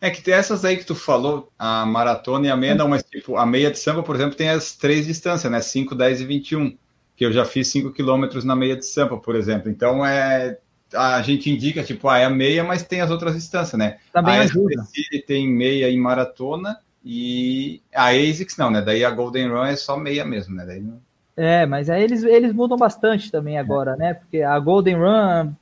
[0.00, 3.02] é que tem essas aí que tu falou, a maratona e a meia, não, mas
[3.02, 5.60] tipo, a meia de samba, por exemplo, tem as três distâncias, né?
[5.60, 6.76] 5, 10 e 21,
[7.16, 9.68] que eu já fiz 5 quilômetros na meia de samba, por exemplo.
[9.68, 10.58] Então é.
[10.94, 13.98] A gente indica, tipo, ah, é a meia, mas tem as outras distâncias, né?
[14.12, 14.86] Também a ajuda.
[15.26, 18.80] tem meia em maratona e a ASICS não, né?
[18.82, 20.64] Daí a Golden Run é só meia mesmo, né?
[20.64, 21.00] Daí não...
[21.36, 23.96] É, mas aí eles, eles mudam bastante também agora, é.
[23.96, 24.14] né?
[24.14, 25.52] Porque a Golden Run,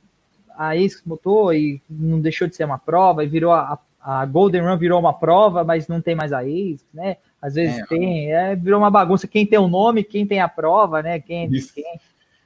[0.55, 4.61] a ASICS mudou e não deixou de ser uma prova e virou a, a Golden
[4.61, 7.17] Run virou uma prova, mas não tem mais a ex, né?
[7.41, 9.27] Às vezes é, tem, é, virou uma bagunça.
[9.27, 11.19] Quem tem o nome, quem tem a prova, né?
[11.19, 11.99] Quem, quem.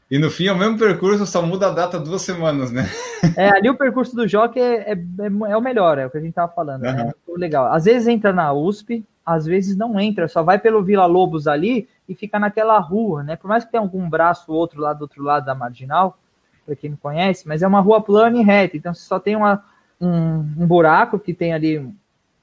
[0.09, 2.89] E no fim é o mesmo percurso, só muda a data duas semanas, né?
[3.37, 6.17] É, ali o percurso do Jockey é, é, é, é o melhor, é o que
[6.17, 6.83] a gente tava falando.
[6.83, 6.93] Uhum.
[6.93, 7.11] Né?
[7.37, 7.71] Legal.
[7.71, 11.87] Às vezes entra na USP, às vezes não entra, só vai pelo Vila Lobos ali
[12.07, 13.35] e fica naquela rua, né?
[13.35, 16.17] Por mais que tenha algum braço outro lá do outro lado da marginal,
[16.65, 19.35] para quem não conhece, mas é uma rua plana e reta, então você só tem
[19.35, 19.63] uma,
[20.01, 21.87] um, um buraco que tem ali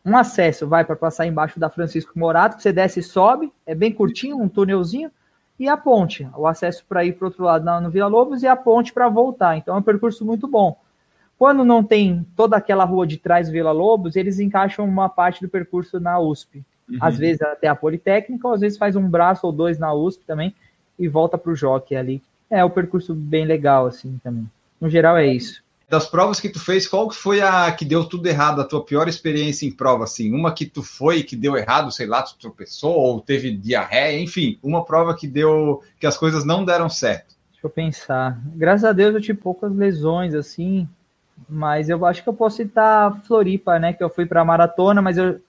[0.04, 3.74] um acesso, vai para passar embaixo da Francisco Morato, que você desce e sobe, é
[3.74, 5.10] bem curtinho, um túnelzinho,
[5.58, 8.46] e a ponte, o acesso para ir para o outro lado no Vila Lobos e
[8.46, 9.56] a ponte para voltar.
[9.56, 10.76] Então é um percurso muito bom.
[11.38, 15.42] Quando não tem toda aquela rua de trás do Vila Lobos, eles encaixam uma parte
[15.42, 16.62] do percurso na USP.
[16.88, 16.98] Uhum.
[17.00, 20.24] Às vezes até a Politécnica, ou às vezes faz um braço ou dois na USP
[20.26, 20.54] também
[20.98, 22.22] e volta para o Jockey ali.
[22.50, 24.46] É um percurso bem legal, assim, também.
[24.80, 25.62] No geral é isso.
[25.88, 29.06] Das provas que tu fez, qual foi a que deu tudo errado, a tua pior
[29.06, 30.32] experiência em prova, assim?
[30.32, 34.58] Uma que tu foi que deu errado, sei lá, tu tropeçou ou teve diarreia, enfim,
[34.62, 37.36] uma prova que deu que as coisas não deram certo.
[37.52, 38.36] Deixa eu pensar.
[38.56, 40.88] Graças a Deus eu tive poucas lesões, assim,
[41.48, 43.92] mas eu acho que eu posso citar Floripa, né?
[43.92, 45.40] Que eu fui para maratona, mas eu,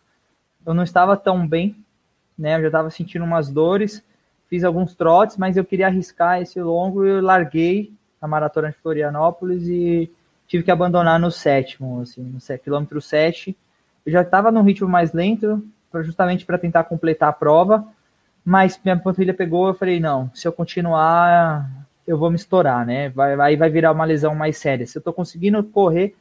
[0.66, 1.76] eu não estava tão bem,
[2.38, 2.58] né?
[2.58, 4.04] Eu já estava sentindo umas dores,
[4.48, 7.92] fiz alguns trotes, mas eu queria arriscar esse longo e eu larguei
[8.22, 10.12] a maratona de Florianópolis e
[10.48, 13.56] tive que abandonar no sétimo, assim, no quilômetro 7.
[14.06, 15.64] Eu já estava num ritmo mais lento,
[16.04, 17.86] justamente para tentar completar a prova,
[18.44, 21.70] mas minha panturrilha pegou, eu falei, não, se eu continuar,
[22.08, 23.10] eu vou me estourar, né?
[23.10, 24.88] Vai, aí vai virar uma lesão mais séria.
[24.88, 26.16] Se eu estou conseguindo correr,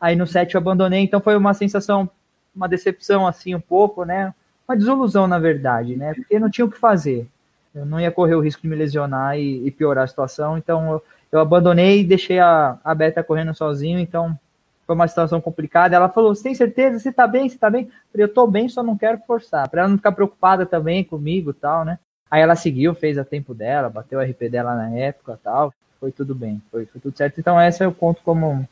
[0.00, 2.08] aí no 7 eu abandonei, então foi uma sensação,
[2.54, 4.32] uma decepção assim um pouco, né?
[4.68, 6.14] Uma desilusão, na verdade, né?
[6.14, 7.26] Porque não tinha o que fazer.
[7.74, 10.92] Eu não ia correr o risco de me lesionar e, e piorar a situação, então
[10.92, 11.02] eu,
[11.32, 14.38] eu abandonei e deixei a, a Beta correndo sozinho, então
[14.86, 15.96] foi uma situação complicada.
[15.96, 16.98] Ela falou: Você tem certeza?
[16.98, 17.48] Você tá bem?
[17.48, 17.84] Você tá bem?
[17.84, 21.02] Eu falei: Eu tô bem, só não quero forçar, para ela não ficar preocupada também
[21.02, 21.98] comigo tal, né?
[22.30, 26.10] Aí ela seguiu, fez a tempo dela, bateu o RP dela na época tal, foi
[26.12, 27.38] tudo bem, foi, foi tudo certo.
[27.40, 28.66] Então, essa eu conto como.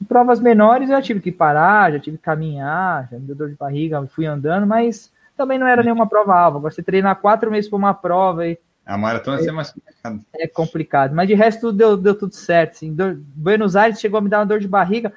[0.00, 3.34] Em provas menores eu já tive que parar, já tive que caminhar, já me deu
[3.34, 6.60] dor de barriga, fui andando, mas também não era nenhuma prova alva.
[6.60, 8.56] Você treinar quatro meses para uma prova e
[8.88, 10.24] a maratona é, mais complicado.
[10.34, 12.70] É complicado, mas de resto deu, deu tudo certo.
[12.70, 12.94] Assim.
[12.94, 15.12] Dor, Buenos Aires chegou a me dar uma dor de barriga.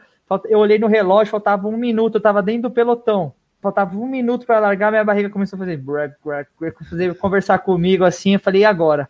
[0.49, 3.33] Eu olhei no relógio, faltava um minuto, eu estava dentro do pelotão.
[3.61, 5.81] Faltava um minuto para largar, minha barriga começou a fazer,
[6.89, 8.33] fazer conversar comigo assim.
[8.33, 9.09] Eu falei, e agora?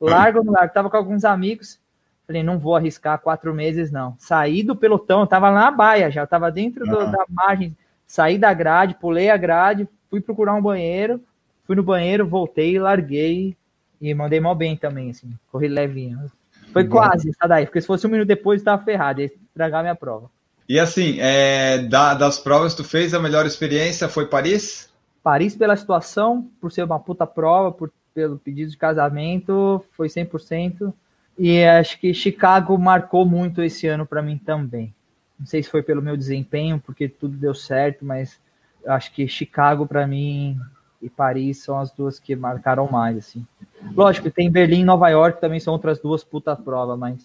[0.00, 0.72] Largo ou não largo?
[0.72, 1.78] Tava com alguns amigos.
[2.26, 4.14] Falei, não vou arriscar quatro meses, não.
[4.18, 7.76] Saí do pelotão, eu tava lá na baia já, eu tava dentro do, da margem.
[8.06, 11.20] Saí da grade, pulei a grade, fui procurar um banheiro,
[11.66, 13.54] fui no banheiro, voltei, larguei,
[14.00, 15.32] e mandei mal bem também, assim.
[15.50, 16.30] Corri levinho.
[16.72, 16.96] Foi Bom.
[16.96, 17.66] quase, tá daí.
[17.66, 19.20] Porque se fosse um minuto depois, tava ferrado.
[19.20, 20.30] Ia estragar minha prova.
[20.68, 24.92] E assim, é, da, das provas que tu fez, a melhor experiência foi Paris?
[25.22, 30.92] Paris pela situação, por ser uma puta prova, por, pelo pedido de casamento, foi 100%.
[31.38, 34.94] E acho que Chicago marcou muito esse ano para mim também.
[35.38, 38.38] Não sei se foi pelo meu desempenho, porque tudo deu certo, mas
[38.86, 40.58] acho que Chicago para mim
[41.00, 43.46] e Paris são as duas que marcaram mais, assim.
[43.94, 47.18] Lógico, tem Berlim e Nova York também são outras duas puta prova, mas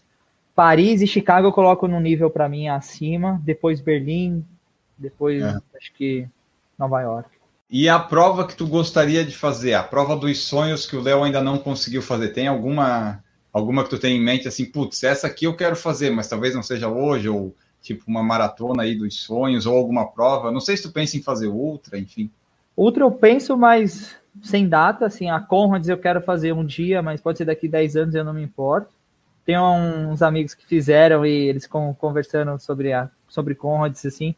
[0.55, 4.45] Paris e Chicago eu coloco no nível para mim acima, depois Berlim,
[4.97, 5.57] depois é.
[5.75, 6.27] acho que
[6.77, 7.29] Nova York.
[7.69, 11.23] E a prova que tu gostaria de fazer, a prova dos sonhos que o Léo
[11.23, 15.27] ainda não conseguiu fazer, tem alguma alguma que tu tem em mente assim, putz, essa
[15.27, 19.21] aqui eu quero fazer, mas talvez não seja hoje ou tipo uma maratona aí dos
[19.21, 20.51] sonhos ou alguma prova.
[20.51, 22.31] Não sei se tu pensa em fazer outra, enfim.
[22.75, 27.21] Outra eu penso, mas sem data, assim, a Conrads eu quero fazer um dia, mas
[27.21, 28.89] pode ser daqui 10 anos, eu não me importo.
[29.45, 34.35] Tem uns amigos que fizeram e eles conversando sobre a sobre Conrads, assim,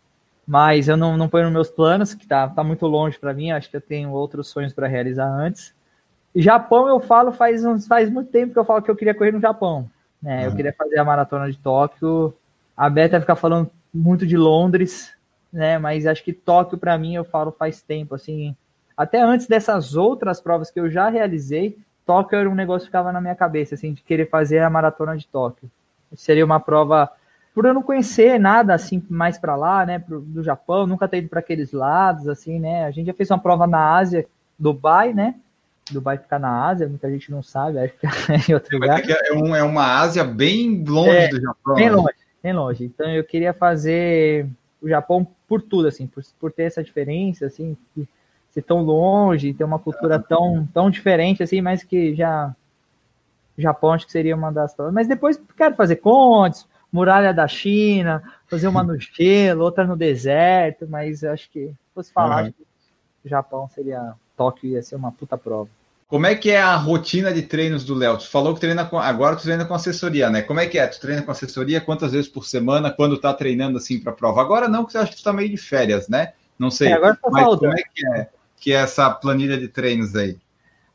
[0.47, 3.51] mas eu não, não ponho nos meus planos, que tá, tá muito longe para mim,
[3.51, 5.73] acho que eu tenho outros sonhos para realizar antes.
[6.33, 9.39] Japão eu falo faz, faz muito tempo que eu falo que eu queria correr no
[9.39, 9.89] Japão,
[10.21, 10.39] né?
[10.39, 10.45] Uhum.
[10.45, 12.33] Eu queria fazer a maratona de Tóquio,
[12.75, 15.11] a Beta fica falando muito de Londres,
[15.55, 15.79] né?
[15.79, 18.55] Mas acho que Tóquio, para mim, eu falo faz tempo, assim.
[18.95, 23.11] Até antes dessas outras provas que eu já realizei, Tóquio era um negócio que ficava
[23.11, 25.69] na minha cabeça, assim, de querer fazer a maratona de Tóquio.
[26.15, 27.09] Seria uma prova,
[27.53, 31.17] por eu não conhecer nada assim mais para lá, né, pro, do Japão, nunca ter
[31.17, 32.85] ido para aqueles lados, assim, né.
[32.85, 34.25] A gente já fez uma prova na Ásia,
[34.57, 35.35] Dubai, né?
[35.91, 39.01] Dubai ficar na Ásia, muita gente não sabe, acho que é em outro lugar.
[39.09, 41.75] É, um, é uma Ásia bem longe é, do Japão.
[41.75, 41.95] Bem né?
[41.95, 42.85] longe bem longe.
[42.85, 44.47] Então eu queria fazer
[44.79, 47.77] o Japão por tudo, assim, por, por ter essa diferença, assim,
[48.49, 52.55] ser tão longe, ter uma cultura tão, tão diferente, assim, mas que já
[53.57, 58.67] Japão acho que seria uma das Mas depois quero fazer contes, muralha da China, fazer
[58.67, 62.53] uma no gelo, outra no deserto, mas acho que se fosse falar, uhum.
[63.23, 65.69] o Japão seria Tóquio ia ser uma puta prova.
[66.15, 68.17] Como é que é a rotina de treinos do Léo?
[68.17, 68.97] Tu falou que treina com.
[68.97, 70.41] Agora tu treina com assessoria, né?
[70.41, 70.87] Como é que é?
[70.87, 74.39] Tu treina com assessoria quantas vezes por semana quando tá treinando assim para prova?
[74.39, 76.31] Agora não, porque eu acho que tu tá meio de férias, né?
[76.57, 76.87] Não sei.
[76.87, 80.37] É, agora tá mas como é que é, que é essa planilha de treinos aí?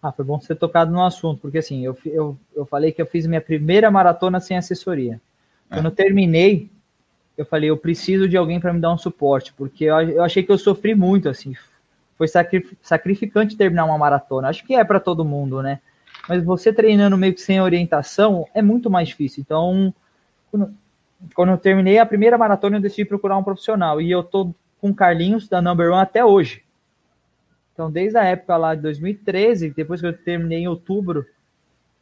[0.02, 3.06] Ah, foi bom ser tocado no assunto, porque assim, eu, eu, eu falei que eu
[3.06, 5.20] fiz minha primeira maratona sem assessoria.
[5.70, 5.74] É.
[5.74, 5.88] Quando é.
[5.88, 6.70] eu terminei,
[7.36, 10.42] eu falei, eu preciso de alguém para me dar um suporte, porque eu, eu achei
[10.42, 11.54] que eu sofri muito, assim,
[12.20, 12.28] foi
[12.82, 14.48] sacrificante terminar uma maratona.
[14.48, 15.80] Acho que é para todo mundo, né?
[16.28, 19.40] Mas você treinando meio que sem orientação é muito mais difícil.
[19.40, 19.94] Então,
[20.50, 20.74] quando,
[21.34, 24.02] quando eu terminei a primeira maratona, eu decidi procurar um profissional.
[24.02, 26.62] E eu tô com Carlinhos da Number One até hoje.
[27.72, 31.24] Então, desde a época lá de 2013, depois que eu terminei em outubro,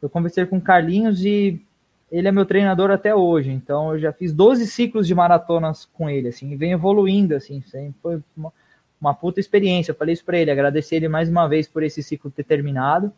[0.01, 1.65] eu conversei com Carlinhos e
[2.11, 3.51] ele é meu treinador até hoje.
[3.51, 7.61] Então, eu já fiz 12 ciclos de maratonas com ele, assim, e vem evoluindo, assim,
[7.61, 8.51] sempre foi uma,
[8.99, 9.91] uma puta experiência.
[9.91, 13.11] Eu falei isso para ele, agradecer ele mais uma vez por esse ciclo ter terminado.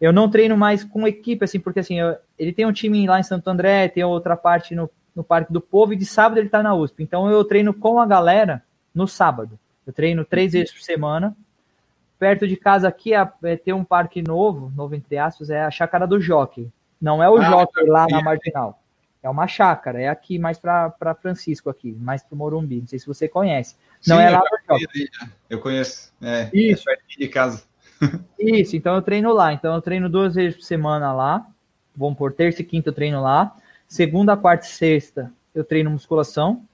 [0.00, 3.20] Eu não treino mais com equipe, assim, porque assim, eu, ele tem um time lá
[3.20, 6.48] em Santo André, tem outra parte no, no Parque do Povo, e de sábado ele
[6.48, 7.02] tá na USP.
[7.02, 8.62] Então eu treino com a galera
[8.94, 9.58] no sábado.
[9.86, 11.36] Eu treino três vezes por semana.
[12.18, 15.70] Perto de casa aqui é, é, tem um parque novo, novo entre aspas, é a
[15.70, 16.70] Chácara do Jockey.
[17.00, 18.78] Não é o ah, Jockey lá na Marginal.
[19.22, 22.80] É uma chácara, é aqui mais para Francisco aqui, mais para Morumbi.
[22.80, 23.76] Não sei se você conhece.
[24.06, 24.78] Não Sim, é lá no
[25.48, 26.12] Eu conheço.
[26.22, 26.88] É, Isso.
[26.88, 27.64] É de casa.
[28.38, 29.52] Isso, então eu treino lá.
[29.52, 31.46] Então eu treino duas vezes por semana lá.
[31.94, 33.54] Vamos por terça e quinta eu treino lá.
[33.86, 36.64] Segunda, quarta e sexta eu treino musculação.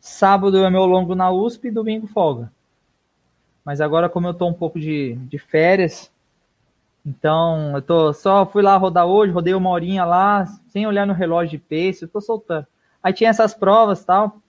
[0.00, 2.50] Sábado é meu longo na USP e domingo folga.
[3.64, 6.10] Mas agora, como eu tô um pouco de, de férias,
[7.04, 11.12] então eu tô só fui lá rodar hoje, rodei uma horinha lá, sem olhar no
[11.12, 12.66] relógio de pace, eu tô soltando.
[13.02, 14.40] Aí tinha essas provas tal,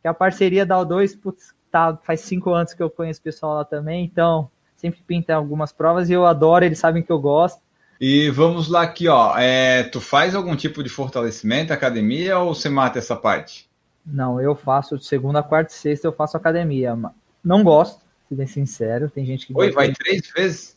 [0.00, 3.54] que a parceria da O2, putz, tá, faz cinco anos que eu conheço o pessoal
[3.56, 7.60] lá também, então sempre pinta algumas provas e eu adoro, eles sabem que eu gosto.
[8.00, 9.36] E vamos lá aqui, ó.
[9.36, 13.68] É, tu faz algum tipo de fortalecimento, academia, ou você mata essa parte?
[14.06, 16.96] Não, eu faço de segunda, quarta e sexta eu faço academia.
[17.44, 19.10] Não gosto, se bem sincero.
[19.10, 19.52] Tem gente que.
[19.54, 20.76] Oi, vai três vezes?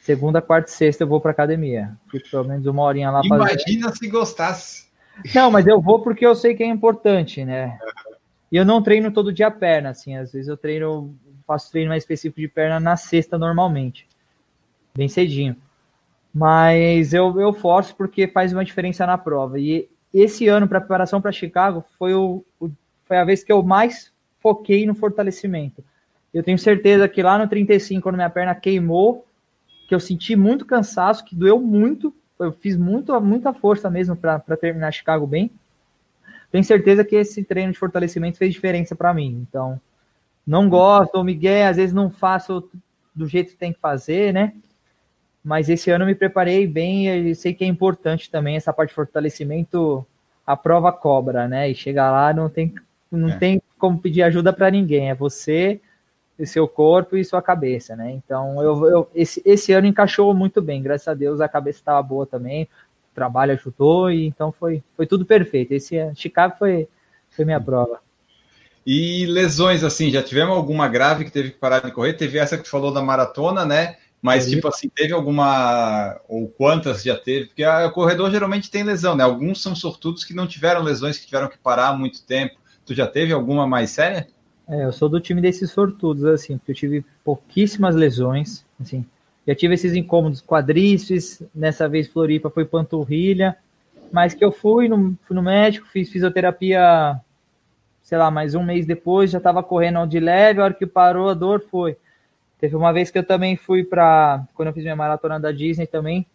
[0.00, 1.96] Segunda, quarta e sexta eu vou para academia.
[2.10, 3.96] Fico pelo menos uma horinha lá Imagina fazer.
[3.98, 4.84] se gostasse.
[5.34, 7.78] Não, mas eu vou porque eu sei que é importante, né?
[8.54, 11.12] E eu não treino todo dia perna, assim, às vezes eu treino,
[11.44, 14.06] faço treino mais específico de perna na sexta normalmente,
[14.96, 15.56] bem cedinho.
[16.32, 19.58] Mas eu, eu forço porque faz uma diferença na prova.
[19.58, 22.70] E esse ano, para preparação para Chicago, foi, o, o,
[23.06, 25.82] foi a vez que eu mais foquei no fortalecimento.
[26.32, 29.26] Eu tenho certeza que lá no 35, quando minha perna queimou,
[29.88, 34.56] que eu senti muito cansaço, que doeu muito, eu fiz muito, muita força mesmo para
[34.56, 35.50] terminar Chicago bem
[36.54, 39.44] tenho certeza que esse treino de fortalecimento fez diferença para mim.
[39.50, 39.80] Então,
[40.46, 42.70] não gosto, ou Miguel, às vezes não faço
[43.12, 44.54] do jeito que tem que fazer, né?
[45.42, 48.90] Mas esse ano eu me preparei bem e sei que é importante também essa parte
[48.90, 50.06] de fortalecimento,
[50.46, 51.68] a prova cobra, né?
[51.68, 52.72] E chegar lá não tem,
[53.10, 53.36] não é.
[53.36, 55.80] tem como pedir ajuda para ninguém, é você,
[56.44, 58.12] seu corpo e sua cabeça, né?
[58.12, 62.00] Então, eu, eu, esse, esse ano encaixou muito bem, graças a Deus a cabeça estava
[62.00, 62.68] boa também,
[63.14, 65.72] trabalho ajudou, e então foi, foi tudo perfeito.
[65.72, 66.88] Esse Chicago foi,
[67.30, 68.00] foi minha prova.
[68.86, 72.14] E lesões, assim, já tivemos alguma grave que teve que parar de correr?
[72.14, 73.96] Teve essa que tu falou da maratona, né?
[74.20, 76.18] Mas, tipo assim, teve alguma.
[76.28, 77.46] Ou quantas já teve?
[77.46, 79.22] Porque o corredor geralmente tem lesão, né?
[79.22, 82.54] Alguns são sortudos que não tiveram lesões, que tiveram que parar há muito tempo.
[82.86, 84.26] Tu já teve alguma mais séria?
[84.66, 89.04] É, eu sou do time desses sortudos, assim, porque eu tive pouquíssimas lesões, assim.
[89.46, 93.56] Já tive esses incômodos quadríceps, nessa vez Floripa foi panturrilha,
[94.10, 97.20] mas que eu fui no, fui no médico, fiz fisioterapia,
[98.02, 101.28] sei lá, mais um mês depois, já estava correndo de leve, a hora que parou
[101.28, 101.96] a dor foi.
[102.58, 104.42] Teve uma vez que eu também fui para.
[104.54, 106.26] Quando eu fiz minha maratona da Disney também,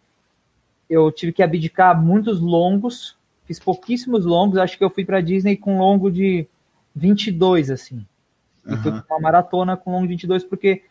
[0.90, 3.16] eu tive que abdicar muitos longos,
[3.46, 6.48] fiz pouquíssimos longos, acho que eu fui para Disney com longo de
[6.96, 8.06] 22, assim.
[8.68, 8.82] E uhum.
[8.82, 10.84] fui uma maratona com longo de 22, porque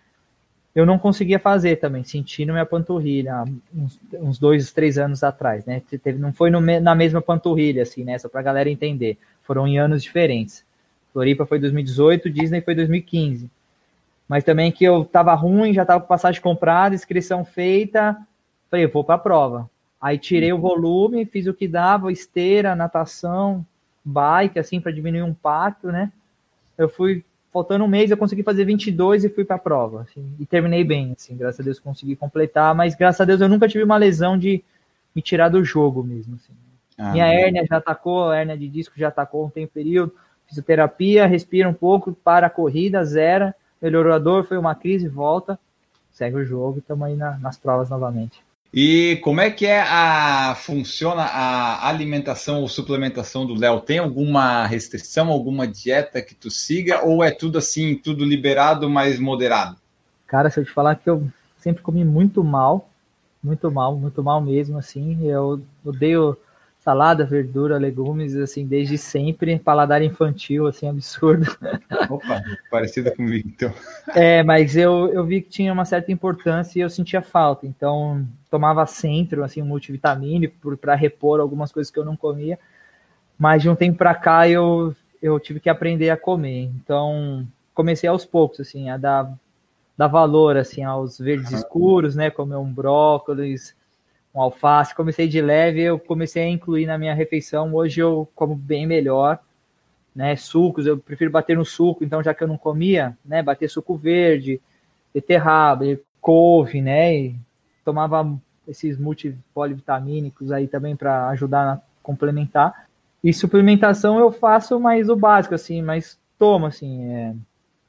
[0.78, 3.44] eu não conseguia fazer também, sentindo minha panturrilha,
[3.74, 5.82] uns, uns dois, três anos atrás, né?
[6.02, 8.18] Teve, não foi no, na mesma panturrilha, assim, né?
[8.18, 9.18] Só para a galera entender.
[9.42, 10.64] Foram em anos diferentes.
[11.12, 13.50] Floripa foi 2018, Disney foi 2015
[14.28, 18.16] mas também que eu tava ruim, já tava com passagem comprada, inscrição feita,
[18.70, 19.70] falei, vou para a prova.
[19.98, 23.64] Aí tirei o volume, fiz o que dava, esteira, natação,
[24.04, 26.12] bike, assim, para diminuir o impacto, né?
[26.76, 27.24] Eu fui,
[27.58, 30.84] faltando um mês, eu consegui fazer 22 e fui para a prova, assim, e terminei
[30.84, 33.96] bem, assim, graças a Deus consegui completar, mas graças a Deus eu nunca tive uma
[33.96, 34.62] lesão de
[35.14, 36.52] me tirar do jogo mesmo, assim.
[36.96, 40.14] Ah, Minha hérnia já atacou, a hérnia de disco já atacou um tempo período,
[40.46, 43.52] fisioterapia, respira um pouco, para a corrida, zero,
[43.82, 45.58] melhorou a dor, foi uma crise, volta,
[46.12, 48.40] segue o jogo e estamos aí na, nas provas novamente.
[48.72, 53.80] E como é que é a funciona a alimentação ou suplementação do Léo?
[53.80, 59.18] Tem alguma restrição, alguma dieta que tu siga ou é tudo assim, tudo liberado, mas
[59.18, 59.76] moderado?
[60.26, 61.26] Cara, se eu te falar que eu
[61.58, 62.90] sempre comi muito mal,
[63.42, 66.36] muito mal, muito mal mesmo, assim, eu odeio
[66.78, 71.44] salada, verdura, legumes, assim, desde sempre, paladar infantil, assim, absurdo.
[72.08, 73.72] Opa, parecido comigo, então.
[74.14, 78.26] É, mas eu, eu vi que tinha uma certa importância e eu sentia falta, então
[78.50, 82.58] tomava centro, assim, um multivitamínico para repor algumas coisas que eu não comia,
[83.38, 88.08] mas de um tempo para cá eu, eu tive que aprender a comer, então comecei
[88.08, 89.30] aos poucos, assim, a dar,
[89.96, 93.76] dar valor, assim, aos verdes escuros, né, comer um brócolis,
[94.38, 94.94] um alface.
[94.94, 97.74] Comecei de leve, eu comecei a incluir na minha refeição.
[97.74, 99.38] Hoje eu como bem melhor,
[100.14, 100.36] né?
[100.36, 103.42] Sucos, eu prefiro bater no suco, então já que eu não comia, né?
[103.42, 104.60] Bater suco verde,
[105.12, 105.84] beterraba,
[106.20, 107.16] couve, né?
[107.16, 107.36] E
[107.84, 112.86] tomava esses multipolivitamínicos aí também para ajudar a complementar.
[113.24, 117.12] E suplementação eu faço mais o básico, assim, mas tomo, assim.
[117.12, 117.34] É...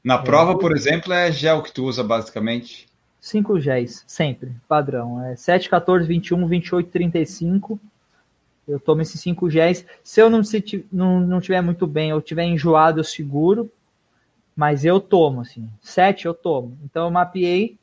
[0.02, 2.89] Na prova, por exemplo, é gel que tu usa basicamente?
[3.20, 5.22] 5 géis, sempre, padrão.
[5.24, 7.78] É 7, 14, 21, 28, 35.
[8.66, 9.84] Eu tomo esses 5 géis.
[10.02, 13.70] Se eu não, se, não, não muito bem, eu tiver enjoado, eu seguro.
[14.56, 15.68] Mas eu tomo, assim.
[15.82, 16.76] 7 eu tomo.
[16.84, 17.78] Então eu mapeei.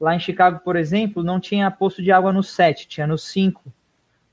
[0.00, 3.62] Lá em Chicago, por exemplo, não tinha posto de água no 7, tinha no 5.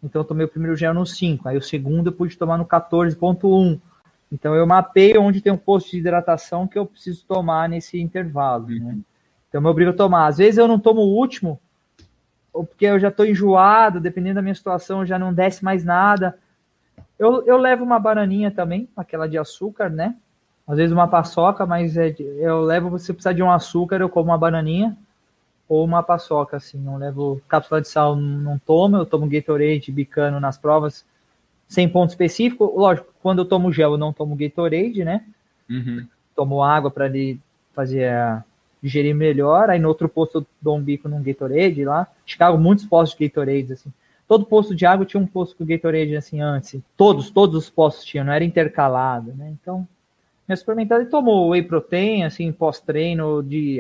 [0.03, 1.49] Então eu tomei o primeiro gel no 5.
[1.49, 3.79] Aí o segundo eu pude tomar no 14.1.
[4.31, 8.67] Então eu mapeei onde tem um posto de hidratação que eu preciso tomar nesse intervalo,
[8.67, 8.97] né?
[9.55, 10.27] Então, me obrigo a tomar.
[10.27, 11.57] Às vezes eu não tomo o último,
[12.51, 16.37] ou porque eu já estou enjoado, dependendo da minha situação, já não desce mais nada.
[17.17, 20.13] Eu, eu levo uma bananinha também, aquela de açúcar, né?
[20.67, 24.29] Às vezes uma paçoca, mas é, eu levo, você precisar de um açúcar, eu como
[24.29, 24.93] uma bananinha
[25.69, 26.77] ou uma paçoca, assim.
[26.77, 28.97] Não levo cápsula de sal, não tomo.
[28.97, 31.05] Eu tomo Gatorade bicano nas provas,
[31.65, 32.73] sem ponto específico.
[32.75, 35.23] Lógico, quando eu tomo gel, eu não tomo Gatorade, né?
[35.69, 36.05] Uhum.
[36.35, 37.39] Tomo água para ele
[37.73, 38.43] fazer a
[38.81, 39.69] digerir melhor.
[39.69, 42.07] Aí no outro posto eu dou um bico num Gatorade lá.
[42.25, 43.91] Chicago, muitos postos de Gatorade, assim.
[44.27, 46.81] Todo posto de água tinha um posto com Gatorade, assim, antes.
[46.97, 49.53] Todos, todos os postos tinham, não era intercalado, né?
[49.61, 49.87] Então,
[50.47, 53.79] minha suplementada e tomou whey protein, assim, pós-treino de,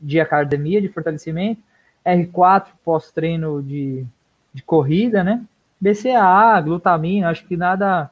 [0.00, 1.62] de academia, de fortalecimento.
[2.04, 4.04] R4 pós-treino de,
[4.52, 5.42] de corrida, né?
[5.80, 8.10] BCAA, glutamina, acho que nada...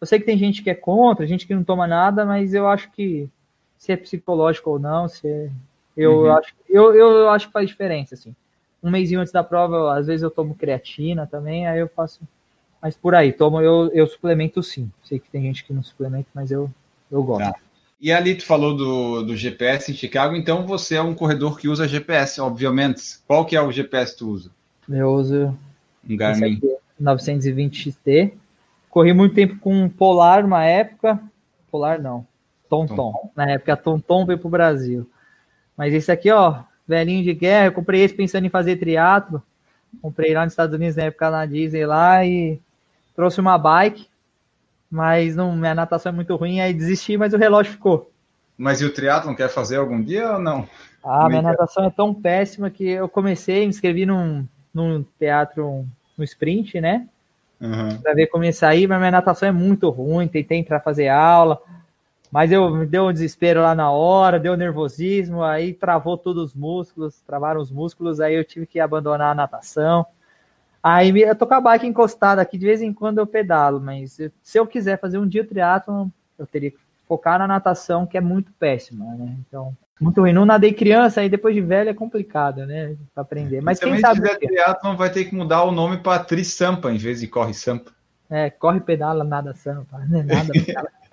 [0.00, 2.68] Eu sei que tem gente que é contra, gente que não toma nada, mas eu
[2.68, 3.28] acho que
[3.78, 5.50] se é psicológico ou não, se é
[5.96, 6.32] eu, uhum.
[6.32, 8.34] acho, eu, eu acho que faz diferença, assim.
[8.82, 12.20] Um mêsinho antes da prova, às vezes eu tomo creatina também, aí eu faço.
[12.82, 14.90] Mas por aí, tomo, eu, eu suplemento sim.
[15.02, 16.70] Sei que tem gente que não suplementa, mas eu,
[17.10, 17.44] eu gosto.
[17.44, 17.54] Tá.
[18.00, 21.68] E ali tu falou do, do GPS em Chicago, então você é um corredor que
[21.68, 23.18] usa GPS, obviamente.
[23.26, 24.50] Qual que é o GPS que tu usa?
[24.86, 25.56] Eu uso
[26.08, 26.60] um Garmin
[27.00, 28.34] 920 XT.
[28.90, 31.18] Corri muito tempo com Polar uma época,
[31.70, 32.26] Polar não.
[32.68, 33.30] Tom Tom.
[33.36, 35.08] Na época, Tom Tom veio pro Brasil.
[35.76, 39.42] Mas esse aqui, ó, velhinho de guerra, eu comprei esse pensando em fazer triatlo.
[40.02, 42.60] Comprei lá nos Estados Unidos na época na Disney lá e
[43.14, 44.06] trouxe uma bike,
[44.90, 48.10] mas não, minha natação é muito ruim, aí desisti, mas o relógio ficou.
[48.56, 50.68] Mas e o triatlon quer fazer algum dia ou não?
[51.04, 55.84] Ah, minha natação é tão péssima que eu comecei, me inscrevi num, num teatro,
[56.16, 57.06] no sprint, né?
[57.60, 58.00] Uhum.
[58.00, 61.60] Pra ver como ia sair, mas minha natação é muito ruim, tentei entrar fazer aula,
[62.34, 66.52] mas eu me deu um desespero lá na hora, deu nervosismo, aí travou todos os
[66.52, 70.04] músculos, travaram os músculos, aí eu tive que abandonar a natação.
[70.82, 74.18] Aí eu tô com a bike encostada aqui, de vez em quando eu pedalo, mas
[74.42, 78.18] se eu quiser fazer um dia o triatlon, eu teria que focar na natação, que
[78.18, 79.36] é muito péssima, né?
[79.46, 80.32] Então, muito ruim.
[80.32, 82.96] Não nadei criança, aí depois de velho é complicado, né?
[83.14, 83.60] Pra aprender.
[83.60, 84.16] Mas quem sabe.
[84.16, 87.28] Se tiver triatlon, vai ter que mudar o nome para Tri Sampa, em vez de
[87.28, 87.92] Corre Sampa.
[88.28, 90.00] É, corre, pedala, nada Sampa.
[90.08, 90.52] Não é nada.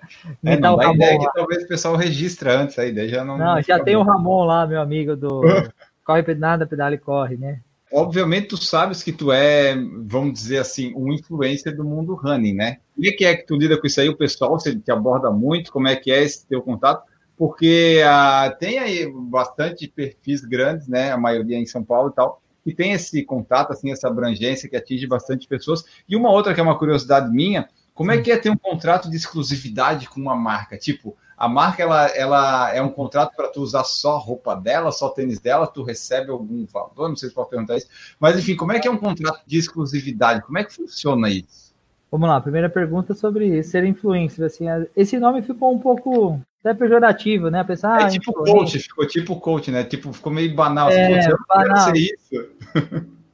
[0.44, 3.38] É, não, dá ideia que talvez o pessoal registra antes, a ideia já não.
[3.38, 5.40] Não, não já tem o Ramon lá, meu amigo do
[6.04, 7.60] Corre Nada, Pedala e Corre, né?
[7.92, 9.76] Obviamente, tu sabes que tu é,
[10.06, 12.78] vamos dizer assim, um influencer do mundo running, né?
[12.94, 14.08] Como é que é que tu lida com isso aí?
[14.08, 15.70] O pessoal você te aborda muito?
[15.70, 17.06] Como é que é esse teu contato?
[17.36, 21.12] Porque ah, tem aí bastante perfis grandes, né?
[21.12, 24.76] A maioria em São Paulo e tal, que tem esse contato, assim, essa abrangência que
[24.76, 25.84] atinge bastante pessoas.
[26.08, 29.10] E uma outra que é uma curiosidade minha, como é que é ter um contrato
[29.10, 30.78] de exclusividade com uma marca?
[30.78, 34.92] Tipo, a marca ela, ela é um contrato para tu usar só a roupa dela,
[34.92, 37.88] só o tênis dela, tu recebe algum valor, não sei se pode perguntar isso,
[38.18, 40.42] mas enfim, como é que é um contrato de exclusividade?
[40.42, 41.72] Como é que funciona isso?
[42.10, 44.44] Vamos lá, primeira pergunta sobre ser influencer.
[44.44, 47.64] Assim, esse nome ficou um pouco até pejorativo, né?
[47.64, 48.54] Pensar, é ah, tipo influencer.
[48.54, 49.82] coach, ficou tipo coach, né?
[49.82, 50.88] Tipo, ficou meio banal.
[50.88, 51.92] Assim, é, assim, banal.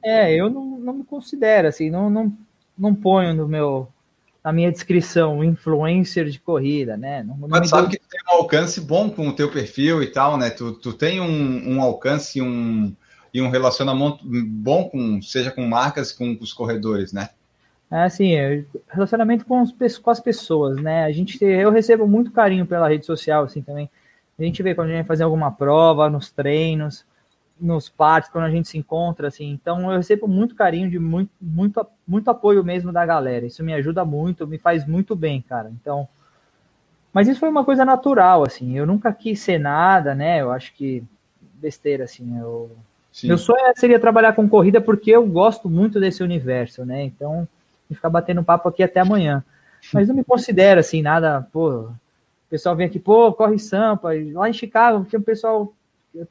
[0.01, 2.35] É, eu não, não me considero assim, não, não,
[2.77, 3.89] não ponho no meu
[4.43, 7.23] na minha descrição, influencer de corrida, né?
[7.23, 7.91] Não, não Mas sabe dou...
[7.91, 10.49] que tu tem um alcance bom com o teu perfil e tal, né?
[10.49, 12.95] Tu, tu tem um, um alcance um,
[13.33, 17.29] e um relacionamento bom com, seja com marcas, com, com os corredores, né?
[17.91, 18.33] É assim,
[18.87, 21.05] relacionamento com, os, com as pessoas, né?
[21.05, 23.89] A gente, eu recebo muito carinho pela rede social, assim, também.
[24.37, 27.03] A gente vê quando a gente vai fazer alguma prova, nos treinos,
[27.59, 29.51] nos parques, quando a gente se encontra, assim.
[29.51, 33.45] Então eu recebo muito carinho, de muito, muito, muito apoio mesmo da galera.
[33.45, 35.71] Isso me ajuda muito, me faz muito bem, cara.
[35.79, 36.07] Então,
[37.13, 38.77] mas isso foi uma coisa natural, assim.
[38.77, 40.41] Eu nunca quis ser nada, né?
[40.41, 41.03] Eu acho que
[41.55, 42.39] besteira, assim.
[42.39, 42.71] Eu,
[43.23, 47.03] meu sonho seria trabalhar com corrida porque eu gosto muito desse universo, né?
[47.03, 47.47] Então,
[47.89, 49.43] ficar batendo papo aqui até amanhã.
[49.93, 51.69] Mas não me considero assim nada, pô.
[51.69, 51.95] O
[52.49, 54.09] pessoal vem aqui, pô, corre Sampa.
[54.33, 55.73] Lá em Chicago, tinha um pessoal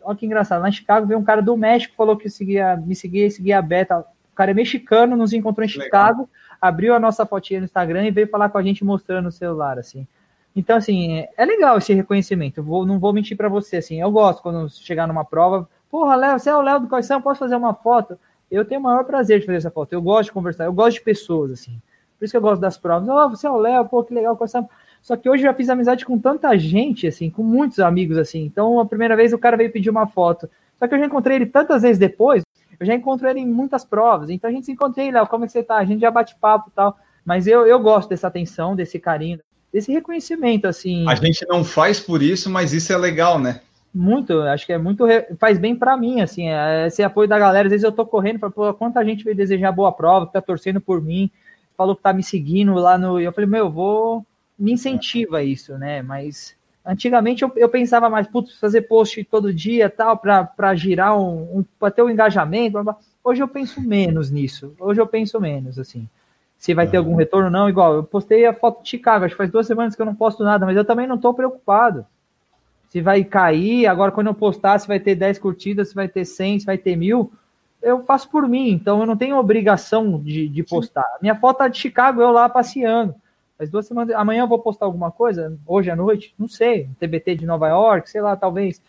[0.02, 0.62] Olha que engraçado.
[0.62, 3.59] Lá em Chicago veio um cara do México falou que seguia, me seguia e seguia
[3.59, 4.00] a Beta.
[4.00, 6.28] O cara é mexicano, nos encontrou em Chicago, Legal.
[6.60, 9.78] abriu a nossa fotinha no Instagram e veio falar com a gente mostrando o celular,
[9.78, 10.06] assim.
[10.55, 12.62] Então, assim, é legal esse reconhecimento.
[12.62, 14.00] Vou, não vou mentir para você, assim.
[14.00, 15.68] Eu gosto quando chegar numa prova.
[15.90, 18.18] Porra, Léo, você é o Léo do Coição, posso fazer uma foto?
[18.50, 19.92] Eu tenho o maior prazer de fazer essa foto.
[19.92, 21.80] Eu gosto de conversar, eu gosto de pessoas, assim.
[22.18, 23.09] Por isso que eu gosto das provas.
[23.09, 24.68] Oh, você é o Léo, pô, que legal, Coição.
[25.02, 28.44] Só que hoje eu já fiz amizade com tanta gente, assim, com muitos amigos, assim.
[28.44, 30.48] Então, a primeira vez o cara veio pedir uma foto.
[30.78, 32.42] Só que eu já encontrei ele tantas vezes depois,
[32.78, 34.30] eu já encontrei ele em muitas provas.
[34.30, 35.76] Então a gente se encontrei, Léo, como é que você tá?
[35.76, 36.96] A gente já bate papo e tal.
[37.24, 39.40] Mas eu, eu gosto dessa atenção, desse carinho,
[39.72, 41.08] desse reconhecimento, assim.
[41.08, 43.60] A gente não faz por isso, mas isso é legal, né?
[43.92, 45.04] Muito, acho que é muito.
[45.38, 47.66] Faz bem para mim, assim, é, esse apoio da galera.
[47.66, 50.40] Às vezes eu tô correndo, falo, pô, quanta gente veio desejar boa prova, que tá
[50.40, 51.30] torcendo por mim,
[51.76, 53.18] falou que tá me seguindo lá no.
[53.20, 54.24] Eu falei, meu, eu vou
[54.59, 56.02] me incentiva isso, né?
[56.02, 61.59] Mas antigamente eu, eu pensava mais, putz, fazer post todo dia tal, para girar um,
[61.59, 62.78] um para ter um engajamento.
[63.22, 64.74] Hoje eu penso menos nisso.
[64.78, 66.09] Hoje eu penso menos, assim.
[66.56, 67.68] Se vai ter algum retorno, não.
[67.68, 70.14] Igual, eu postei a foto de Chicago, acho que faz duas semanas que eu não
[70.14, 72.05] posto nada, mas eu também não estou preocupado.
[72.89, 76.24] Se vai cair, agora quando eu postar, se vai ter 10 curtidas, se vai ter
[76.24, 77.30] 100, se vai ter mil,
[77.82, 81.06] eu faço por mim, então eu não tenho obrigação de, de postar.
[81.20, 83.14] Minha foto é de Chicago, eu lá passeando.
[83.59, 84.14] Mas duas semanas.
[84.14, 85.59] Amanhã eu vou postar alguma coisa?
[85.66, 86.35] Hoje à noite?
[86.39, 86.89] Não sei.
[87.01, 88.80] TBT de Nova York, sei lá, talvez.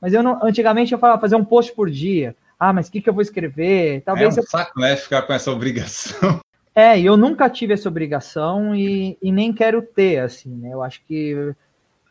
[0.00, 0.38] Mas eu não.
[0.42, 2.36] Antigamente eu falava fazer um post por dia.
[2.58, 4.02] Ah, mas o que, que eu vou escrever?
[4.02, 4.36] Talvez.
[4.36, 4.48] É um eu...
[4.48, 4.94] saco, né?
[4.96, 6.40] Ficar com essa obrigação.
[6.74, 10.72] É, eu nunca tive essa obrigação e, e nem quero ter, assim, né?
[10.72, 11.54] Eu acho que.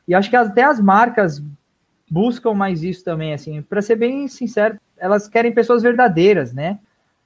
[0.07, 1.41] E acho que até as marcas
[2.07, 3.63] buscam mais isso também, assim.
[3.63, 6.77] Para ser bem sincero, elas querem pessoas verdadeiras, né?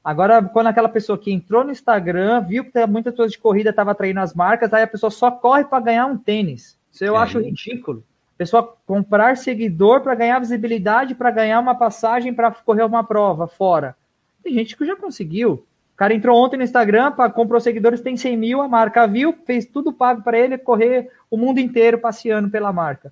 [0.05, 3.91] Agora, quando aquela pessoa que entrou no Instagram, viu que muitas pessoas de corrida estavam
[3.91, 6.77] atraindo as marcas, aí a pessoa só corre para ganhar um tênis.
[6.91, 7.19] Isso eu é.
[7.19, 8.03] acho ridículo.
[8.35, 13.47] A pessoa comprar seguidor para ganhar visibilidade, para ganhar uma passagem para correr uma prova
[13.47, 13.95] fora.
[14.43, 15.65] Tem gente que já conseguiu.
[15.95, 19.33] O cara entrou ontem no Instagram, pra, comprou seguidores, tem 100 mil, a marca viu,
[19.43, 23.11] fez tudo pago para ele correr o mundo inteiro passeando pela marca.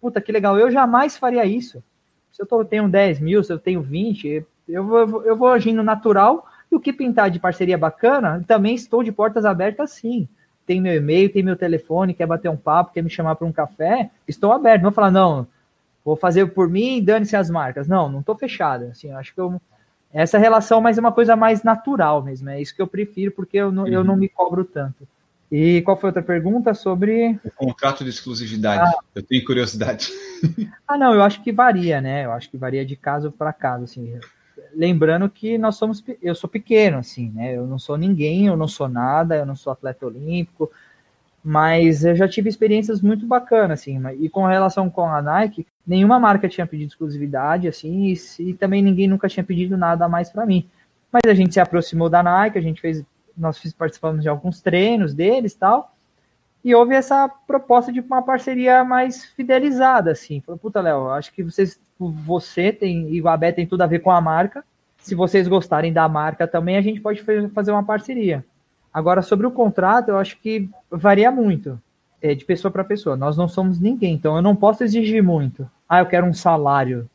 [0.00, 0.58] Puta, que legal.
[0.58, 1.84] Eu jamais faria isso.
[2.32, 5.82] Se eu tô, tenho 10 mil, se eu tenho 20, eu vou, eu vou agindo
[5.82, 6.46] natural.
[6.70, 10.28] E o que pintar de parceria bacana, também estou de portas abertas sim.
[10.66, 13.52] Tem meu e-mail, tem meu telefone, quer bater um papo, quer me chamar para um
[13.52, 14.82] café, estou aberto.
[14.82, 15.46] Não vou falar, não,
[16.04, 17.88] vou fazer por mim, dane-se as marcas.
[17.88, 18.84] Não, não estou fechado.
[18.84, 19.60] Assim, acho que eu,
[20.12, 22.50] essa relação, mas é uma coisa mais natural mesmo.
[22.50, 23.88] É isso que eu prefiro, porque eu não, uhum.
[23.88, 24.20] eu não uhum.
[24.20, 25.06] me cobro tanto.
[25.50, 27.38] E qual foi outra pergunta sobre.
[27.44, 28.82] O contrato de exclusividade.
[28.82, 29.02] Ah.
[29.14, 30.12] Eu tenho curiosidade.
[30.86, 32.24] Ah, não, eu acho que varia, né?
[32.24, 34.18] Eu acho que varia de caso para caso, assim.
[34.74, 36.02] Lembrando que nós somos.
[36.22, 37.56] Eu sou pequeno, assim, né?
[37.56, 40.70] Eu não sou ninguém, eu não sou nada, eu não sou atleta olímpico,
[41.42, 43.98] mas eu já tive experiências muito bacanas, assim.
[44.20, 48.82] E com relação com a Nike, nenhuma marca tinha pedido exclusividade, assim, e, e também
[48.82, 50.68] ninguém nunca tinha pedido nada a mais para mim.
[51.12, 53.02] Mas a gente se aproximou da Nike, a gente fez,
[53.36, 55.94] nós participamos de alguns treinos deles tal,
[56.64, 60.40] e houve essa proposta de uma parceria mais fidelizada, assim.
[60.40, 64.00] Falou, puta, Léo, acho que vocês, você tem, e o Abé tem tudo a ver
[64.00, 64.62] com a marca.
[64.98, 67.22] Se vocês gostarem da marca também, a gente pode
[67.54, 68.44] fazer uma parceria.
[68.92, 71.80] Agora, sobre o contrato, eu acho que varia muito
[72.20, 73.16] é, de pessoa para pessoa.
[73.16, 75.68] Nós não somos ninguém, então eu não posso exigir muito.
[75.88, 77.08] Ah, eu quero um salário.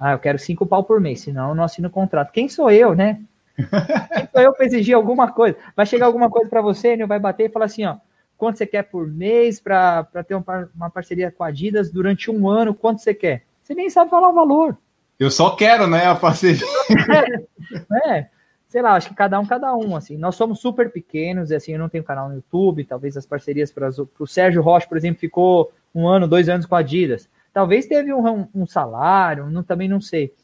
[0.00, 2.32] Ah, eu quero cinco pau por mês, senão eu não assino contrato.
[2.32, 3.20] Quem sou eu, né?
[3.56, 5.56] Quem sou eu para exigir alguma coisa?
[5.76, 7.96] Vai chegar alguma coisa para você, ele vai bater e falar assim, ó,
[8.42, 12.74] quanto você quer por mês para ter uma parceria com a Adidas durante um ano,
[12.74, 13.44] quanto você quer?
[13.62, 14.76] Você nem sabe falar o valor.
[15.16, 16.66] Eu só quero, né, a parceria.
[18.04, 18.26] é,
[18.68, 20.16] sei lá, acho que cada um, cada um, assim.
[20.16, 23.70] Nós somos super pequenos, e assim, eu não tenho canal no YouTube, talvez as parcerias
[23.70, 27.28] para o Sérgio Rocha, por exemplo, ficou um ano, dois anos com a Adidas.
[27.52, 30.34] Talvez teve um, um salário, não, também não sei.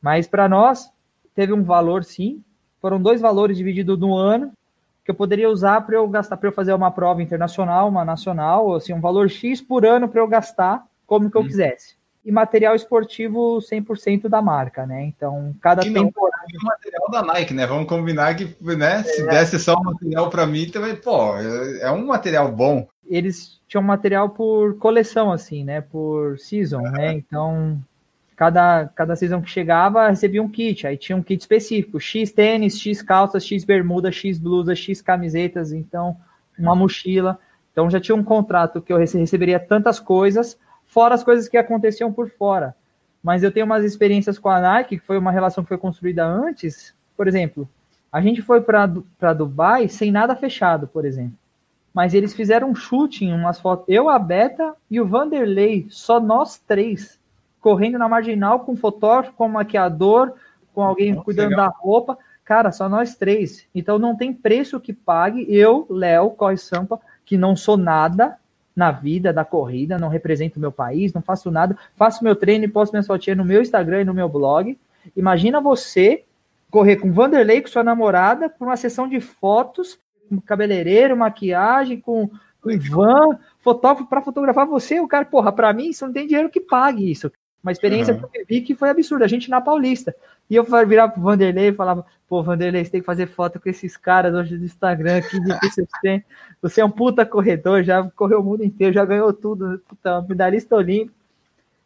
[0.00, 0.88] Mas para nós,
[1.34, 2.42] teve um valor sim.
[2.80, 4.50] Foram dois valores divididos no ano,
[5.04, 8.74] que eu poderia usar para eu gastar, para eu fazer uma prova internacional, uma nacional,
[8.74, 11.46] assim, um valor X por ano para eu gastar como que eu hum.
[11.46, 15.04] quisesse e material esportivo 100% da marca, né?
[15.04, 16.44] Então, cada e temporada.
[16.54, 17.66] Não, material da Nike, né?
[17.66, 19.02] Vamos combinar que, né?
[19.02, 19.26] Se é.
[19.26, 22.88] desse só um material para mim, também, pô, é um material bom.
[23.06, 25.82] Eles tinham material por coleção, assim, né?
[25.82, 26.90] Por season, é.
[26.90, 27.12] né?
[27.12, 27.78] Então,
[28.36, 30.86] cada, cada season que chegava recebia um kit.
[30.86, 35.72] Aí tinha um kit específico: X tênis, X calças, X bermuda, X blusa, X camisetas.
[35.72, 36.16] Então,
[36.58, 37.38] uma mochila.
[37.72, 42.12] Então, já tinha um contrato que eu receberia tantas coisas fora as coisas que aconteciam
[42.12, 42.74] por fora.
[43.22, 46.24] Mas eu tenho umas experiências com a Nike, que foi uma relação que foi construída
[46.24, 46.94] antes.
[47.16, 47.68] Por exemplo,
[48.12, 51.36] a gente foi para Dubai sem nada fechado, por exemplo.
[51.92, 53.86] Mas eles fizeram um shooting, umas fotos.
[53.88, 57.18] Eu, a Beta e o Vanderlei, só nós três,
[57.64, 60.34] correndo na marginal com fotógrafo, com maquiador,
[60.74, 61.70] com alguém Nossa, cuidando legal.
[61.70, 62.18] da roupa.
[62.44, 63.66] Cara, só nós três.
[63.74, 65.46] Então não tem preço que pague.
[65.48, 68.36] Eu, Léo, Corre Sampa, que não sou nada,
[68.76, 72.66] na vida da corrida, não represento o meu país, não faço nada, faço meu treino
[72.66, 74.78] e posto minhas fotinhas no meu Instagram e no meu blog.
[75.16, 76.22] Imagina você
[76.70, 82.28] correr com Vanderlei, com sua namorada, por uma sessão de fotos, com cabeleireiro, maquiagem, com,
[82.60, 85.00] com Ivan, fotógrafo para fotografar você.
[85.00, 87.32] O cara, porra, para mim, isso não tem dinheiro que pague isso.
[87.64, 88.20] Uma experiência uhum.
[88.20, 89.24] que eu vivi que foi absurda.
[89.24, 90.14] A gente na Paulista.
[90.50, 93.70] E eu virava pro Vanderlei e falava, pô, Vanderlei, você tem que fazer foto com
[93.70, 96.24] esses caras hoje do Instagram, que difícil você tem.
[96.60, 100.76] Você é um puta corredor, já correu o mundo inteiro, já ganhou tudo, puta, medalhista
[100.76, 101.16] olímpico.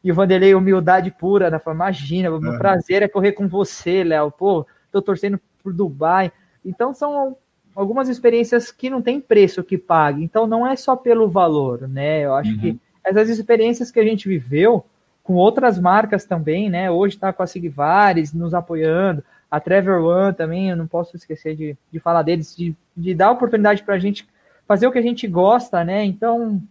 [0.02, 1.60] E o Vanderlei, humildade pura, né?
[1.60, 2.58] Falei, imagina, o meu uhum.
[2.58, 4.32] prazer é correr com você, Léo.
[4.32, 6.32] Pô, tô torcendo por Dubai.
[6.64, 7.36] Então são
[7.74, 10.24] algumas experiências que não tem preço que pague.
[10.24, 12.24] Então não é só pelo valor, né?
[12.24, 12.58] Eu acho uhum.
[12.58, 14.84] que essas experiências que a gente viveu,
[15.28, 16.90] com outras marcas também, né?
[16.90, 21.54] Hoje está com a Sigvares nos apoiando, a Trevor One também, eu não posso esquecer
[21.54, 24.26] de, de falar deles, de, de dar oportunidade para a gente
[24.66, 26.02] fazer o que a gente gosta, né?
[26.02, 26.62] Então,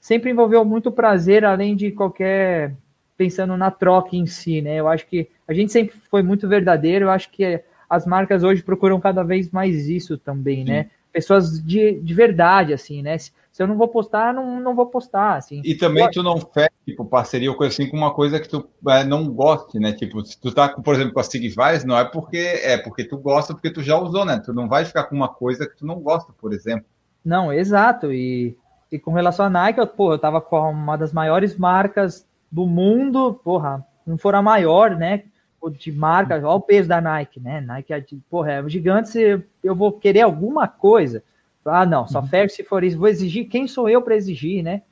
[0.00, 2.72] sempre envolveu muito prazer, além de qualquer
[3.16, 4.76] pensando na troca em si, né?
[4.76, 7.60] Eu acho que a gente sempre foi muito verdadeiro, eu acho que
[7.90, 10.84] as marcas hoje procuram cada vez mais isso também, né?
[10.84, 10.88] Sim.
[10.88, 10.90] né?
[11.14, 13.16] Pessoas de, de verdade, assim, né?
[13.16, 13.32] Se
[13.62, 15.62] eu não vou postar, não, não vou postar, assim.
[15.64, 18.68] E também tu não fecha, tipo, parceria ou coisa assim com uma coisa que tu
[18.88, 19.92] é, não goste, né?
[19.92, 23.16] Tipo, se tu tá, por exemplo, com a Sigvais, não é porque é porque tu
[23.16, 24.42] gosta, porque tu já usou, né?
[24.44, 26.84] Tu não vai ficar com uma coisa que tu não gosta, por exemplo.
[27.24, 28.12] Não, exato.
[28.12, 28.56] E,
[28.90, 32.66] e com relação à Nike, eu, porra, eu tava com uma das maiores marcas do
[32.66, 35.26] mundo, porra, não for a maior, né?
[35.70, 37.60] De marca, olha o peso da Nike, né?
[37.60, 41.22] Nike, é porra, é gigante, se eu vou querer alguma coisa
[41.66, 42.26] ah, não, só uhum.
[42.26, 42.98] fecha se for isso.
[42.98, 43.48] Vou exigir.
[43.48, 44.82] Quem sou eu para exigir, né?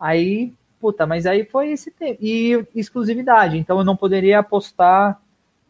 [0.00, 2.18] Aí, puta, mas aí foi esse tempo.
[2.18, 3.58] E exclusividade.
[3.58, 5.20] Então eu não poderia apostar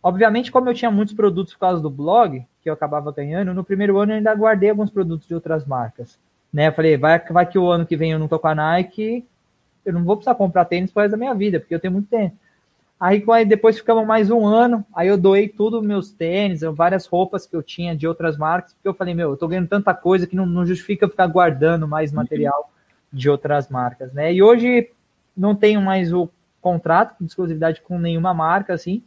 [0.05, 3.65] Obviamente, como eu tinha muitos produtos por causa do blog, que eu acabava ganhando, no
[3.65, 6.19] primeiro ano eu ainda guardei alguns produtos de outras marcas.
[6.53, 6.69] Né?
[6.69, 9.27] Eu falei, vai, vai que o ano que vem eu não tô com a Nike,
[9.83, 12.35] eu não vou precisar comprar tênis para da minha vida, porque eu tenho muito tênis.
[12.99, 17.55] Aí depois ficamos mais um ano, aí eu doei tudo meus tênis, várias roupas que
[17.55, 20.37] eu tinha de outras marcas, porque eu falei, meu, eu tô ganhando tanta coisa que
[20.37, 22.17] não, não justifica ficar guardando mais uhum.
[22.17, 22.71] material
[23.13, 24.33] de outras marcas, né?
[24.33, 24.91] E hoje
[25.37, 26.29] não tenho mais o
[26.63, 29.03] contrato de exclusividade com nenhuma marca, assim,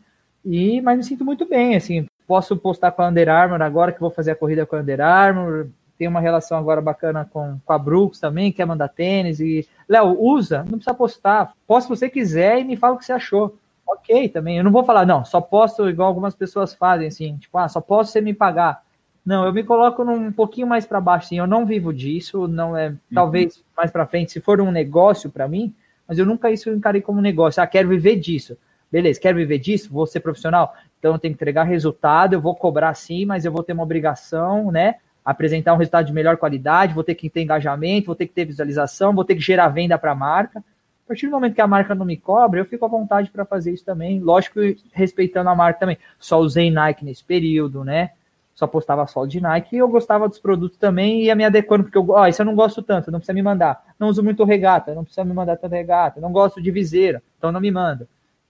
[0.46, 4.00] e mas me sinto muito bem, assim, posso postar com a Under Armour agora que
[4.00, 7.74] vou fazer a corrida com a Under Armour, tem uma relação agora bacana com, com
[7.74, 12.10] a Brooks também, quer mandar tênis e Léo, usa, não precisa postar, posta se você
[12.10, 13.58] quiser e me fala o que você achou
[13.88, 14.58] ok também.
[14.58, 17.80] Eu não vou falar, não, só posso igual algumas pessoas fazem, assim, tipo, ah, só
[17.80, 18.82] posso você me pagar.
[19.26, 22.48] Não, eu me coloco num um pouquinho mais para baixo, assim, eu não vivo disso,
[22.48, 22.98] não é, uhum.
[23.14, 25.74] talvez mais para frente, se for um negócio para mim,
[26.08, 27.62] mas eu nunca isso encarei como negócio.
[27.62, 28.58] Ah, quero viver disso.
[28.90, 32.56] Beleza, quero viver disso, vou ser profissional, então eu tenho que entregar resultado, eu vou
[32.56, 34.96] cobrar sim, mas eu vou ter uma obrigação, né?
[35.26, 38.46] Apresentar um resultado de melhor qualidade, vou ter que ter engajamento, vou ter que ter
[38.46, 40.64] visualização, vou ter que gerar venda para a marca.
[41.08, 43.46] A partir do momento que a marca não me cobra, eu fico à vontade para
[43.46, 44.20] fazer isso também.
[44.20, 44.60] Lógico,
[44.92, 45.98] respeitando a marca também.
[46.20, 48.12] Só usei Nike nesse período, né?
[48.54, 51.86] Só postava solo de Nike e eu gostava dos produtos também e ia me adequando,
[51.86, 53.86] porque eu, ó, isso eu não gosto tanto, não precisa me mandar.
[53.98, 56.20] Não uso muito regata, não precisa me mandar tanta regata.
[56.20, 58.06] Não gosto de viseira, então não me manda.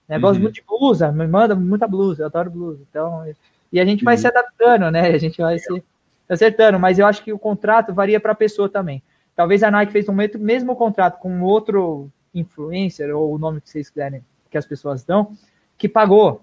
[0.08, 0.16] Né?
[0.16, 0.22] Uhum.
[0.22, 2.80] Gosto muito de blusa, me manda muita blusa, eu adoro blusa.
[2.90, 3.24] Então,
[3.72, 4.20] e a gente vai uhum.
[4.20, 5.02] se adaptando, né?
[5.14, 5.80] A gente vai se
[6.28, 9.00] acertando, mas eu acho que o contrato varia para a pessoa também.
[9.36, 13.88] Talvez a Nike fez um mesmo contrato com outro influencer, ou o nome que vocês
[13.88, 15.36] quiserem que as pessoas dão,
[15.76, 16.42] que pagou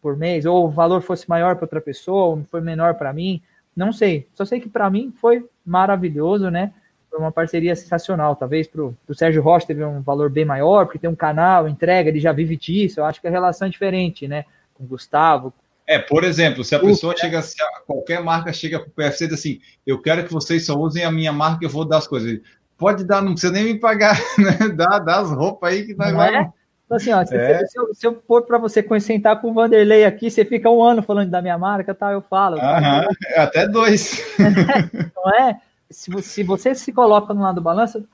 [0.00, 3.42] por mês, ou o valor fosse maior para outra pessoa, ou foi menor para mim,
[3.74, 4.26] não sei.
[4.34, 6.72] Só sei que para mim foi maravilhoso, né?
[7.10, 8.36] Foi uma parceria sensacional.
[8.36, 12.08] Talvez para o Sérgio Rocha teve um valor bem maior, porque tem um canal, entrega,
[12.08, 13.00] ele já vive disso.
[13.00, 14.44] Eu acho que a relação é diferente, né?
[14.74, 15.52] Com o Gustavo.
[15.86, 17.20] É, por exemplo, se a pessoa né?
[17.20, 20.32] chega, se a, qualquer marca chega para o PFC e diz assim, eu quero que
[20.32, 22.40] vocês só usem a minha marca, eu vou dar as coisas
[22.78, 24.68] pode dar, não precisa nem me pagar, né?
[24.74, 26.52] Dá, dá as roupas aí que nós não É?
[26.84, 27.66] Então, assim, ó, se, é.
[27.66, 30.82] se, eu, se eu pôr para você sentar com o Vanderlei aqui, você fica um
[30.82, 32.58] ano falando da minha marca, tal, eu falo.
[32.60, 34.22] Aham, até dois.
[35.16, 35.60] não é?
[35.90, 38.04] Se, se você se coloca no lado do balança,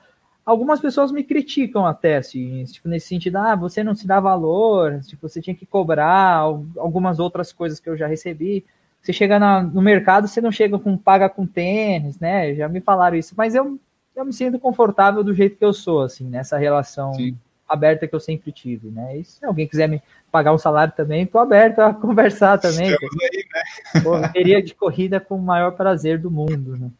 [0.43, 4.99] algumas pessoas me criticam até, assim, tipo, nesse sentido, ah, você não se dá valor,
[5.01, 6.37] tipo, você tinha que cobrar,
[6.77, 8.65] algumas outras coisas que eu já recebi.
[9.03, 12.55] Você chega na, no mercado, você não chega com paga com tênis, né?
[12.55, 13.77] Já me falaram isso, mas eu
[14.15, 17.37] eu me sinto confortável do jeito que eu sou, assim, nessa relação Sim.
[17.67, 19.17] aberta que eu sempre tive, né?
[19.17, 22.89] E se alguém quiser me pagar um salário também, estou aberto a conversar também.
[22.89, 24.01] Aí, né?
[24.01, 26.91] Correria de corrida com o maior prazer do mundo, né?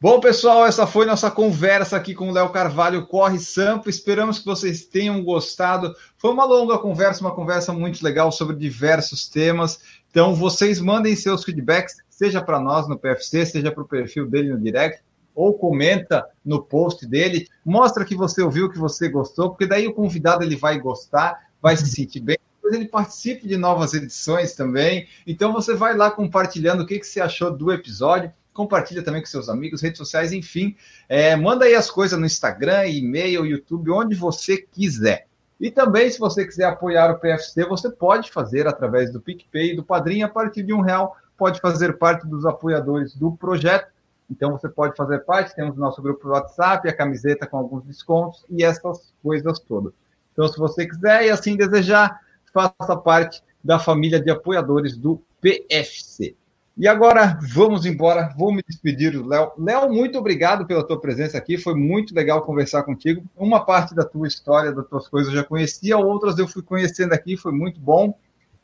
[0.00, 3.88] Bom, pessoal, essa foi nossa conversa aqui com o Léo Carvalho, Corre Sampo.
[3.88, 5.94] Esperamos que vocês tenham gostado.
[6.18, 9.80] Foi uma longa conversa, uma conversa muito legal sobre diversos temas.
[10.10, 14.52] Então, vocês mandem seus feedbacks, seja para nós no PFC, seja para o perfil dele
[14.52, 15.04] no direct
[15.34, 19.94] ou comenta no post dele, mostra que você ouviu, que você gostou, porque daí o
[19.94, 22.38] convidado ele vai gostar, vai se sentir bem.
[22.56, 25.08] Depois ele participe de novas edições também.
[25.26, 28.32] Então você vai lá compartilhando o que, que você achou do episódio.
[28.52, 30.76] Compartilha também com seus amigos, redes sociais, enfim.
[31.08, 35.26] É, manda aí as coisas no Instagram, e-mail, YouTube, onde você quiser.
[35.62, 39.76] E também, se você quiser apoiar o PFC, você pode fazer através do PicPay e
[39.76, 43.91] do Padrinho, a partir de um real, pode fazer parte dos apoiadores do projeto.
[44.32, 47.84] Então você pode fazer parte, temos o nosso grupo do WhatsApp, a camiseta com alguns
[47.84, 49.92] descontos e essas coisas todas.
[50.32, 52.18] Então, se você quiser e assim desejar,
[52.52, 56.34] faça parte da família de apoiadores do PFC.
[56.78, 59.52] E agora vamos embora, vou me despedir do Léo.
[59.58, 63.22] Léo, muito obrigado pela tua presença aqui, foi muito legal conversar contigo.
[63.36, 67.12] Uma parte da tua história, das tuas coisas eu já conhecia, outras eu fui conhecendo
[67.12, 68.16] aqui, foi muito bom.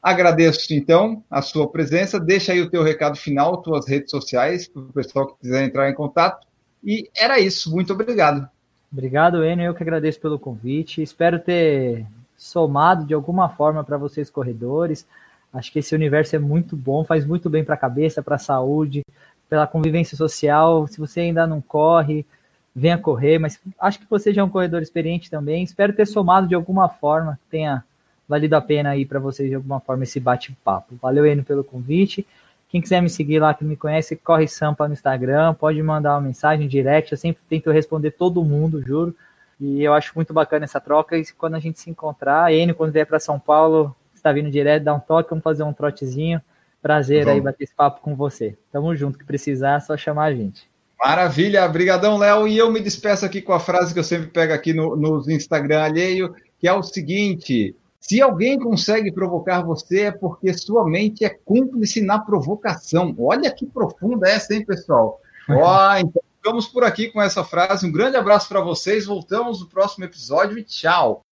[0.03, 2.21] Agradeço, então, a sua presença.
[2.21, 5.91] Deixa aí o teu recado final, tuas redes sociais, para o pessoal que quiser entrar
[5.91, 6.47] em contato.
[6.85, 7.71] E era isso.
[7.71, 8.49] Muito obrigado.
[8.93, 9.67] Obrigado, Enio.
[9.67, 11.03] Eu que agradeço pelo convite.
[11.03, 12.07] Espero ter
[12.37, 15.05] somado de alguma forma para vocês, corredores.
[15.53, 18.39] Acho que esse universo é muito bom, faz muito bem para a cabeça, para a
[18.39, 19.03] saúde,
[19.49, 20.87] pela convivência social.
[20.87, 22.25] Se você ainda não corre,
[22.75, 23.39] venha correr.
[23.39, 25.65] Mas acho que você já é um corredor experiente também.
[25.65, 27.85] Espero ter somado de alguma forma, tenha
[28.29, 30.97] valido a pena aí para vocês de alguma forma esse bate-papo.
[31.01, 32.27] Valeu, Eno, pelo convite.
[32.69, 36.21] Quem quiser me seguir lá, que me conhece, corre Sampa no Instagram, pode mandar uma
[36.21, 39.17] mensagem direct, eu sempre tento responder todo mundo, juro.
[39.59, 41.17] E eu acho muito bacana essa troca.
[41.17, 44.85] E quando a gente se encontrar, Enio, quando vier para São Paulo, está vindo direto,
[44.85, 46.41] dá um toque, vamos fazer um trotezinho.
[46.81, 47.39] Prazer vamos.
[47.39, 48.57] aí bater esse papo com você.
[48.71, 50.69] Tamo junto, que precisar, é só chamar a gente.
[51.01, 52.47] Maravilha, brigadão, Léo.
[52.47, 55.29] E eu me despeço aqui com a frase que eu sempre pego aqui no, nos
[55.29, 61.25] Instagram alheio, que é o seguinte: Se alguém consegue provocar você, é porque sua mente
[61.25, 63.15] é cúmplice na provocação.
[63.19, 65.21] Olha que profunda essa, hein, pessoal?
[65.49, 67.87] Ó, então ficamos por aqui com essa frase.
[67.87, 69.07] Um grande abraço para vocês.
[69.07, 71.23] Voltamos no próximo episódio e tchau.